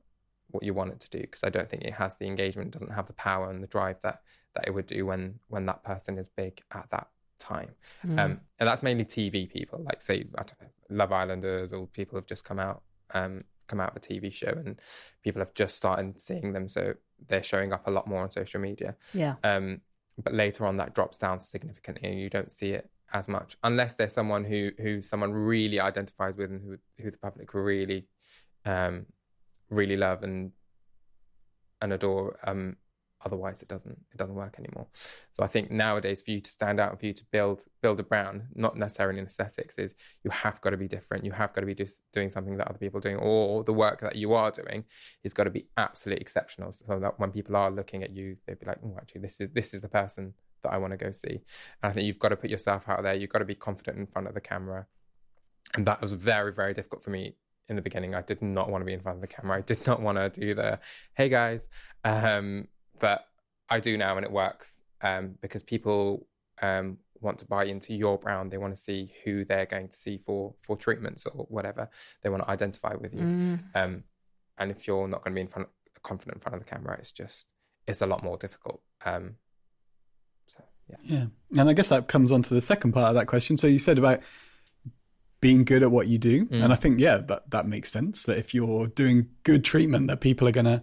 what 0.51 0.63
you 0.63 0.73
want 0.73 0.93
it 0.93 1.01
to 1.01 1.11
do 1.11 1.21
because 1.21 1.45
I 1.45 1.51
don't 1.51 1.69
think 1.69 1.85
it 1.85 1.95
has 1.95 2.17
the 2.17 2.27
engagement, 2.27 2.71
doesn't 2.71 2.93
have 2.93 3.07
the 3.07 3.13
power 3.13 3.51
and 3.51 3.63
the 3.63 3.67
drive 3.67 4.01
that 4.03 4.23
that 4.55 4.67
it 4.67 4.71
would 4.73 4.87
do 4.87 5.07
when 5.07 5.41
when 5.49 5.67
that 5.67 5.83
person 5.83 6.19
is 6.19 6.29
big 6.29 6.63
at 6.73 6.89
that 6.91 7.09
time. 7.39 7.71
Hmm. 8.03 8.19
Um, 8.19 8.41
and 8.59 8.69
that's 8.69 8.83
mainly 8.83 9.05
TV 9.05 9.51
people, 9.51 9.83
like 9.85 10.03
say 10.03 10.27
I 10.37 10.43
don't 10.43 10.61
know, 10.61 10.69
Love 10.91 11.13
Islanders 11.13 11.73
or 11.73 11.87
people 11.87 12.17
have 12.17 12.27
just 12.27 12.45
come 12.45 12.59
out 12.59 12.83
um, 13.13 13.45
come 13.67 13.81
out 13.81 13.91
of 13.91 13.97
a 13.97 14.01
TV 14.01 14.33
show 14.33 14.49
and 14.49 14.81
people 15.23 15.41
have 15.41 15.55
just 15.55 15.77
started 15.77 16.19
seeing 16.19 16.53
them, 16.53 16.69
so 16.69 16.95
they're 17.29 17.43
showing 17.43 17.73
up 17.73 17.87
a 17.87 17.91
lot 17.91 18.07
more 18.07 18.23
on 18.23 18.31
social 18.31 18.61
media. 18.61 18.97
Yeah. 19.13 19.37
Um, 19.45 19.83
but 20.23 20.35
later 20.35 20.67
on, 20.67 20.79
that 20.79 20.95
drops 20.95 21.19
down 21.19 21.41
significantly, 21.41 22.09
and 22.09 22.19
you 22.19 22.29
don't 22.29 22.51
see 22.51 22.73
it 22.73 22.91
as 23.13 23.27
much 23.27 23.57
unless 23.63 23.95
there's 23.95 24.13
someone 24.13 24.45
who 24.45 24.71
who 24.79 25.01
someone 25.01 25.33
really 25.33 25.81
identifies 25.81 26.35
with 26.37 26.51
and 26.51 26.63
who 26.63 26.79
who 27.03 27.11
the 27.11 27.19
public 27.19 27.55
really 27.55 28.07
um, 28.65 29.07
really 29.71 29.97
love 29.97 30.23
and 30.23 30.53
and 31.81 31.93
adore. 31.93 32.37
Um, 32.45 32.77
otherwise, 33.25 33.63
it 33.63 33.69
doesn't 33.69 33.99
it 34.13 34.17
doesn't 34.17 34.35
work 34.35 34.57
anymore. 34.59 34.87
So 35.33 35.43
I 35.43 35.47
think 35.47 35.71
nowadays, 35.71 36.23
for 36.23 36.31
you 36.31 36.41
to 36.41 36.51
stand 36.51 36.81
out 36.81 36.91
and 36.91 37.01
for 37.01 37.07
you 37.07 37.15
to 37.15 37.25
build 37.31 37.65
build 37.83 38.01
a 38.01 38.03
brand, 38.03 38.43
not 38.55 38.77
necessarily 38.77 39.19
in 39.19 39.27
aesthetics, 39.27 39.79
is 39.79 39.95
you 40.25 40.31
have 40.31 40.61
got 40.61 40.71
to 40.71 40.77
be 40.77 40.89
different. 40.89 41.25
You 41.25 41.33
have 41.33 41.53
got 41.53 41.63
to 41.63 41.67
be 41.67 41.75
just 41.75 42.03
doing 42.13 42.31
something 42.31 42.57
that 42.57 42.69
other 42.69 42.79
people 42.79 42.99
are 42.99 43.03
doing, 43.03 43.17
or 43.17 43.65
the 43.65 43.73
work 43.73 44.01
that 44.01 44.17
you 44.17 44.35
are 44.35 44.51
doing 44.51 44.85
is 45.25 45.35
got 45.35 45.45
to 45.45 45.51
be 45.51 45.67
absolutely 45.77 46.21
exceptional. 46.21 46.73
So 46.73 46.99
that 47.01 47.19
when 47.19 47.33
people 47.33 47.57
are 47.57 47.71
looking 47.71 48.03
at 48.03 48.11
you, 48.11 48.37
they'd 48.47 48.59
be 48.59 48.67
like, 48.67 48.79
"Oh, 48.85 48.97
actually, 48.99 49.23
this 49.23 49.41
is 49.41 49.51
this 49.53 49.75
is 49.75 49.81
the 49.81 49.89
person 49.89 50.35
that 50.63 50.73
I 50.73 50.79
want 50.79 50.93
to 50.93 50.97
go 50.97 51.11
see." 51.11 51.41
And 51.83 51.91
I 51.91 51.93
think 51.93 52.07
you've 52.07 52.19
got 52.19 52.31
to 52.31 52.37
put 52.37 52.51
yourself 52.51 52.89
out 52.89 53.03
there. 53.03 53.15
You've 53.15 53.31
got 53.31 53.41
to 53.41 53.45
be 53.45 53.55
confident 53.55 53.99
in 53.99 54.07
front 54.07 54.29
of 54.29 54.35
the 54.35 54.41
camera, 54.41 54.87
and 55.75 55.87
that 55.87 56.01
was 56.01 56.13
very 56.13 56.53
very 56.53 56.75
difficult 56.75 57.03
for 57.03 57.11
me 57.11 57.37
in 57.69 57.77
the 57.77 57.83
beginning. 57.83 58.15
I 58.15 58.23
did 58.23 58.41
not 58.43 58.71
want 58.71 58.83
to 58.83 58.87
be 58.87 58.95
in 58.95 59.01
front 59.01 59.17
of 59.17 59.23
the 59.23 59.29
camera. 59.29 59.59
I 59.59 59.61
did 59.61 59.87
not 59.87 60.01
want 60.01 60.19
to 60.19 60.41
do 60.41 60.55
the 60.55 60.81
"Hey 61.15 61.29
guys," 61.29 61.69
um, 62.05 62.69
but 62.99 63.27
I 63.69 63.81
do 63.81 63.97
now, 63.97 64.17
and 64.17 64.25
it 64.25 64.33
works 64.33 64.83
um, 65.03 65.37
because 65.41 65.63
people 65.63 66.27
um, 66.63 66.99
want 67.21 67.39
to 67.39 67.47
buy 67.47 67.65
into 67.65 67.95
your 67.95 68.19
brand. 68.19 68.51
They 68.51 68.59
want 68.59 68.75
to 68.75 68.81
see 68.81 69.13
who 69.25 69.45
they're 69.45 69.67
going 69.67 69.89
to 69.89 69.97
see 69.97 70.19
for 70.19 70.55
for 70.61 70.77
treatments 70.77 71.27
or 71.27 71.45
whatever. 71.45 71.89
They 72.23 72.31
want 72.31 72.43
to 72.45 72.51
identify 72.51 72.95
with 72.95 73.15
you. 73.15 73.21
Mm. 73.21 73.61
Um, 73.75 74.05
and 74.59 74.71
if 74.71 74.87
you're 74.87 75.09
not 75.09 75.23
going 75.23 75.33
to 75.33 75.35
be 75.35 75.43
in 75.43 75.49
front, 75.49 75.69
confident 76.03 76.37
in 76.37 76.41
front 76.41 76.57
of 76.57 76.65
the 76.65 76.71
camera, 76.71 76.97
it's 76.99 77.13
just 77.13 77.47
it's 77.87 78.03
a 78.03 78.07
lot 78.07 78.23
more 78.23 78.37
difficult. 78.37 78.81
Um, 79.05 79.37
yeah, 80.89 80.97
Yeah. 81.05 81.27
And 81.61 81.69
I 81.69 81.73
guess 81.73 81.89
that 81.89 82.09
comes 82.09 82.31
on 82.33 82.43
to 82.43 82.55
the 82.55 82.61
second 82.61 82.93
part 82.93 83.09
of 83.09 83.15
that 83.15 83.27
question. 83.27 83.57
So 83.57 83.67
you 83.67 83.79
said 83.79 83.99
about 83.99 84.21
being 85.41 85.65
good 85.65 85.83
at 85.83 85.91
what 85.91 86.09
you 86.09 86.19
do. 86.19 86.47
Mm. 86.47 86.65
And 86.65 86.73
I 86.73 86.77
think, 86.77 87.01
yeah, 87.01 87.19
that, 87.19 87.51
that 87.51 87.67
makes 87.67 87.93
sense 87.93 88.25
that 88.25 88.39
if 88.39 88.55
you're 88.55 88.89
doing 88.89 89.29
good 89.45 89.65
treatment 89.65 90.09
that 90.09 90.21
people 90.21 90.49
are 90.49 90.53
going 90.53 90.67
to 90.67 90.83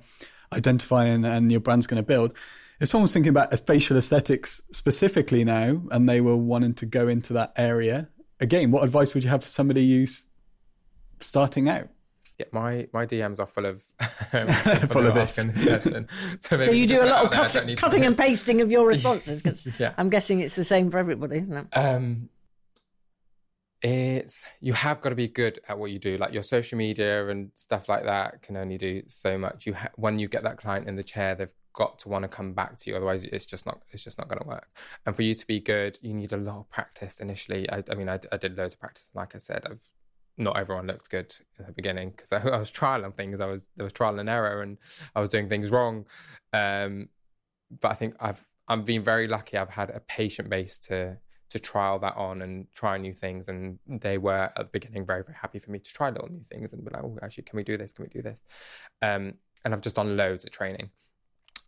identify 0.53 1.05
and, 1.05 1.25
and 1.25 1.51
your 1.51 1.61
brand's 1.61 1.87
going 1.87 2.01
to 2.01 2.07
build. 2.07 2.33
If 2.79 2.89
someone's 2.89 3.13
thinking 3.13 3.29
about 3.29 3.57
facial 3.65 3.97
aesthetics 3.97 4.61
specifically 4.71 5.43
now 5.43 5.83
and 5.91 6.09
they 6.09 6.21
were 6.21 6.35
wanting 6.35 6.73
to 6.75 6.85
go 6.85 7.07
into 7.07 7.33
that 7.33 7.53
area, 7.55 8.09
again, 8.39 8.71
what 8.71 8.83
advice 8.83 9.13
would 9.13 9.23
you 9.23 9.29
have 9.29 9.43
for 9.43 9.49
somebody 9.49 9.89
who's 9.89 10.25
starting 11.19 11.69
out? 11.69 11.89
Yeah. 12.37 12.45
My 12.51 12.87
my 12.93 13.05
DMs 13.05 13.39
are 13.39 13.47
full 13.47 13.65
of 13.65 13.83
um, 14.33 14.47
Full 14.89 15.07
of 15.07 15.13
this. 15.15 15.37
asking 15.39 15.51
this 15.53 15.67
question. 15.83 16.07
So, 16.41 16.61
So 16.63 16.71
you 16.71 16.87
do 16.87 17.01
a 17.03 17.05
lot 17.05 17.25
of 17.25 17.31
cutting, 17.31 17.75
cutting 17.75 18.05
and 18.05 18.17
pasting 18.17 18.61
of 18.61 18.69
your 18.71 18.87
responses 18.87 19.41
because 19.41 19.79
Yeah. 19.79 19.93
I'm 19.97 20.09
guessing 20.09 20.39
it's 20.41 20.55
the 20.55 20.63
same 20.63 20.89
for 20.91 20.97
everybody, 20.97 21.37
isn't 21.39 21.55
it? 21.55 21.67
Um, 21.77 22.29
it's 23.81 24.45
you 24.61 24.73
have 24.73 25.01
got 25.01 25.09
to 25.09 25.15
be 25.15 25.27
good 25.27 25.59
at 25.69 25.77
what 25.77 25.91
you 25.91 25.99
do. 25.99 26.17
Like 26.17 26.33
your 26.33 26.43
social 26.43 26.77
media 26.77 27.27
and 27.27 27.51
stuff 27.55 27.87
like 27.87 28.03
that 28.05 28.41
can 28.41 28.57
only 28.57 28.77
do 28.77 29.03
so 29.07 29.37
much. 29.37 29.65
You 29.65 29.73
ha- 29.75 29.89
when 29.95 30.17
you 30.17 30.27
get 30.27 30.43
that 30.43 30.57
client 30.57 30.87
in 30.87 30.95
the 30.95 31.03
chair, 31.03 31.35
they've 31.35 31.53
got 31.73 31.99
to 31.99 32.09
want 32.09 32.23
to 32.23 32.29
come 32.29 32.53
back 32.53 32.77
to 32.79 32.89
you. 32.89 32.95
Otherwise, 32.95 33.25
it's 33.25 33.45
just 33.45 33.65
not 33.65 33.81
it's 33.91 34.03
just 34.03 34.17
not 34.17 34.27
going 34.27 34.41
to 34.41 34.47
work. 34.47 34.69
And 35.05 35.15
for 35.15 35.21
you 35.21 35.35
to 35.35 35.45
be 35.45 35.59
good, 35.59 35.99
you 36.01 36.13
need 36.13 36.33
a 36.33 36.37
lot 36.37 36.59
of 36.59 36.69
practice 36.69 37.19
initially. 37.19 37.69
I, 37.69 37.83
I 37.91 37.95
mean, 37.95 38.09
I, 38.09 38.19
I 38.31 38.37
did 38.37 38.57
loads 38.57 38.73
of 38.73 38.79
practice. 38.79 39.11
Like 39.13 39.35
I 39.35 39.39
said, 39.39 39.65
I've 39.69 39.83
not 40.37 40.57
everyone 40.57 40.87
looked 40.87 41.09
good 41.09 41.33
in 41.59 41.65
the 41.65 41.71
beginning 41.71 42.11
because 42.11 42.31
I, 42.31 42.37
I 42.49 42.57
was 42.57 42.71
trialing 42.71 43.15
things. 43.15 43.39
I 43.39 43.45
was 43.45 43.69
there 43.75 43.83
was 43.83 43.93
trial 43.93 44.19
and 44.19 44.29
error, 44.29 44.61
and 44.61 44.77
I 45.15 45.21
was 45.21 45.29
doing 45.29 45.49
things 45.49 45.71
wrong. 45.71 46.05
Um, 46.53 47.09
but 47.81 47.91
I 47.91 47.95
think 47.95 48.15
I've 48.19 48.45
I'm 48.67 48.83
being 48.83 49.03
very 49.03 49.27
lucky. 49.27 49.57
I've 49.57 49.69
had 49.69 49.89
a 49.89 49.99
patient 50.01 50.49
base 50.49 50.79
to 50.79 51.17
to 51.49 51.59
trial 51.59 51.99
that 51.99 52.15
on 52.17 52.41
and 52.41 52.67
try 52.73 52.97
new 52.97 53.13
things, 53.13 53.47
and 53.47 53.79
they 53.87 54.17
were 54.17 54.33
at 54.33 54.55
the 54.55 54.63
beginning 54.65 55.05
very 55.05 55.23
very 55.23 55.37
happy 55.39 55.59
for 55.59 55.71
me 55.71 55.79
to 55.79 55.93
try 55.93 56.09
little 56.09 56.29
new 56.29 56.43
things 56.43 56.73
and 56.73 56.83
be 56.83 56.91
like, 56.91 57.03
oh, 57.03 57.17
actually, 57.21 57.43
can 57.43 57.57
we 57.57 57.63
do 57.63 57.77
this? 57.77 57.93
Can 57.93 58.03
we 58.03 58.09
do 58.09 58.21
this? 58.21 58.43
Um, 59.01 59.35
and 59.63 59.73
I've 59.73 59.81
just 59.81 59.95
done 59.95 60.17
loads 60.17 60.45
of 60.45 60.51
training. 60.51 60.89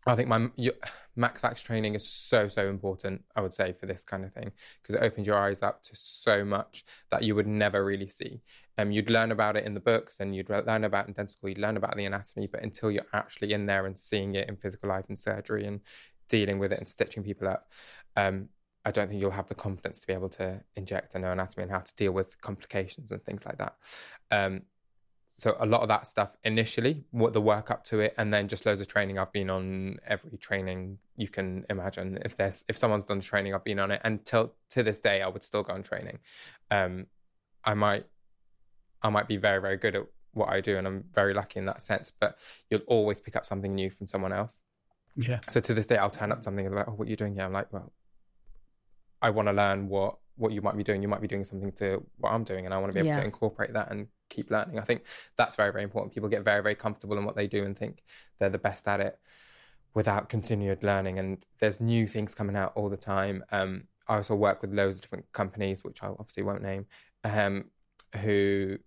I 0.07 0.15
think 0.15 0.29
my 0.29 0.47
your, 0.55 0.73
max 1.15 1.43
training 1.63 1.95
is 1.95 2.07
so 2.07 2.47
so 2.47 2.69
important. 2.69 3.23
I 3.35 3.41
would 3.41 3.53
say 3.53 3.73
for 3.73 3.85
this 3.85 4.03
kind 4.03 4.23
of 4.23 4.33
thing 4.33 4.51
because 4.81 4.95
it 4.95 5.03
opens 5.03 5.27
your 5.27 5.37
eyes 5.37 5.61
up 5.61 5.83
to 5.83 5.95
so 5.95 6.45
much 6.45 6.85
that 7.09 7.23
you 7.23 7.35
would 7.35 7.47
never 7.47 7.83
really 7.83 8.07
see. 8.07 8.41
Um, 8.77 8.91
you'd 8.91 9.09
learn 9.09 9.31
about 9.31 9.57
it 9.57 9.65
in 9.65 9.73
the 9.73 9.79
books 9.79 10.19
and 10.19 10.35
you'd 10.35 10.49
learn 10.49 10.83
about 10.83 11.07
in 11.07 11.13
dental 11.13 11.31
school. 11.31 11.49
You'd 11.49 11.57
learn 11.57 11.77
about 11.77 11.97
the 11.97 12.05
anatomy, 12.05 12.47
but 12.47 12.63
until 12.63 12.91
you're 12.91 13.07
actually 13.13 13.53
in 13.53 13.65
there 13.65 13.85
and 13.85 13.97
seeing 13.97 14.35
it 14.35 14.47
in 14.47 14.55
physical 14.55 14.89
life 14.89 15.05
and 15.09 15.17
surgery 15.17 15.65
and 15.65 15.81
dealing 16.29 16.59
with 16.59 16.71
it 16.71 16.77
and 16.77 16.87
stitching 16.87 17.23
people 17.23 17.47
up, 17.47 17.71
um, 18.15 18.49
I 18.85 18.91
don't 18.91 19.09
think 19.09 19.19
you'll 19.19 19.31
have 19.31 19.47
the 19.47 19.55
confidence 19.55 19.99
to 19.99 20.07
be 20.07 20.13
able 20.13 20.29
to 20.29 20.61
inject 20.75 21.15
and 21.15 21.23
know 21.23 21.31
anatomy 21.31 21.63
and 21.63 21.71
how 21.71 21.79
to 21.79 21.95
deal 21.95 22.13
with 22.13 22.39
complications 22.39 23.11
and 23.11 23.21
things 23.23 23.45
like 23.45 23.57
that. 23.57 23.75
Um, 24.31 24.61
so 25.39 25.55
a 25.59 25.65
lot 25.67 25.81
of 25.81 25.87
that 25.87 26.07
stuff 26.07 26.35
initially, 26.43 27.05
what 27.11 27.31
the 27.33 27.41
work 27.41 27.69
up 27.69 27.83
to 27.85 27.99
it, 27.99 28.15
and 28.17 28.33
then 28.33 28.47
just 28.47 28.65
loads 28.65 28.81
of 28.81 28.87
training. 28.87 29.19
I've 29.19 29.31
been 29.31 29.49
on 29.51 29.97
every 30.05 30.37
training 30.37 30.97
you 31.15 31.27
can 31.27 31.63
imagine. 31.69 32.17
If 32.25 32.35
there's 32.35 32.65
if 32.67 32.75
someone's 32.75 33.05
done 33.05 33.21
training, 33.21 33.53
I've 33.53 33.63
been 33.63 33.77
on 33.79 33.91
it, 33.91 34.01
and 34.03 34.25
till 34.25 34.55
to 34.71 34.81
this 34.83 34.99
day, 34.99 35.21
I 35.21 35.27
would 35.27 35.43
still 35.43 35.61
go 35.63 35.73
on 35.73 35.83
training. 35.83 36.17
Um, 36.71 37.05
I 37.63 37.75
might, 37.75 38.05
I 39.03 39.09
might 39.09 39.27
be 39.27 39.37
very 39.37 39.61
very 39.61 39.77
good 39.77 39.95
at 39.95 40.03
what 40.33 40.49
I 40.49 40.59
do, 40.59 40.77
and 40.77 40.87
I'm 40.87 41.03
very 41.13 41.33
lucky 41.35 41.59
in 41.59 41.65
that 41.67 41.81
sense. 41.83 42.11
But 42.19 42.37
you'll 42.69 42.81
always 42.87 43.19
pick 43.21 43.35
up 43.35 43.45
something 43.45 43.73
new 43.75 43.91
from 43.91 44.07
someone 44.07 44.33
else. 44.33 44.63
Yeah. 45.15 45.39
So 45.49 45.59
to 45.59 45.73
this 45.73 45.85
day, 45.87 45.97
I'll 45.97 46.09
turn 46.09 46.31
up 46.31 46.43
something 46.43 46.65
and 46.65 46.73
like, 46.75 46.87
"Oh, 46.87 46.93
what 46.93 47.07
are 47.07 47.11
you 47.11 47.15
doing 47.15 47.35
here?" 47.35 47.43
I'm 47.43 47.53
like, 47.53 47.71
"Well, 47.71 47.91
I 49.21 49.29
want 49.29 49.47
to 49.49 49.53
learn 49.53 49.87
what 49.87 50.17
what 50.35 50.51
you 50.51 50.61
might 50.61 50.77
be 50.77 50.83
doing. 50.83 51.01
You 51.01 51.07
might 51.07 51.21
be 51.21 51.27
doing 51.27 51.43
something 51.43 51.71
to 51.73 52.03
what 52.17 52.31
I'm 52.31 52.43
doing, 52.43 52.65
and 52.65 52.73
I 52.73 52.77
want 52.79 52.91
to 52.91 52.95
be 52.95 52.99
able 52.99 53.07
Yeah. 53.15 53.19
to 53.21 53.25
incorporate 53.25 53.73
that 53.73 53.91
and 53.91 54.07
keep 54.29 54.51
learning. 54.51 54.79
I 54.79 54.83
think 54.83 55.03
that's 55.35 55.55
very, 55.55 55.71
very 55.71 55.83
important. 55.83 56.13
People 56.13 56.29
get 56.29 56.43
very, 56.43 56.61
very 56.61 56.75
comfortable 56.75 57.17
in 57.17 57.25
what 57.25 57.35
they 57.35 57.47
do 57.47 57.63
and 57.63 57.77
think 57.77 58.03
they're 58.39 58.49
the 58.49 58.57
best 58.57 58.87
at 58.87 58.99
it 58.99 59.19
without 59.93 60.29
continued 60.29 60.83
learning. 60.83 61.19
And 61.19 61.43
there's 61.59 61.81
new 61.81 62.07
things 62.07 62.35
coming 62.35 62.55
out 62.55 62.73
all 62.75 62.89
the 62.89 62.97
time. 62.97 63.43
Um, 63.51 63.83
I 64.07 64.15
also 64.17 64.35
work 64.35 64.61
with 64.61 64.71
loads 64.73 64.97
of 64.97 65.01
different 65.01 65.31
companies, 65.33 65.83
which 65.83 66.03
I 66.03 66.07
obviously 66.07 66.43
won't 66.43 66.61
name, 66.61 66.85
um, 67.23 67.65
who 68.21 68.77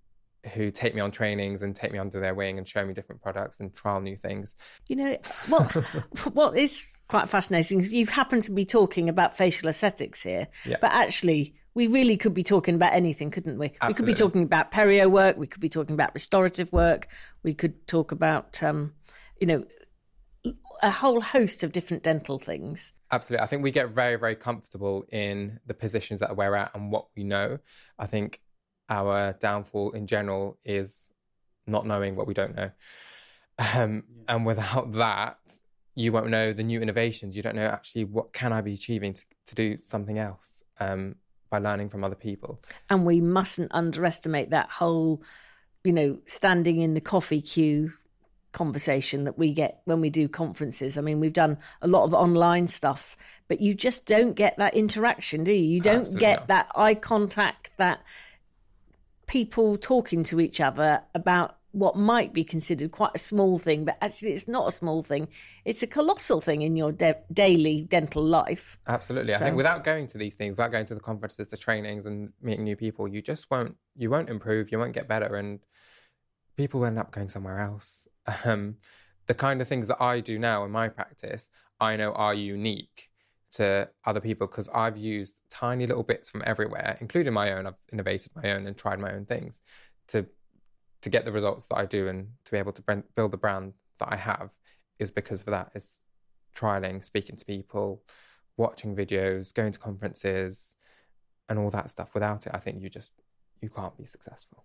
who 0.55 0.71
take 0.71 0.95
me 0.95 1.03
on 1.03 1.11
trainings 1.11 1.61
and 1.61 1.77
take 1.77 1.93
me 1.93 1.99
under 1.99 2.19
their 2.19 2.35
wing 2.35 2.57
and 2.57 2.67
show 2.67 2.83
me 2.87 2.95
different 2.95 3.21
products 3.21 3.61
and 3.61 3.75
trial 3.75 4.01
new 4.01 4.17
things. 4.17 4.55
You 4.89 4.97
know, 4.97 5.17
well, 5.51 5.65
what 6.33 6.57
is 6.57 6.95
quite 7.09 7.29
fascinating 7.29 7.81
is 7.81 7.93
you 7.93 8.07
happen 8.07 8.41
to 8.43 8.51
be 8.53 8.65
talking 8.65 9.11
about 9.11 9.37
facial 9.37 9.69
aesthetics 9.69 10.23
here, 10.23 10.49
Yeah. 10.65 10.79
but 10.81 10.93
actually, 10.93 11.55
we 11.75 11.87
really 11.87 12.17
could 12.17 12.35
be 12.35 12.43
talking 12.43 12.75
about 12.75 12.93
anything, 12.93 13.31
couldn't 13.31 13.59
we? 13.59 13.73
We 13.87 13.95
could 13.95 14.07
be 14.07 14.15
talking 14.15 14.43
about 14.43 14.71
perio 14.71 15.11
work, 15.11 15.37
we 15.37 15.47
could 15.47 15.61
be 15.61 15.69
talking 15.69 15.95
about 15.95 16.13
restorative 16.15 16.73
work, 16.73 17.09
we 17.43 17.55
could 17.55 17.87
talk 17.87 18.13
about, 18.13 18.63
um, 18.63 18.95
you 19.41 19.47
know, 19.47 19.65
a 20.83 20.91
whole 20.91 21.21
host 21.21 21.63
of 21.63 21.73
different 21.73 22.03
dental 22.03 22.39
things. 22.39 22.95
Absolutely. 23.13 23.45
I 23.45 23.47
think 23.47 23.63
we 23.63 23.71
get 23.71 23.91
very, 23.91 24.17
very 24.17 24.35
comfortable 24.35 25.05
in 25.13 25.61
the 25.67 25.75
positions 25.75 26.21
that 26.21 26.37
we're 26.37 26.55
at 26.55 26.75
and 26.75 26.91
what 26.91 27.07
we 27.17 27.25
know. 27.25 27.59
I 27.99 28.07
think 28.07 28.41
our 28.89 29.35
downfall 29.35 29.93
in 29.93 30.07
general 30.07 30.59
is 30.65 31.13
not 31.67 31.87
knowing 31.87 32.17
what 32.17 32.27
we 32.27 32.35
don't 32.35 32.57
know. 32.57 32.71
Um, 33.59 34.05
And 34.27 34.47
without 34.47 34.93
that, 34.93 35.39
you 35.95 36.13
won't 36.13 36.29
know 36.29 36.53
the 36.53 36.63
new 36.63 36.81
innovations. 36.81 37.37
You 37.37 37.43
don't 37.43 37.57
know 37.57 37.67
actually 37.67 38.05
what 38.05 38.33
can 38.33 38.53
I 38.53 38.61
be 38.61 38.73
achieving 38.73 39.13
to, 39.13 39.25
to 39.47 39.55
do 39.55 39.79
something 39.81 40.19
else 40.19 40.63
um, 40.79 41.17
by 41.51 41.59
learning 41.59 41.89
from 41.89 42.05
other 42.05 42.15
people. 42.15 42.61
And 42.89 43.05
we 43.05 43.21
mustn't 43.21 43.73
underestimate 43.75 44.51
that 44.51 44.71
whole, 44.71 45.23
you 45.85 45.93
know, 45.93 46.19
standing 46.27 46.81
in 46.81 46.95
the 46.95 47.01
coffee 47.01 47.41
queue 47.41 47.93
conversation 48.53 49.25
that 49.25 49.39
we 49.39 49.53
get 49.53 49.81
when 49.85 50.01
we 50.01 50.11
do 50.11 50.29
conferences. 50.29 50.99
I 50.99 51.03
mean, 51.03 51.21
we've 51.21 51.33
done 51.33 51.59
a 51.83 51.87
lot 51.87 52.05
of 52.05 52.15
online 52.15 52.67
stuff, 52.67 53.17
but 53.49 53.61
you 53.61 53.75
just 53.75 54.07
don't 54.07 54.35
get 54.35 54.57
that 54.59 54.75
interaction, 54.75 55.45
do 55.45 55.53
you? 55.53 55.75
You 55.75 55.81
don't 55.81 56.01
Absolutely 56.01 56.21
get 56.21 56.49
that 56.49 56.71
eye 56.75 56.95
contact, 56.95 57.71
that 57.77 58.03
people 59.27 59.77
talking 59.77 60.25
to 60.25 60.41
each 60.41 60.61
other 60.61 61.03
about 61.15 61.57
what 61.73 61.97
might 61.97 62.33
be 62.33 62.43
considered 62.43 62.91
quite 62.91 63.13
a 63.15 63.19
small 63.19 63.59
thing, 63.59 63.85
but 63.85 63.97
actually 64.01 64.31
it's 64.31 64.49
not 64.49 64.67
a 64.67 64.73
small 64.73 65.03
thing. 65.03 65.29
It's 65.65 65.83
a 65.83 65.87
colossal 65.87 66.41
thing 66.41 66.63
in 66.63 66.77
your 66.77 66.93
da- 66.93 67.15
daily 67.33 67.83
dental 67.83 68.25
life. 68.25 68.79
Absolutely. 68.89 69.35
I 69.35 69.39
think 69.39 69.57
without 69.57 69.85
going 69.85 70.07
to 70.09 70.19
these 70.19 70.35
things, 70.35 70.53
without 70.53 70.73
going 70.73 70.87
to 70.87 70.95
the 70.95 71.01
conferences, 71.01 71.49
the 71.49 71.57
trainings 71.57 72.07
and 72.07 72.33
meeting 72.43 72.65
new 72.65 72.77
people, 72.77 73.07
you 73.07 73.23
just 73.23 73.51
won't 73.51 73.77
you 73.97 74.11
won't 74.11 74.29
improve, 74.29 74.73
you 74.73 74.79
won't 74.79 74.95
get 74.95 75.07
better 75.07 75.37
and 75.37 75.61
people 76.57 76.85
end 76.85 76.99
up 76.99 77.11
going 77.13 77.29
somewhere 77.29 77.61
else. 77.61 78.07
Um, 78.45 78.77
the 79.27 79.35
kind 79.35 79.61
of 79.61 79.69
things 79.69 79.89
that 79.89 80.01
I 80.01 80.21
do 80.21 80.39
now 80.39 80.65
in 80.65 80.71
my 80.71 80.89
practice, 80.89 81.51
I 81.81 81.97
know 81.97 82.13
are 82.13 82.35
unique 82.35 83.11
to 83.53 83.89
other 84.05 84.21
people 84.21 84.47
because 84.47 84.69
I've 84.69 84.97
used 84.97 85.41
tiny 85.51 85.87
little 85.87 86.03
bits 86.03 86.31
from 86.31 86.43
everywhere, 86.45 86.97
including 87.01 87.33
my 87.33 87.53
own. 87.53 87.67
I've 87.67 87.79
innovated 87.93 88.33
my 88.35 88.53
own 88.53 88.67
and 88.67 88.77
tried 88.77 89.01
my 89.01 89.13
own 89.13 89.27
things 89.27 89.61
to 90.09 90.27
to 91.03 91.11
get 91.11 91.25
the 91.25 91.33
results 91.33 91.67
that 91.67 91.79
I 91.79 91.87
do 91.87 92.09
and 92.09 92.29
to 92.45 92.53
be 92.53 92.59
able 92.59 92.73
to 92.73 92.83
build 93.15 93.33
the 93.33 93.37
brand 93.39 93.75
that 93.99 94.13
I 94.13 94.17
have 94.17 94.51
is 94.99 95.11
because 95.11 95.41
of 95.41 95.47
that. 95.47 95.71
Is 95.75 96.01
trialing, 96.55 97.03
speaking 97.05 97.37
to 97.37 97.45
people, 97.45 98.03
watching 98.57 98.95
videos, 98.97 99.55
going 99.55 99.73
to 99.73 99.79
conferences, 99.79 100.77
and 101.49 101.59
all 101.59 101.71
that 101.71 101.91
stuff. 101.91 102.15
Without 102.15 102.47
it, 102.47 102.53
I 102.55 102.59
think 102.59 102.83
you 102.83 102.89
just 102.91 103.13
you 103.61 103.69
can't 103.69 103.97
be 103.97 104.05
successful. 104.05 104.65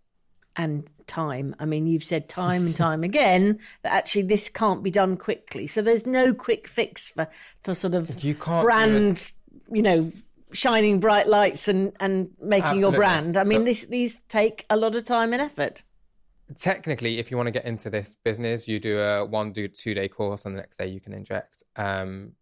and 0.58 0.90
time. 1.06 1.54
I 1.60 1.66
mean, 1.66 1.86
you've 1.86 2.04
said 2.04 2.30
time 2.30 2.66
and 2.66 2.76
time 2.76 3.04
again 3.04 3.60
that 3.84 3.92
actually 3.92 4.22
this 4.24 4.48
can't 4.48 4.82
be 4.84 4.92
done 4.92 5.18
quickly. 5.18 5.68
So 5.68 5.82
there's 5.82 6.06
no 6.08 6.34
quick 6.34 6.68
fix 6.68 7.10
for, 7.12 7.28
for 7.62 7.74
sort 7.76 7.94
of 7.94 8.24
You 8.24 8.36
can't 8.36 8.64
brand, 8.64 9.34
you 9.70 9.82
know, 9.82 10.12
shining 10.54 11.02
bright 11.02 11.28
lights 11.28 11.68
and, 11.68 11.92
and 12.00 12.30
making 12.42 12.80
your 12.80 12.94
brand. 12.94 13.36
I 13.36 13.44
mean, 13.44 13.62
So- 13.62 13.66
this, 13.66 13.84
these 13.86 14.20
take 14.30 14.66
a 14.70 14.78
lot 14.78 14.96
of 14.96 15.04
time 15.04 15.34
and 15.34 15.42
effort. 15.42 15.84
Technically, 16.58 17.20
if 17.20 17.32
you 17.32 17.38
want 17.38 17.48
to 17.48 17.52
get 17.52 17.66
into 17.66 17.90
this 17.90 18.16
business, 18.24 18.68
you 18.68 18.80
do 18.80 19.00
a 19.00 19.26
one 19.26 19.52
do 19.52 19.68
two 19.68 19.94
day 19.94 20.08
course, 20.08 20.46
and 20.46 20.56
the 20.56 20.60
next 20.62 20.78
day 20.78 20.88
you 20.88 21.00
can 21.00 21.14
inject. 21.14 21.64
Um, 21.76 22.34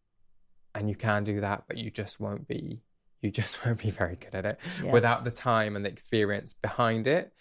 and 0.75 0.89
you 0.89 0.95
can 0.95 1.23
do 1.23 1.39
that, 1.41 1.65
but 1.67 1.77
you 1.77 1.91
just 1.91 2.19
won't 2.19 2.47
be 2.47 2.81
you 3.21 3.31
just 3.41 3.65
won't 3.65 3.79
be 3.81 3.89
very 3.89 4.15
good 4.17 4.35
at 4.35 4.45
it 4.45 4.59
Yeah. 4.83 4.91
without 4.91 5.23
the 5.23 5.31
time 5.31 5.75
and 5.75 5.85
the 5.85 5.89
experience 5.89 6.53
behind 6.53 7.07
it. 7.07 7.31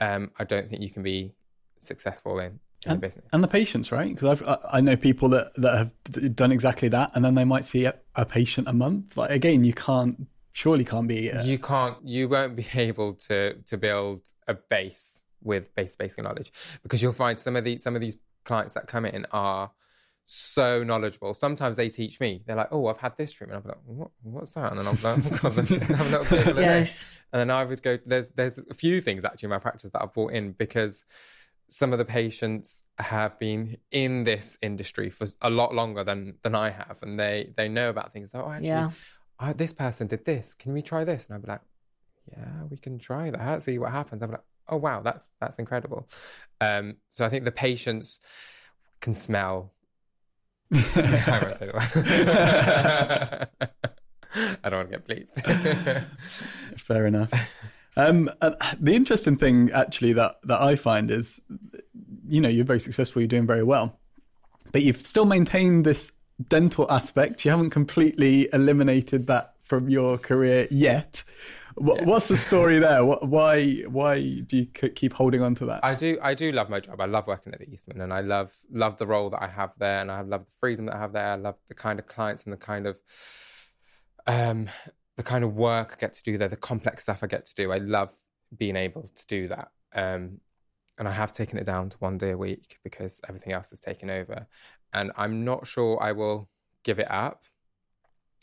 Um, 0.00 0.30
I 0.38 0.44
don't 0.44 0.68
think 0.68 0.82
you 0.82 0.90
can 0.90 1.02
be 1.02 1.34
successful 1.78 2.38
in, 2.40 2.46
in 2.46 2.58
the 2.84 2.90
And, 2.92 3.00
business. 3.00 3.26
and 3.32 3.42
the 3.44 3.48
patients, 3.48 3.92
right? 3.92 4.12
Because 4.14 4.42
I 4.42 4.78
I 4.78 4.80
know 4.80 4.96
people 4.96 5.28
that 5.30 5.52
that 5.56 5.76
have 5.78 5.92
d- 6.04 6.28
done 6.30 6.50
exactly 6.52 6.88
that, 6.88 7.10
and 7.14 7.24
then 7.24 7.34
they 7.34 7.44
might 7.44 7.64
see 7.66 7.84
a, 7.84 7.94
a 8.14 8.24
patient 8.24 8.66
a 8.68 8.72
month. 8.72 9.16
Like 9.16 9.30
again, 9.30 9.64
you 9.64 9.74
can't 9.74 10.26
surely 10.52 10.84
can't 10.84 11.06
be. 11.06 11.30
Uh, 11.30 11.44
you 11.44 11.58
can't 11.58 11.96
you 12.04 12.28
won't 12.28 12.56
be 12.56 12.66
able 12.74 13.14
to 13.28 13.54
to 13.66 13.76
build 13.76 14.22
a 14.48 14.54
base 14.54 15.24
with 15.48 15.74
base 15.74 15.96
basic 15.96 16.22
knowledge 16.22 16.52
because 16.84 17.02
you'll 17.02 17.12
find 17.12 17.40
some 17.40 17.56
of 17.56 17.64
these 17.64 17.82
some 17.82 17.96
of 17.96 18.00
these 18.00 18.16
clients 18.44 18.74
that 18.74 18.86
come 18.86 19.04
in 19.04 19.26
are 19.32 19.72
so 20.30 20.84
knowledgeable. 20.84 21.32
Sometimes 21.32 21.76
they 21.76 21.88
teach 21.88 22.20
me. 22.20 22.42
They're 22.46 22.54
like, 22.54 22.68
"Oh, 22.70 22.86
I've 22.86 22.98
had 22.98 23.16
this 23.16 23.32
treatment." 23.32 23.64
I'm 23.64 23.68
like, 23.68 23.78
what, 23.86 24.10
"What's 24.22 24.52
that?" 24.52 24.70
And 24.72 24.78
then 24.78 24.86
I'm 24.86 24.94
like, 25.02 25.32
oh, 25.32 25.38
God, 25.42 25.56
let's, 25.56 25.70
have 25.70 26.00
a 26.12 26.18
little 26.18 26.54
bit 26.54 26.56
Yes. 26.58 27.08
And 27.32 27.40
then 27.40 27.50
I 27.50 27.64
would 27.64 27.82
go. 27.82 27.98
There's 28.04 28.28
there's 28.30 28.58
a 28.58 28.74
few 28.74 29.00
things 29.00 29.24
actually 29.24 29.46
in 29.46 29.50
my 29.50 29.58
practice 29.58 29.90
that 29.90 30.02
I've 30.02 30.12
brought 30.12 30.32
in 30.32 30.52
because 30.52 31.06
some 31.70 31.92
of 31.92 31.98
the 31.98 32.04
patients 32.04 32.84
have 32.98 33.38
been 33.38 33.76
in 33.90 34.24
this 34.24 34.58
industry 34.62 35.08
for 35.10 35.26
a 35.40 35.50
lot 35.50 35.74
longer 35.74 36.04
than 36.04 36.34
than 36.42 36.54
I 36.54 36.70
have, 36.70 36.98
and 37.02 37.18
they 37.18 37.54
they 37.56 37.68
know 37.68 37.88
about 37.88 38.12
things. 38.12 38.30
Oh, 38.34 38.50
actually, 38.50 38.68
Yeah. 38.68 38.90
oh, 39.40 39.52
this 39.54 39.72
person 39.72 40.08
did 40.08 40.26
this. 40.26 40.54
Can 40.54 40.74
we 40.74 40.82
try 40.82 41.04
this? 41.04 41.24
And 41.26 41.34
I'd 41.36 41.42
be 41.42 41.48
like, 41.48 41.62
yeah, 42.36 42.64
we 42.68 42.76
can 42.76 42.98
try 42.98 43.30
that. 43.30 43.62
See 43.62 43.78
what 43.78 43.92
happens. 43.92 44.22
I'm 44.22 44.30
like, 44.30 44.44
oh 44.68 44.76
wow, 44.76 45.00
that's 45.02 45.32
that's 45.40 45.58
incredible. 45.58 46.08
Um, 46.60 46.96
so 47.08 47.24
I 47.24 47.28
think 47.28 47.44
the 47.44 47.52
patients 47.52 48.20
can 49.00 49.14
smell. 49.14 49.72
I 50.74 51.40
won't 51.42 51.54
say 51.54 51.66
the 51.66 51.72
word. 51.72 53.48
I 54.62 54.68
don't 54.68 54.78
want 54.78 54.90
to 54.90 54.98
get 54.98 55.08
bleeped. 55.08 56.04
Fair 56.78 57.06
enough. 57.06 57.32
Um, 57.96 58.30
uh, 58.40 58.54
the 58.78 58.94
interesting 58.94 59.36
thing, 59.36 59.70
actually, 59.72 60.12
that 60.12 60.36
that 60.42 60.60
I 60.60 60.76
find 60.76 61.10
is, 61.10 61.40
you 62.26 62.40
know, 62.40 62.48
you're 62.48 62.64
very 62.64 62.80
successful, 62.80 63.22
you're 63.22 63.28
doing 63.28 63.46
very 63.46 63.64
well, 63.64 63.98
but 64.72 64.82
you've 64.82 65.04
still 65.04 65.24
maintained 65.24 65.84
this 65.84 66.12
dental 66.48 66.90
aspect. 66.90 67.44
You 67.44 67.50
haven't 67.50 67.70
completely 67.70 68.48
eliminated 68.52 69.26
that 69.26 69.54
from 69.62 69.88
your 69.88 70.18
career 70.18 70.68
yet. 70.70 71.24
What, 71.80 72.04
What's 72.04 72.28
the 72.28 72.36
story 72.36 72.78
there? 72.86 73.04
Why 73.04 73.82
why 73.88 74.40
do 74.40 74.56
you 74.58 74.66
keep 74.66 75.12
holding 75.14 75.42
on 75.42 75.54
to 75.56 75.66
that? 75.66 75.84
I 75.84 75.94
do 75.94 76.18
I 76.22 76.34
do 76.34 76.52
love 76.52 76.68
my 76.68 76.80
job. 76.80 77.00
I 77.00 77.06
love 77.06 77.26
working 77.26 77.52
at 77.52 77.60
the 77.60 77.70
Eastman 77.70 78.00
and 78.00 78.12
I 78.12 78.20
love 78.20 78.54
love 78.70 78.98
the 78.98 79.06
role 79.06 79.30
that 79.30 79.42
I 79.42 79.48
have 79.48 79.74
there 79.78 80.00
and 80.00 80.10
I 80.10 80.20
love 80.22 80.46
the 80.46 80.56
freedom 80.58 80.86
that 80.86 80.96
I 80.96 80.98
have 80.98 81.12
there. 81.12 81.32
I 81.32 81.36
love 81.36 81.56
the 81.68 81.74
kind 81.74 81.98
of 81.98 82.06
clients 82.06 82.44
and 82.44 82.52
the 82.52 82.56
kind 82.56 82.86
of 82.86 82.98
um 84.26 84.68
the 85.16 85.22
kind 85.22 85.44
of 85.44 85.54
work 85.54 85.94
I 85.94 86.00
get 86.00 86.14
to 86.14 86.22
do 86.22 86.38
there, 86.38 86.48
the 86.48 86.56
complex 86.56 87.02
stuff 87.02 87.22
I 87.22 87.26
get 87.26 87.44
to 87.46 87.54
do. 87.54 87.72
I 87.72 87.78
love 87.78 88.14
being 88.56 88.76
able 88.76 89.02
to 89.02 89.26
do 89.26 89.48
that. 89.48 89.68
Um 89.94 90.40
and 90.98 91.06
I 91.06 91.12
have 91.12 91.32
taken 91.32 91.58
it 91.58 91.64
down 91.64 91.90
to 91.90 91.96
one 91.98 92.18
day 92.18 92.30
a 92.32 92.36
week 92.36 92.78
because 92.82 93.20
everything 93.28 93.52
else 93.52 93.72
is 93.72 93.80
taken 93.80 94.10
over. 94.10 94.46
and 94.92 95.12
I'm 95.16 95.44
not 95.44 95.66
sure 95.66 96.02
I 96.02 96.12
will 96.12 96.48
give 96.82 96.98
it 96.98 97.10
up. 97.10 97.44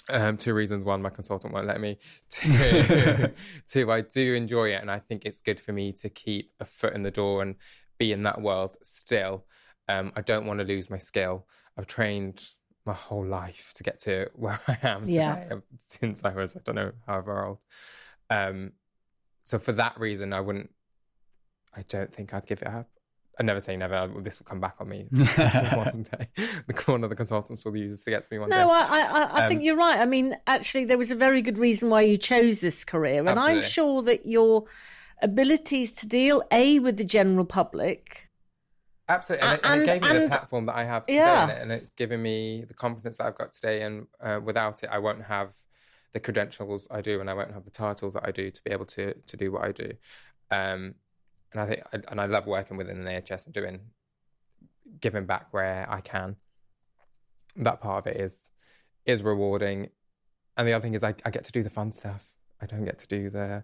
Um, 0.09 0.37
two 0.37 0.53
reasons: 0.53 0.83
one, 0.85 1.01
my 1.01 1.09
consultant 1.09 1.53
won't 1.53 1.67
let 1.67 1.81
me. 1.81 1.97
Two, 2.29 3.29
two, 3.67 3.91
I 3.91 4.01
do 4.01 4.33
enjoy 4.33 4.69
it, 4.73 4.81
and 4.81 4.91
I 4.91 4.99
think 4.99 5.25
it's 5.25 5.41
good 5.41 5.59
for 5.59 5.73
me 5.73 5.91
to 5.93 6.09
keep 6.09 6.51
a 6.59 6.65
foot 6.65 6.93
in 6.93 7.03
the 7.03 7.11
door 7.11 7.41
and 7.41 7.55
be 7.97 8.11
in 8.11 8.23
that 8.23 8.41
world 8.41 8.77
still. 8.83 9.45
Um, 9.87 10.11
I 10.15 10.21
don't 10.21 10.45
want 10.45 10.59
to 10.59 10.65
lose 10.65 10.89
my 10.89 10.97
skill. 10.97 11.47
I've 11.77 11.87
trained 11.87 12.49
my 12.85 12.93
whole 12.93 13.25
life 13.25 13.71
to 13.75 13.83
get 13.83 13.99
to 14.01 14.29
where 14.35 14.59
I 14.67 14.77
am 14.83 15.01
today 15.05 15.15
Yeah. 15.23 15.47
um, 15.51 15.63
since 15.77 16.23
I 16.23 16.33
was, 16.33 16.55
I 16.55 16.59
don't 16.63 16.75
know, 16.75 16.91
however 17.07 17.43
old. 17.45 17.57
Um, 18.29 18.73
so 19.43 19.57
for 19.59 19.71
that 19.73 19.99
reason, 19.99 20.33
I 20.33 20.39
wouldn't, 20.41 20.69
I 21.75 21.83
don't 21.87 22.13
think 22.13 22.33
I'd 22.33 22.45
give 22.45 22.61
it 22.61 22.67
up. 22.67 22.89
I 23.39 23.43
never 23.43 23.59
say 23.59 23.75
never. 23.75 24.09
This 24.21 24.39
will 24.39 24.45
come 24.45 24.61
back 24.61 24.75
on 24.79 24.88
me 24.88 25.07
one 25.11 26.03
day. 26.11 26.29
The 26.67 26.83
one 26.86 27.03
of 27.03 27.09
the 27.09 27.15
consultants 27.15 27.65
will 27.65 27.75
use 27.75 27.91
this 27.99 28.07
against 28.07 28.31
me 28.31 28.39
one 28.39 28.49
No, 28.49 28.55
day. 28.57 28.63
No, 28.63 28.71
I, 28.71 28.79
I, 28.79 29.21
I 29.23 29.43
Um, 29.43 29.49
think 29.49 29.63
you're 29.63 29.75
right. 29.75 29.99
I 29.99 30.05
mean, 30.05 30.36
actually, 30.47 30.86
there 30.86 30.97
was 30.97 31.11
a 31.11 31.15
very 31.15 31.41
good 31.41 31.57
reason 31.57 31.89
why 31.89 32.01
you 32.01 32.17
chose 32.17 32.61
this 32.61 32.86
career, 32.86 33.25
and 33.27 33.38
I'm 33.39 33.61
sure 33.61 34.01
that 34.03 34.25
your 34.25 34.65
abilities 35.21 35.91
to 35.93 36.07
deal 36.07 36.43
a 36.51 36.79
with 36.79 36.97
the 36.97 37.03
general 37.03 37.45
public. 37.45 38.29
Absolutely, 39.07 39.47
and, 39.47 39.53
it, 39.53 39.61
and 39.63 39.73
And- 39.73 39.81
it 39.83 39.86
gave 39.86 40.01
me 40.01 40.19
the 40.23 40.29
platform 40.29 40.65
that 40.65 40.75
I 40.75 40.83
have 40.86 41.05
today, 41.05 41.17
Yeah. 41.17 41.43
and, 41.43 41.51
it, 41.51 41.61
and 41.61 41.71
it's 41.71 41.93
given 41.93 42.21
me 42.21 42.63
the 42.67 42.73
confidence 42.73 43.17
that 43.17 43.27
I've 43.27 43.38
got 43.38 43.51
today. 43.51 43.81
And 43.83 44.07
uh, 44.19 44.39
without 44.43 44.81
it, 44.83 44.89
I 44.91 44.97
won't 44.99 45.23
have 45.23 45.53
the 46.13 46.19
credentials 46.19 46.88
I 46.89 47.01
do, 47.01 47.19
and 47.21 47.29
I 47.29 47.33
won't 47.33 47.53
have 47.53 47.65
the 47.65 47.71
titles 47.71 48.13
that 48.13 48.25
I 48.25 48.31
do 48.31 48.49
to 48.49 48.63
be 48.63 48.71
able 48.71 48.86
to 48.86 49.13
to 49.13 49.38
do 49.38 49.51
what 49.51 49.63
I 49.63 49.71
do. 49.73 49.91
Um, 50.49 50.95
and 51.51 51.61
I 51.61 51.67
think, 51.67 51.81
I, 51.93 51.99
and 52.11 52.21
I 52.21 52.25
love 52.25 52.47
working 52.47 52.77
within 52.77 53.03
the 53.03 53.09
NHS 53.09 53.45
and 53.45 53.53
doing 53.53 53.79
giving 54.99 55.25
back 55.25 55.47
where 55.51 55.85
I 55.89 56.01
can. 56.01 56.35
That 57.55 57.81
part 57.81 58.05
of 58.05 58.13
it 58.13 58.19
is 58.19 58.51
is 59.05 59.23
rewarding, 59.23 59.89
and 60.57 60.67
the 60.67 60.73
other 60.73 60.81
thing 60.81 60.93
is 60.93 61.03
I, 61.03 61.15
I 61.23 61.29
get 61.29 61.45
to 61.45 61.51
do 61.51 61.63
the 61.63 61.69
fun 61.69 61.91
stuff. 61.91 62.35
I 62.61 62.65
don't 62.65 62.85
get 62.85 62.99
to 62.99 63.07
do 63.07 63.29
the 63.29 63.63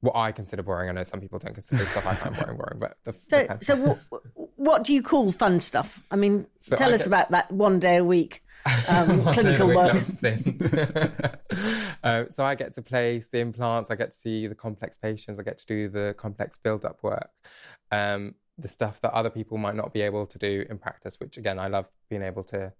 what 0.00 0.16
I 0.16 0.32
consider 0.32 0.62
boring. 0.62 0.88
I 0.88 0.92
know 0.92 1.02
some 1.02 1.20
people 1.20 1.38
don't 1.38 1.52
consider 1.52 1.84
stuff 1.86 2.06
I 2.06 2.14
find 2.14 2.34
boring 2.36 2.56
boring, 2.56 2.78
but 2.78 2.96
the, 3.04 3.12
So, 3.12 3.46
the 3.46 3.58
so 3.64 3.76
what, 4.08 4.22
what 4.60 4.84
do 4.84 4.92
you 4.92 5.02
call 5.02 5.32
fun 5.32 5.58
stuff? 5.58 6.06
I 6.10 6.16
mean, 6.16 6.46
So 6.58 6.76
tell 6.76 6.90
I 6.90 6.94
us 6.94 7.06
about 7.06 7.30
that 7.30 7.50
one 7.50 7.78
day 7.78 7.96
a 7.96 8.04
week 8.04 8.42
um, 8.88 9.22
clinical 9.32 9.68
work. 9.68 9.94
uh, 12.04 12.24
so 12.28 12.44
I 12.44 12.54
get 12.54 12.74
to 12.74 12.82
place 12.82 13.28
the 13.28 13.38
implants. 13.38 13.90
I 13.90 13.94
get 13.94 14.10
to 14.10 14.16
see 14.16 14.46
the 14.46 14.54
complex 14.54 14.98
patients. 14.98 15.38
I 15.38 15.44
get 15.44 15.56
to 15.58 15.66
do 15.66 15.88
the 15.88 16.14
complex 16.18 16.58
build-up 16.58 17.02
work, 17.02 17.30
um, 17.90 18.34
the 18.58 18.68
stuff 18.68 19.00
that 19.00 19.14
other 19.14 19.30
people 19.30 19.56
might 19.56 19.76
not 19.76 19.94
be 19.94 20.02
able 20.02 20.26
to 20.26 20.38
do 20.38 20.66
in 20.68 20.76
practice. 20.76 21.18
Which 21.18 21.38
again, 21.38 21.58
I 21.58 21.68
love 21.68 21.86
being 22.10 22.22
able 22.22 22.44
to 22.44 22.74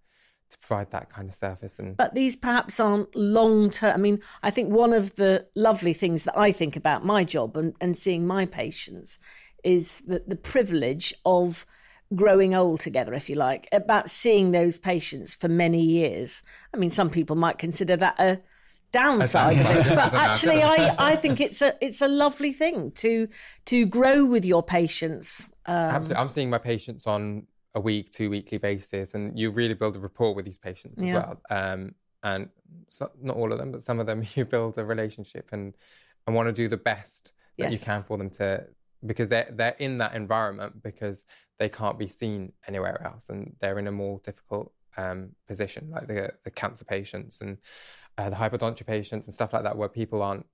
to 0.50 0.58
provide 0.58 0.90
that 0.90 1.10
kind 1.10 1.28
of 1.28 1.34
service. 1.34 1.78
And 1.78 1.96
But 1.96 2.14
these 2.14 2.36
perhaps 2.36 2.80
aren't 2.80 3.14
long 3.14 3.70
term. 3.70 3.94
I 3.94 3.96
mean, 3.96 4.20
I 4.42 4.50
think 4.50 4.70
one 4.70 4.92
of 4.92 5.16
the 5.16 5.46
lovely 5.54 5.92
things 5.92 6.24
that 6.24 6.36
I 6.36 6.52
think 6.52 6.76
about 6.76 7.04
my 7.04 7.24
job 7.24 7.56
and, 7.56 7.74
and 7.80 7.96
seeing 7.96 8.26
my 8.26 8.46
patients 8.46 9.18
is 9.64 10.00
the, 10.02 10.22
the 10.26 10.36
privilege 10.36 11.14
of 11.24 11.66
growing 12.14 12.54
old 12.54 12.80
together, 12.80 13.14
if 13.14 13.28
you 13.28 13.36
like, 13.36 13.68
about 13.72 14.10
seeing 14.10 14.50
those 14.50 14.78
patients 14.78 15.34
for 15.34 15.48
many 15.48 15.82
years. 15.82 16.42
I 16.74 16.76
mean, 16.76 16.90
some 16.90 17.10
people 17.10 17.36
might 17.36 17.58
consider 17.58 17.96
that 17.96 18.18
a 18.18 18.40
downside 18.92 19.60
of 19.60 19.86
it, 19.86 19.94
but 19.94 20.14
actually, 20.14 20.62
I, 20.62 20.94
I 20.98 21.16
think 21.16 21.40
it's 21.40 21.62
a 21.62 21.74
it's 21.80 22.02
a 22.02 22.08
lovely 22.08 22.52
thing 22.52 22.90
to 22.92 23.28
to 23.66 23.86
grow 23.86 24.24
with 24.24 24.44
your 24.44 24.62
patients. 24.62 25.48
Um, 25.66 25.74
Absolutely. 25.76 26.20
I'm 26.20 26.28
seeing 26.28 26.50
my 26.50 26.58
patients 26.58 27.06
on 27.06 27.46
a 27.74 27.80
week, 27.80 28.10
two 28.10 28.30
weekly 28.30 28.58
basis, 28.58 29.14
and 29.14 29.38
you 29.38 29.50
really 29.50 29.74
build 29.74 29.96
a 29.96 30.00
rapport 30.00 30.34
with 30.34 30.44
these 30.44 30.58
patients 30.58 31.00
as 31.00 31.06
Yeah. 31.06 31.14
well. 31.14 31.40
Um, 31.50 31.94
and 32.22 32.48
so, 32.88 33.10
not 33.22 33.36
all 33.36 33.52
of 33.52 33.58
them, 33.58 33.70
but 33.72 33.82
some 33.82 34.00
of 34.00 34.06
them, 34.06 34.22
you 34.34 34.44
build 34.44 34.78
a 34.78 34.84
relationship 34.84 35.48
and 35.52 35.74
and 36.26 36.36
want 36.36 36.48
to 36.48 36.52
do 36.52 36.68
the 36.68 36.76
best 36.76 37.32
that 37.58 37.70
you 37.72 37.78
can 37.78 38.02
for 38.02 38.16
them 38.18 38.30
to 38.30 38.66
because 39.04 39.28
they're 39.28 39.50
they're 39.52 39.76
in 39.78 39.98
that 39.98 40.14
environment 40.14 40.82
because 40.82 41.24
they 41.58 41.68
can't 41.68 41.98
be 41.98 42.08
seen 42.08 42.52
anywhere 42.68 43.02
else, 43.04 43.28
and 43.28 43.56
they're 43.60 43.78
in 43.78 43.86
a 43.86 43.92
more 43.92 44.20
difficult 44.22 44.72
um, 44.96 45.30
position, 45.46 45.90
like 45.90 46.06
the 46.06 46.32
the 46.44 46.50
cancer 46.50 46.84
patients 46.84 47.40
and 47.40 47.58
uh, 48.18 48.30
the 48.30 48.36
hypodontia 48.36 48.86
patients 48.86 49.26
and 49.26 49.34
stuff 49.34 49.52
like 49.52 49.62
that, 49.62 49.76
where 49.76 49.88
people 49.88 50.22
aren't 50.22 50.46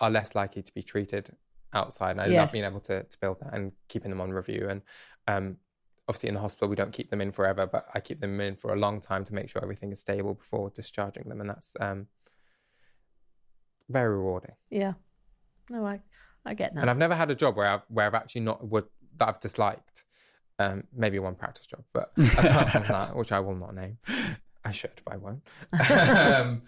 are 0.00 0.10
less 0.10 0.34
likely 0.34 0.62
to 0.62 0.74
be 0.74 0.82
treated 0.82 1.30
outside. 1.72 2.12
And 2.12 2.20
I 2.20 2.26
love 2.26 2.52
being 2.52 2.64
able 2.64 2.80
to 2.80 3.04
to 3.04 3.18
build 3.20 3.40
that 3.40 3.54
and 3.54 3.72
keeping 3.88 4.10
them 4.10 4.20
on 4.20 4.30
review. 4.30 4.66
And 4.68 4.82
um, 5.26 5.56
obviously, 6.08 6.28
in 6.28 6.34
the 6.34 6.40
hospital, 6.40 6.68
we 6.68 6.76
don't 6.76 6.92
keep 6.92 7.10
them 7.10 7.20
in 7.20 7.32
forever, 7.32 7.66
but 7.66 7.86
I 7.94 8.00
keep 8.00 8.20
them 8.20 8.40
in 8.40 8.56
for 8.56 8.72
a 8.72 8.76
long 8.76 9.00
time 9.00 9.24
to 9.24 9.34
make 9.34 9.48
sure 9.48 9.62
everything 9.62 9.92
is 9.92 10.00
stable 10.00 10.34
before 10.34 10.70
discharging 10.70 11.28
them, 11.28 11.40
and 11.40 11.50
that's 11.50 11.74
um, 11.80 12.06
very 13.88 14.16
rewarding. 14.16 14.54
yeah, 14.70 14.94
no, 15.70 15.86
I 15.86 16.00
I 16.46 16.54
get 16.54 16.74
that. 16.74 16.80
And 16.80 16.88
I've 16.90 16.98
never 16.98 17.14
had 17.14 17.30
a 17.30 17.34
job 17.34 17.56
where 17.56 17.66
I've 17.66 17.82
where 17.88 18.06
I've 18.06 18.14
actually 18.14 18.42
not 18.42 18.66
would 18.66 18.84
that 19.18 19.28
I've 19.28 19.40
disliked. 19.40 20.04
Um, 20.58 20.84
maybe 20.90 21.18
one 21.18 21.34
practice 21.34 21.66
job, 21.66 21.84
but 21.92 22.12
apart 22.38 22.70
from 22.70 22.84
that, 22.84 23.14
which 23.14 23.30
I 23.30 23.40
will 23.40 23.54
not 23.56 23.74
name, 23.74 23.98
I 24.64 24.72
should, 24.72 25.02
but 25.04 25.12
I 25.12 25.16
won't. 25.18 25.42
um, 25.90 26.62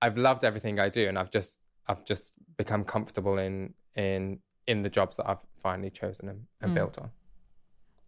I've 0.00 0.16
loved 0.16 0.44
everything 0.44 0.80
I 0.80 0.88
do, 0.88 1.08
and 1.08 1.18
I've 1.18 1.30
just 1.30 1.58
I've 1.86 2.06
just 2.06 2.36
become 2.56 2.84
comfortable 2.84 3.36
in 3.36 3.74
in 3.96 4.38
in 4.66 4.82
the 4.82 4.88
jobs 4.88 5.18
that 5.18 5.28
I've 5.28 5.40
finally 5.60 5.90
chosen 5.90 6.28
and, 6.30 6.46
and 6.62 6.70
Mm. 6.72 6.74
built 6.74 6.98
on. 6.98 7.10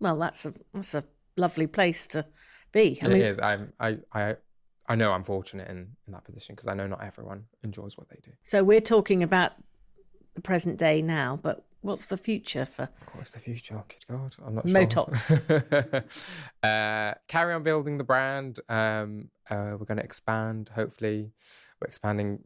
Well, 0.01 0.17
that's 0.19 0.47
a 0.47 0.55
that's 0.73 0.95
a 0.95 1.05
lovely 1.37 1.67
place 1.67 2.07
to 2.09 2.25
be. 2.73 2.99
I 3.03 3.07
It 3.07 3.09
mean, 3.11 3.21
is. 3.23 3.39
I'm 3.39 3.73
I 3.79 3.99
I 4.13 4.37
I 4.89 4.95
know 4.95 5.13
I'm 5.13 5.25
fortunate 5.25 5.69
in 5.69 5.97
in 6.07 6.13
that 6.15 6.25
position 6.25 6.55
because 6.55 6.67
I 6.67 6.73
know 6.75 6.87
not 6.87 7.03
everyone 7.05 7.45
enjoys 7.63 7.99
what 7.99 8.09
they 8.09 8.21
do. 8.23 8.31
So 8.43 8.65
we're 8.65 8.81
talking 8.81 9.23
about 9.23 9.53
the 10.37 10.43
present 10.43 10.79
day 10.79 11.03
now, 11.03 11.41
but 11.43 11.65
what's 11.81 12.07
the 12.07 12.17
future 12.17 12.65
for? 12.65 12.89
What's 13.15 13.33
the 13.33 13.41
future? 13.41 13.83
Good 13.89 14.05
God, 14.09 14.37
I'm 14.47 14.55
not 14.55 14.69
sure. 14.69 14.81
Motox. 14.81 16.05
uh, 16.63 17.15
carry 17.27 17.55
on 17.55 17.65
building 17.65 17.99
the 17.99 18.05
brand. 18.05 18.61
Um, 18.69 19.31
uh, 19.51 19.75
we're 19.79 19.87
going 19.87 19.99
to 19.99 20.05
expand. 20.05 20.71
Hopefully, 20.75 21.33
we're 21.81 21.89
expanding. 21.89 22.45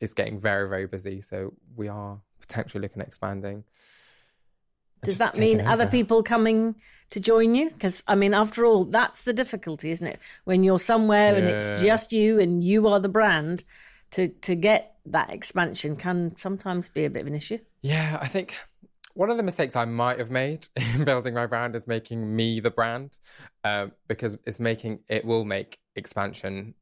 It's 0.00 0.14
getting 0.14 0.38
very, 0.38 0.68
very 0.68 0.86
busy, 0.86 1.20
so 1.20 1.54
we 1.74 1.88
are 1.88 2.20
potentially 2.40 2.80
looking 2.80 3.02
at 3.02 3.08
expanding. 3.08 3.64
Does 5.02 5.18
that 5.18 5.38
mean 5.38 5.62
other 5.62 5.86
people 5.86 6.22
coming 6.22 6.76
to 7.08 7.20
join 7.20 7.54
you? 7.54 7.70
Because 7.70 8.02
I 8.06 8.14
mean, 8.16 8.34
after 8.34 8.66
all, 8.66 8.84
that's 8.84 9.22
the 9.22 9.32
difficulty, 9.32 9.90
isn't 9.90 10.06
it? 10.06 10.20
When 10.44 10.62
you're 10.62 10.78
somewhere 10.78 11.34
and 11.34 11.46
it's 11.46 11.70
just 11.82 12.12
you 12.12 12.38
and 12.38 12.62
you 12.62 12.86
are 12.86 13.00
the 13.00 13.08
brand, 13.08 13.64
to 14.12 14.28
to 14.28 14.54
get 14.54 14.96
that 15.06 15.30
expansion 15.30 15.96
can 15.96 16.36
sometimes 16.36 16.88
be 16.88 17.04
a 17.04 17.10
bit 17.10 17.22
of 17.22 17.26
an 17.26 17.34
issue. 17.34 17.58
Yeah, 17.82 18.18
I 18.20 18.28
think 18.28 18.56
one 19.14 19.30
of 19.30 19.36
the 19.36 19.42
mistakes 19.42 19.76
I 19.76 19.84
might 19.84 20.18
have 20.18 20.30
made 20.30 20.68
in 20.94 21.04
building 21.04 21.34
my 21.34 21.46
brand 21.46 21.74
is 21.76 21.86
making 21.86 22.34
me 22.34 22.60
the 22.60 22.70
brand, 22.70 23.18
um, 23.64 23.92
because 24.08 24.38
it's 24.44 24.60
making 24.60 25.00
it 25.08 25.24
will 25.24 25.44
make 25.44 25.78
expansion 25.96 26.74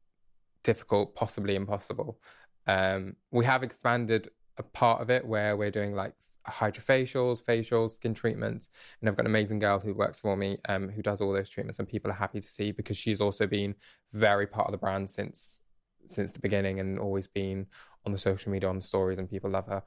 difficult, 0.63 1.15
possibly 1.15 1.55
impossible. 1.55 2.19
Um, 2.67 3.15
we 3.31 3.45
have 3.45 3.63
expanded 3.63 4.27
a 4.57 4.63
part 4.63 5.01
of 5.01 5.09
it 5.09 5.25
where 5.25 5.55
we're 5.55 5.71
doing 5.71 5.95
like 5.95 6.13
hydrofacials, 6.47 7.43
facials, 7.43 7.91
skin 7.91 8.13
treatments, 8.13 8.69
and 8.99 9.09
I've 9.09 9.15
got 9.15 9.23
an 9.23 9.31
amazing 9.31 9.59
girl 9.59 9.79
who 9.79 9.93
works 9.93 10.19
for 10.19 10.35
me 10.35 10.57
um, 10.67 10.89
who 10.89 11.01
does 11.01 11.21
all 11.21 11.31
those 11.31 11.49
treatments, 11.49 11.79
and 11.79 11.87
people 11.87 12.11
are 12.11 12.15
happy 12.15 12.41
to 12.41 12.47
see 12.47 12.71
because 12.71 12.97
she's 12.97 13.21
also 13.21 13.47
been 13.47 13.75
very 14.11 14.45
part 14.45 14.67
of 14.67 14.71
the 14.71 14.77
brand 14.77 15.09
since 15.09 15.61
since 16.09 16.31
the 16.31 16.39
beginning 16.39 16.79
and 16.79 16.99
always 16.99 17.27
been 17.27 17.67
on 18.05 18.11
the 18.11 18.17
social 18.17 18.51
media 18.51 18.69
on 18.69 18.75
the 18.75 18.81
stories, 18.81 19.19
and 19.19 19.29
people 19.29 19.49
love 19.49 19.67
her. 19.67 19.83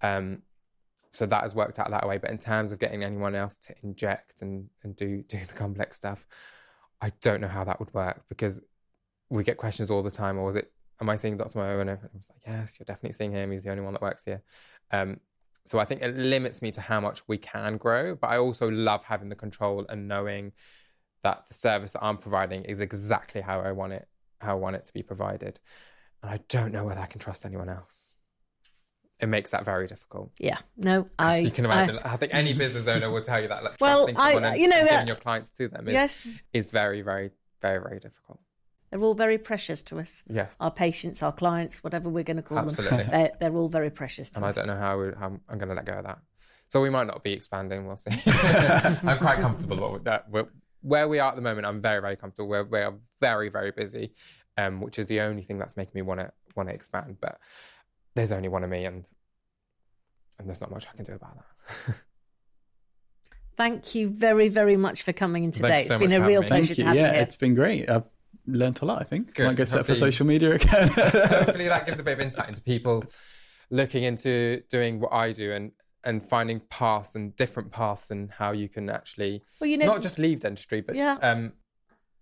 Um, 0.00 0.42
so 1.10 1.26
that 1.26 1.42
has 1.42 1.54
worked 1.54 1.78
out 1.78 1.90
that 1.90 2.08
way. 2.08 2.18
But 2.18 2.30
in 2.30 2.38
terms 2.38 2.72
of 2.72 2.78
getting 2.78 3.04
anyone 3.04 3.34
else 3.34 3.58
to 3.58 3.74
inject 3.82 4.42
and, 4.42 4.68
and 4.82 4.96
do 4.96 5.22
do 5.28 5.38
the 5.38 5.54
complex 5.54 5.96
stuff, 5.96 6.26
I 7.00 7.12
don't 7.20 7.40
know 7.40 7.48
how 7.48 7.64
that 7.64 7.80
would 7.80 7.92
work 7.94 8.24
because 8.28 8.60
we 9.28 9.44
get 9.44 9.56
questions 9.56 9.90
all 9.90 10.02
the 10.02 10.10
time. 10.10 10.38
Or 10.38 10.44
was 10.44 10.56
it, 10.56 10.72
am 11.00 11.10
I 11.10 11.16
seeing 11.16 11.36
Dr. 11.36 11.58
Mo? 11.58 11.80
And 11.80 11.90
I 11.90 11.94
was 12.14 12.30
like, 12.30 12.42
yes, 12.46 12.78
you're 12.78 12.84
definitely 12.84 13.12
seeing 13.12 13.32
him. 13.32 13.50
He's 13.50 13.64
the 13.64 13.70
only 13.70 13.82
one 13.82 13.92
that 13.92 14.02
works 14.02 14.24
here. 14.24 14.42
Um, 14.90 15.20
so 15.64 15.78
I 15.78 15.84
think 15.84 16.02
it 16.02 16.16
limits 16.16 16.60
me 16.60 16.70
to 16.72 16.80
how 16.80 17.00
much 17.00 17.26
we 17.28 17.38
can 17.38 17.76
grow. 17.76 18.14
But 18.14 18.28
I 18.28 18.38
also 18.38 18.68
love 18.70 19.04
having 19.04 19.28
the 19.28 19.36
control 19.36 19.86
and 19.88 20.08
knowing 20.08 20.52
that 21.22 21.46
the 21.48 21.54
service 21.54 21.92
that 21.92 22.04
I'm 22.04 22.18
providing 22.18 22.64
is 22.64 22.80
exactly 22.80 23.40
how 23.40 23.60
I 23.60 23.72
want 23.72 23.92
it, 23.92 24.08
how 24.42 24.52
I 24.52 24.54
want 24.60 24.76
it 24.76 24.84
to 24.86 24.92
be 24.92 25.02
provided. 25.02 25.60
And 26.22 26.30
I 26.30 26.40
don't 26.48 26.72
know 26.72 26.84
whether 26.84 27.00
I 27.00 27.06
can 27.06 27.20
trust 27.20 27.44
anyone 27.46 27.68
else. 27.68 28.14
It 29.20 29.26
makes 29.28 29.50
that 29.50 29.64
very 29.64 29.86
difficult. 29.86 30.32
Yeah, 30.40 30.58
no, 30.76 31.08
As 31.18 31.36
I 31.36 31.38
you 31.38 31.50
can 31.52 31.64
imagine, 31.64 31.98
I, 32.04 32.16
think 32.16 32.34
any 32.34 32.54
business 32.54 32.88
owner 32.88 33.08
will 33.08 33.22
tell 33.22 33.40
you 33.40 33.46
that. 33.48 33.62
Like, 33.62 33.76
Well, 33.80 33.98
trusting 34.06 34.16
someone 34.16 34.44
I- 34.44 34.52
and, 34.54 34.60
you 34.60 34.68
know, 34.68 34.76
and 34.78 34.88
uh, 34.88 34.90
giving 34.90 35.06
your 35.06 35.16
clients 35.16 35.52
to 35.52 35.68
them 35.68 35.86
is, 35.86 35.92
yes, 35.92 36.28
is 36.52 36.72
very, 36.72 37.02
very, 37.02 37.30
very, 37.60 37.80
very 37.80 38.00
difficult. 38.00 38.40
they're 38.90 39.00
all 39.00 39.14
very 39.14 39.38
precious 39.38 39.80
to 39.82 40.00
us. 40.00 40.24
Yes, 40.28 40.56
Our 40.58 40.72
patients, 40.72 41.22
our 41.22 41.30
clients, 41.32 41.84
whatever 41.84 42.08
we're 42.08 42.24
going 42.24 42.38
to 42.38 42.42
call 42.42 42.58
Absolutely. 42.58 42.96
them, 42.96 43.10
they're, 43.10 43.30
they're 43.38 43.56
all 43.56 43.68
very 43.68 43.90
precious 43.90 44.32
to 44.32 44.38
and 44.38 44.46
I 44.46 44.52
don't 44.52 44.66
know 44.66 44.76
how, 44.76 44.98
we- 45.00 45.12
how 45.16 45.26
I'm 45.48 45.58
going 45.58 45.68
to 45.68 45.74
let 45.74 45.84
go 45.84 45.92
of 45.94 46.04
that. 46.04 46.18
So 46.68 46.80
we 46.80 46.90
might 46.90 47.06
not 47.06 47.22
be 47.22 47.32
expanding. 47.32 47.86
We'll 47.86 47.98
see. 47.98 48.10
I'm 48.26 49.18
quite 49.18 49.38
comfortable 49.38 49.92
with 49.92 50.04
that. 50.04 50.28
We're, 50.30 50.46
where 50.82 51.08
we 51.08 51.18
are 51.18 51.30
at 51.30 51.36
the 51.36 51.42
moment, 51.42 51.66
I'm 51.66 51.80
very, 51.80 52.00
very 52.00 52.16
comfortable. 52.16 52.48
We're, 52.48 52.64
we 52.64 52.80
are 52.80 52.94
very, 53.20 53.48
very 53.48 53.70
busy, 53.70 54.12
um, 54.58 54.80
which 54.80 54.98
is 54.98 55.06
the 55.06 55.20
only 55.20 55.42
thing 55.42 55.58
that's 55.58 55.76
making 55.76 55.92
me 55.94 56.02
want 56.02 56.20
to 56.20 56.30
want 56.54 56.68
to 56.68 56.74
expand. 56.74 57.16
But 57.20 57.38
there's 58.14 58.32
only 58.32 58.48
one 58.48 58.62
of 58.64 58.70
me, 58.70 58.84
and 58.84 59.06
and 60.38 60.48
there's 60.48 60.60
not 60.60 60.70
much 60.70 60.86
I 60.92 60.96
can 60.96 61.04
do 61.04 61.12
about 61.14 61.36
that. 61.36 61.94
Thank 63.56 63.94
you 63.94 64.08
very, 64.08 64.48
very 64.48 64.76
much 64.76 65.02
for 65.02 65.12
coming 65.12 65.44
in 65.44 65.50
today. 65.52 65.68
Thank 65.68 65.74
you 65.74 65.80
It's 65.80 65.88
so 65.88 65.98
been 65.98 66.22
a 66.22 66.26
real 66.26 66.40
me. 66.40 66.46
pleasure 66.48 66.74
Thank 66.74 66.76
to 66.76 66.80
you. 66.82 66.86
have 66.86 66.96
Yeah, 66.96 67.06
you 67.08 67.12
here. 67.14 67.22
it's 67.22 67.36
been 67.36 67.54
great. 67.54 67.88
I've 67.90 68.06
learnt 68.46 68.80
a 68.80 68.86
lot. 68.86 69.00
I 69.00 69.04
think. 69.04 69.34
Good. 69.34 69.46
Might 69.46 69.56
get 69.56 69.68
set 69.68 69.80
up 69.80 69.86
for 69.86 69.94
social 69.94 70.26
media 70.26 70.54
again. 70.54 70.88
Hopefully, 70.94 71.68
that 71.68 71.84
gives 71.86 71.98
a 71.98 72.02
bit 72.02 72.14
of 72.14 72.20
insight 72.20 72.48
into 72.48 72.62
people 72.62 73.04
looking 73.70 74.04
into 74.04 74.62
doing 74.70 75.00
what 75.00 75.12
I 75.12 75.32
do 75.32 75.52
and 75.52 75.72
and 76.04 76.24
finding 76.24 76.60
paths 76.60 77.14
and 77.14 77.34
different 77.36 77.70
paths 77.70 78.10
and 78.10 78.30
how 78.30 78.52
you 78.52 78.68
can 78.68 78.90
actually 78.90 79.42
Well, 79.60 79.70
you 79.70 79.76
know, 79.76 79.86
not 79.86 80.02
just 80.02 80.18
leave 80.18 80.40
dentistry, 80.40 80.80
but 80.80 80.96
Yeah. 80.96 81.18
um, 81.22 81.52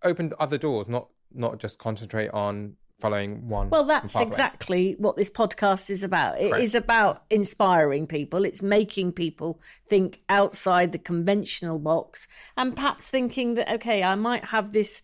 open 0.03 0.33
other 0.39 0.59
doors. 0.59 0.89
Not 0.89 1.09
not 1.33 1.59
just 1.61 1.79
concentrate 1.79 2.29
on 2.31 2.77
following 2.99 3.49
one. 3.49 3.71
Well, 3.71 3.85
that's 3.85 4.13
pathway. 4.13 4.27
exactly 4.27 4.97
what 4.99 5.17
this 5.17 5.31
podcast 5.31 5.89
is 5.89 6.03
about. 6.03 6.39
It 6.41 6.53
is 6.61 6.73
Correct. 6.73 6.85
about 6.85 7.23
inspiring 7.31 8.07
people. 8.07 8.45
It's 8.45 8.61
making 8.63 9.13
people 9.13 9.59
think 9.89 10.21
outside 10.29 10.93
the 10.93 10.99
conventional 10.99 11.79
box 11.79 12.27
and 12.59 12.75
perhaps 12.77 13.09
thinking 13.09 13.55
that, 13.55 13.73
okay, 13.77 14.03
I 14.03 14.17
might 14.17 14.45
have 14.45 14.73
this, 14.73 15.03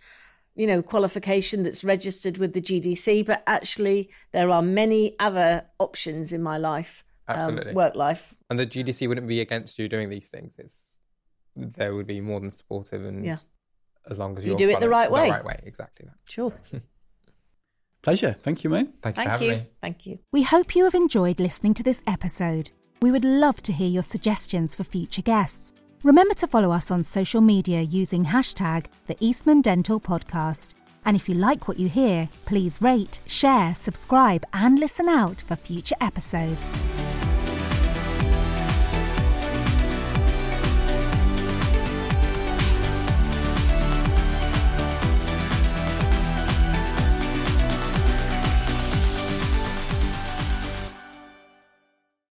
you 0.57 0.67
know, 0.67 0.83
qualification 0.83 1.63
that's 1.63 1.85
registered 1.85 2.37
with 2.37 2.53
the 2.53 2.61
GDC, 2.61 3.25
but 3.25 3.43
actually 3.47 4.11
there 4.33 4.51
are 4.51 4.61
many 4.63 5.15
other 5.19 5.65
options 5.79 6.35
in 6.35 6.43
my 6.43 6.59
life, 6.59 7.03
um, 7.29 7.37
Absolutely. 7.37 7.73
work 7.75 7.95
life. 7.97 8.35
and 8.51 8.59
the 8.59 8.67
GDC 8.67 9.09
wouldn't 9.09 9.27
be 9.29 9.41
against 9.41 9.79
you 9.79 9.89
doing 9.89 10.09
these 10.11 10.29
things. 10.29 10.57
It's 10.59 11.01
they 11.57 11.91
would 11.91 12.07
be 12.07 12.21
more 12.21 12.39
than 12.41 12.51
supportive 12.51 13.05
and 13.05 13.25
Yeah. 13.25 13.39
as 14.11 14.19
long 14.19 14.37
as 14.37 14.45
You 14.45 14.51
you're 14.51 14.59
do 14.59 14.69
it 14.71 14.81
the 14.81 14.89
right 14.89 15.11
way. 15.11 15.27
The 15.27 15.31
right 15.33 15.45
way, 15.45 15.61
exactly 15.65 16.07
that. 16.07 16.17
Sure. 16.31 16.53
Pleasure. 18.03 18.37
Thank 18.41 18.63
you, 18.63 18.71
mate. 18.71 18.89
Thank 19.03 19.17
you 19.17 19.23
for 19.25 19.29
Thank 19.29 19.41
having 19.41 19.49
you. 19.49 19.57
me. 19.57 19.67
Thank 19.83 20.07
you. 20.07 20.19
We 20.33 20.43
hope 20.43 20.77
you 20.77 20.85
have 20.85 20.95
enjoyed 20.95 21.41
listening 21.41 21.75
to 21.75 21.83
this 21.83 22.03
episode. 22.07 22.71
We 23.03 23.11
would 23.11 23.25
love 23.25 23.63
to 23.65 23.73
hear 23.73 23.89
your 23.89 24.03
suggestions 24.05 24.75
for 24.75 24.85
future 24.85 25.23
guests. 25.23 25.73
Remember 26.05 26.35
to 26.35 26.47
follow 26.47 26.71
us 26.71 26.91
on 26.91 27.03
social 27.03 27.41
media 27.41 27.81
using 27.83 28.27
hashtag 28.27 28.87
the 29.07 29.17
Eastman 29.19 29.61
Dental 29.61 29.99
Podcast. 29.99 30.75
And 31.05 31.17
if 31.17 31.29
you 31.29 31.35
like 31.35 31.67
what 31.69 31.79
you 31.81 31.89
hear, 31.89 32.29
please 32.45 32.81
rate, 32.81 33.21
share, 33.27 33.75
subscribe, 33.75 34.45
and 34.53 34.79
listen 34.79 35.09
out 35.09 35.41
for 35.47 35.57
future 35.57 35.97
episodes. 36.01 37.16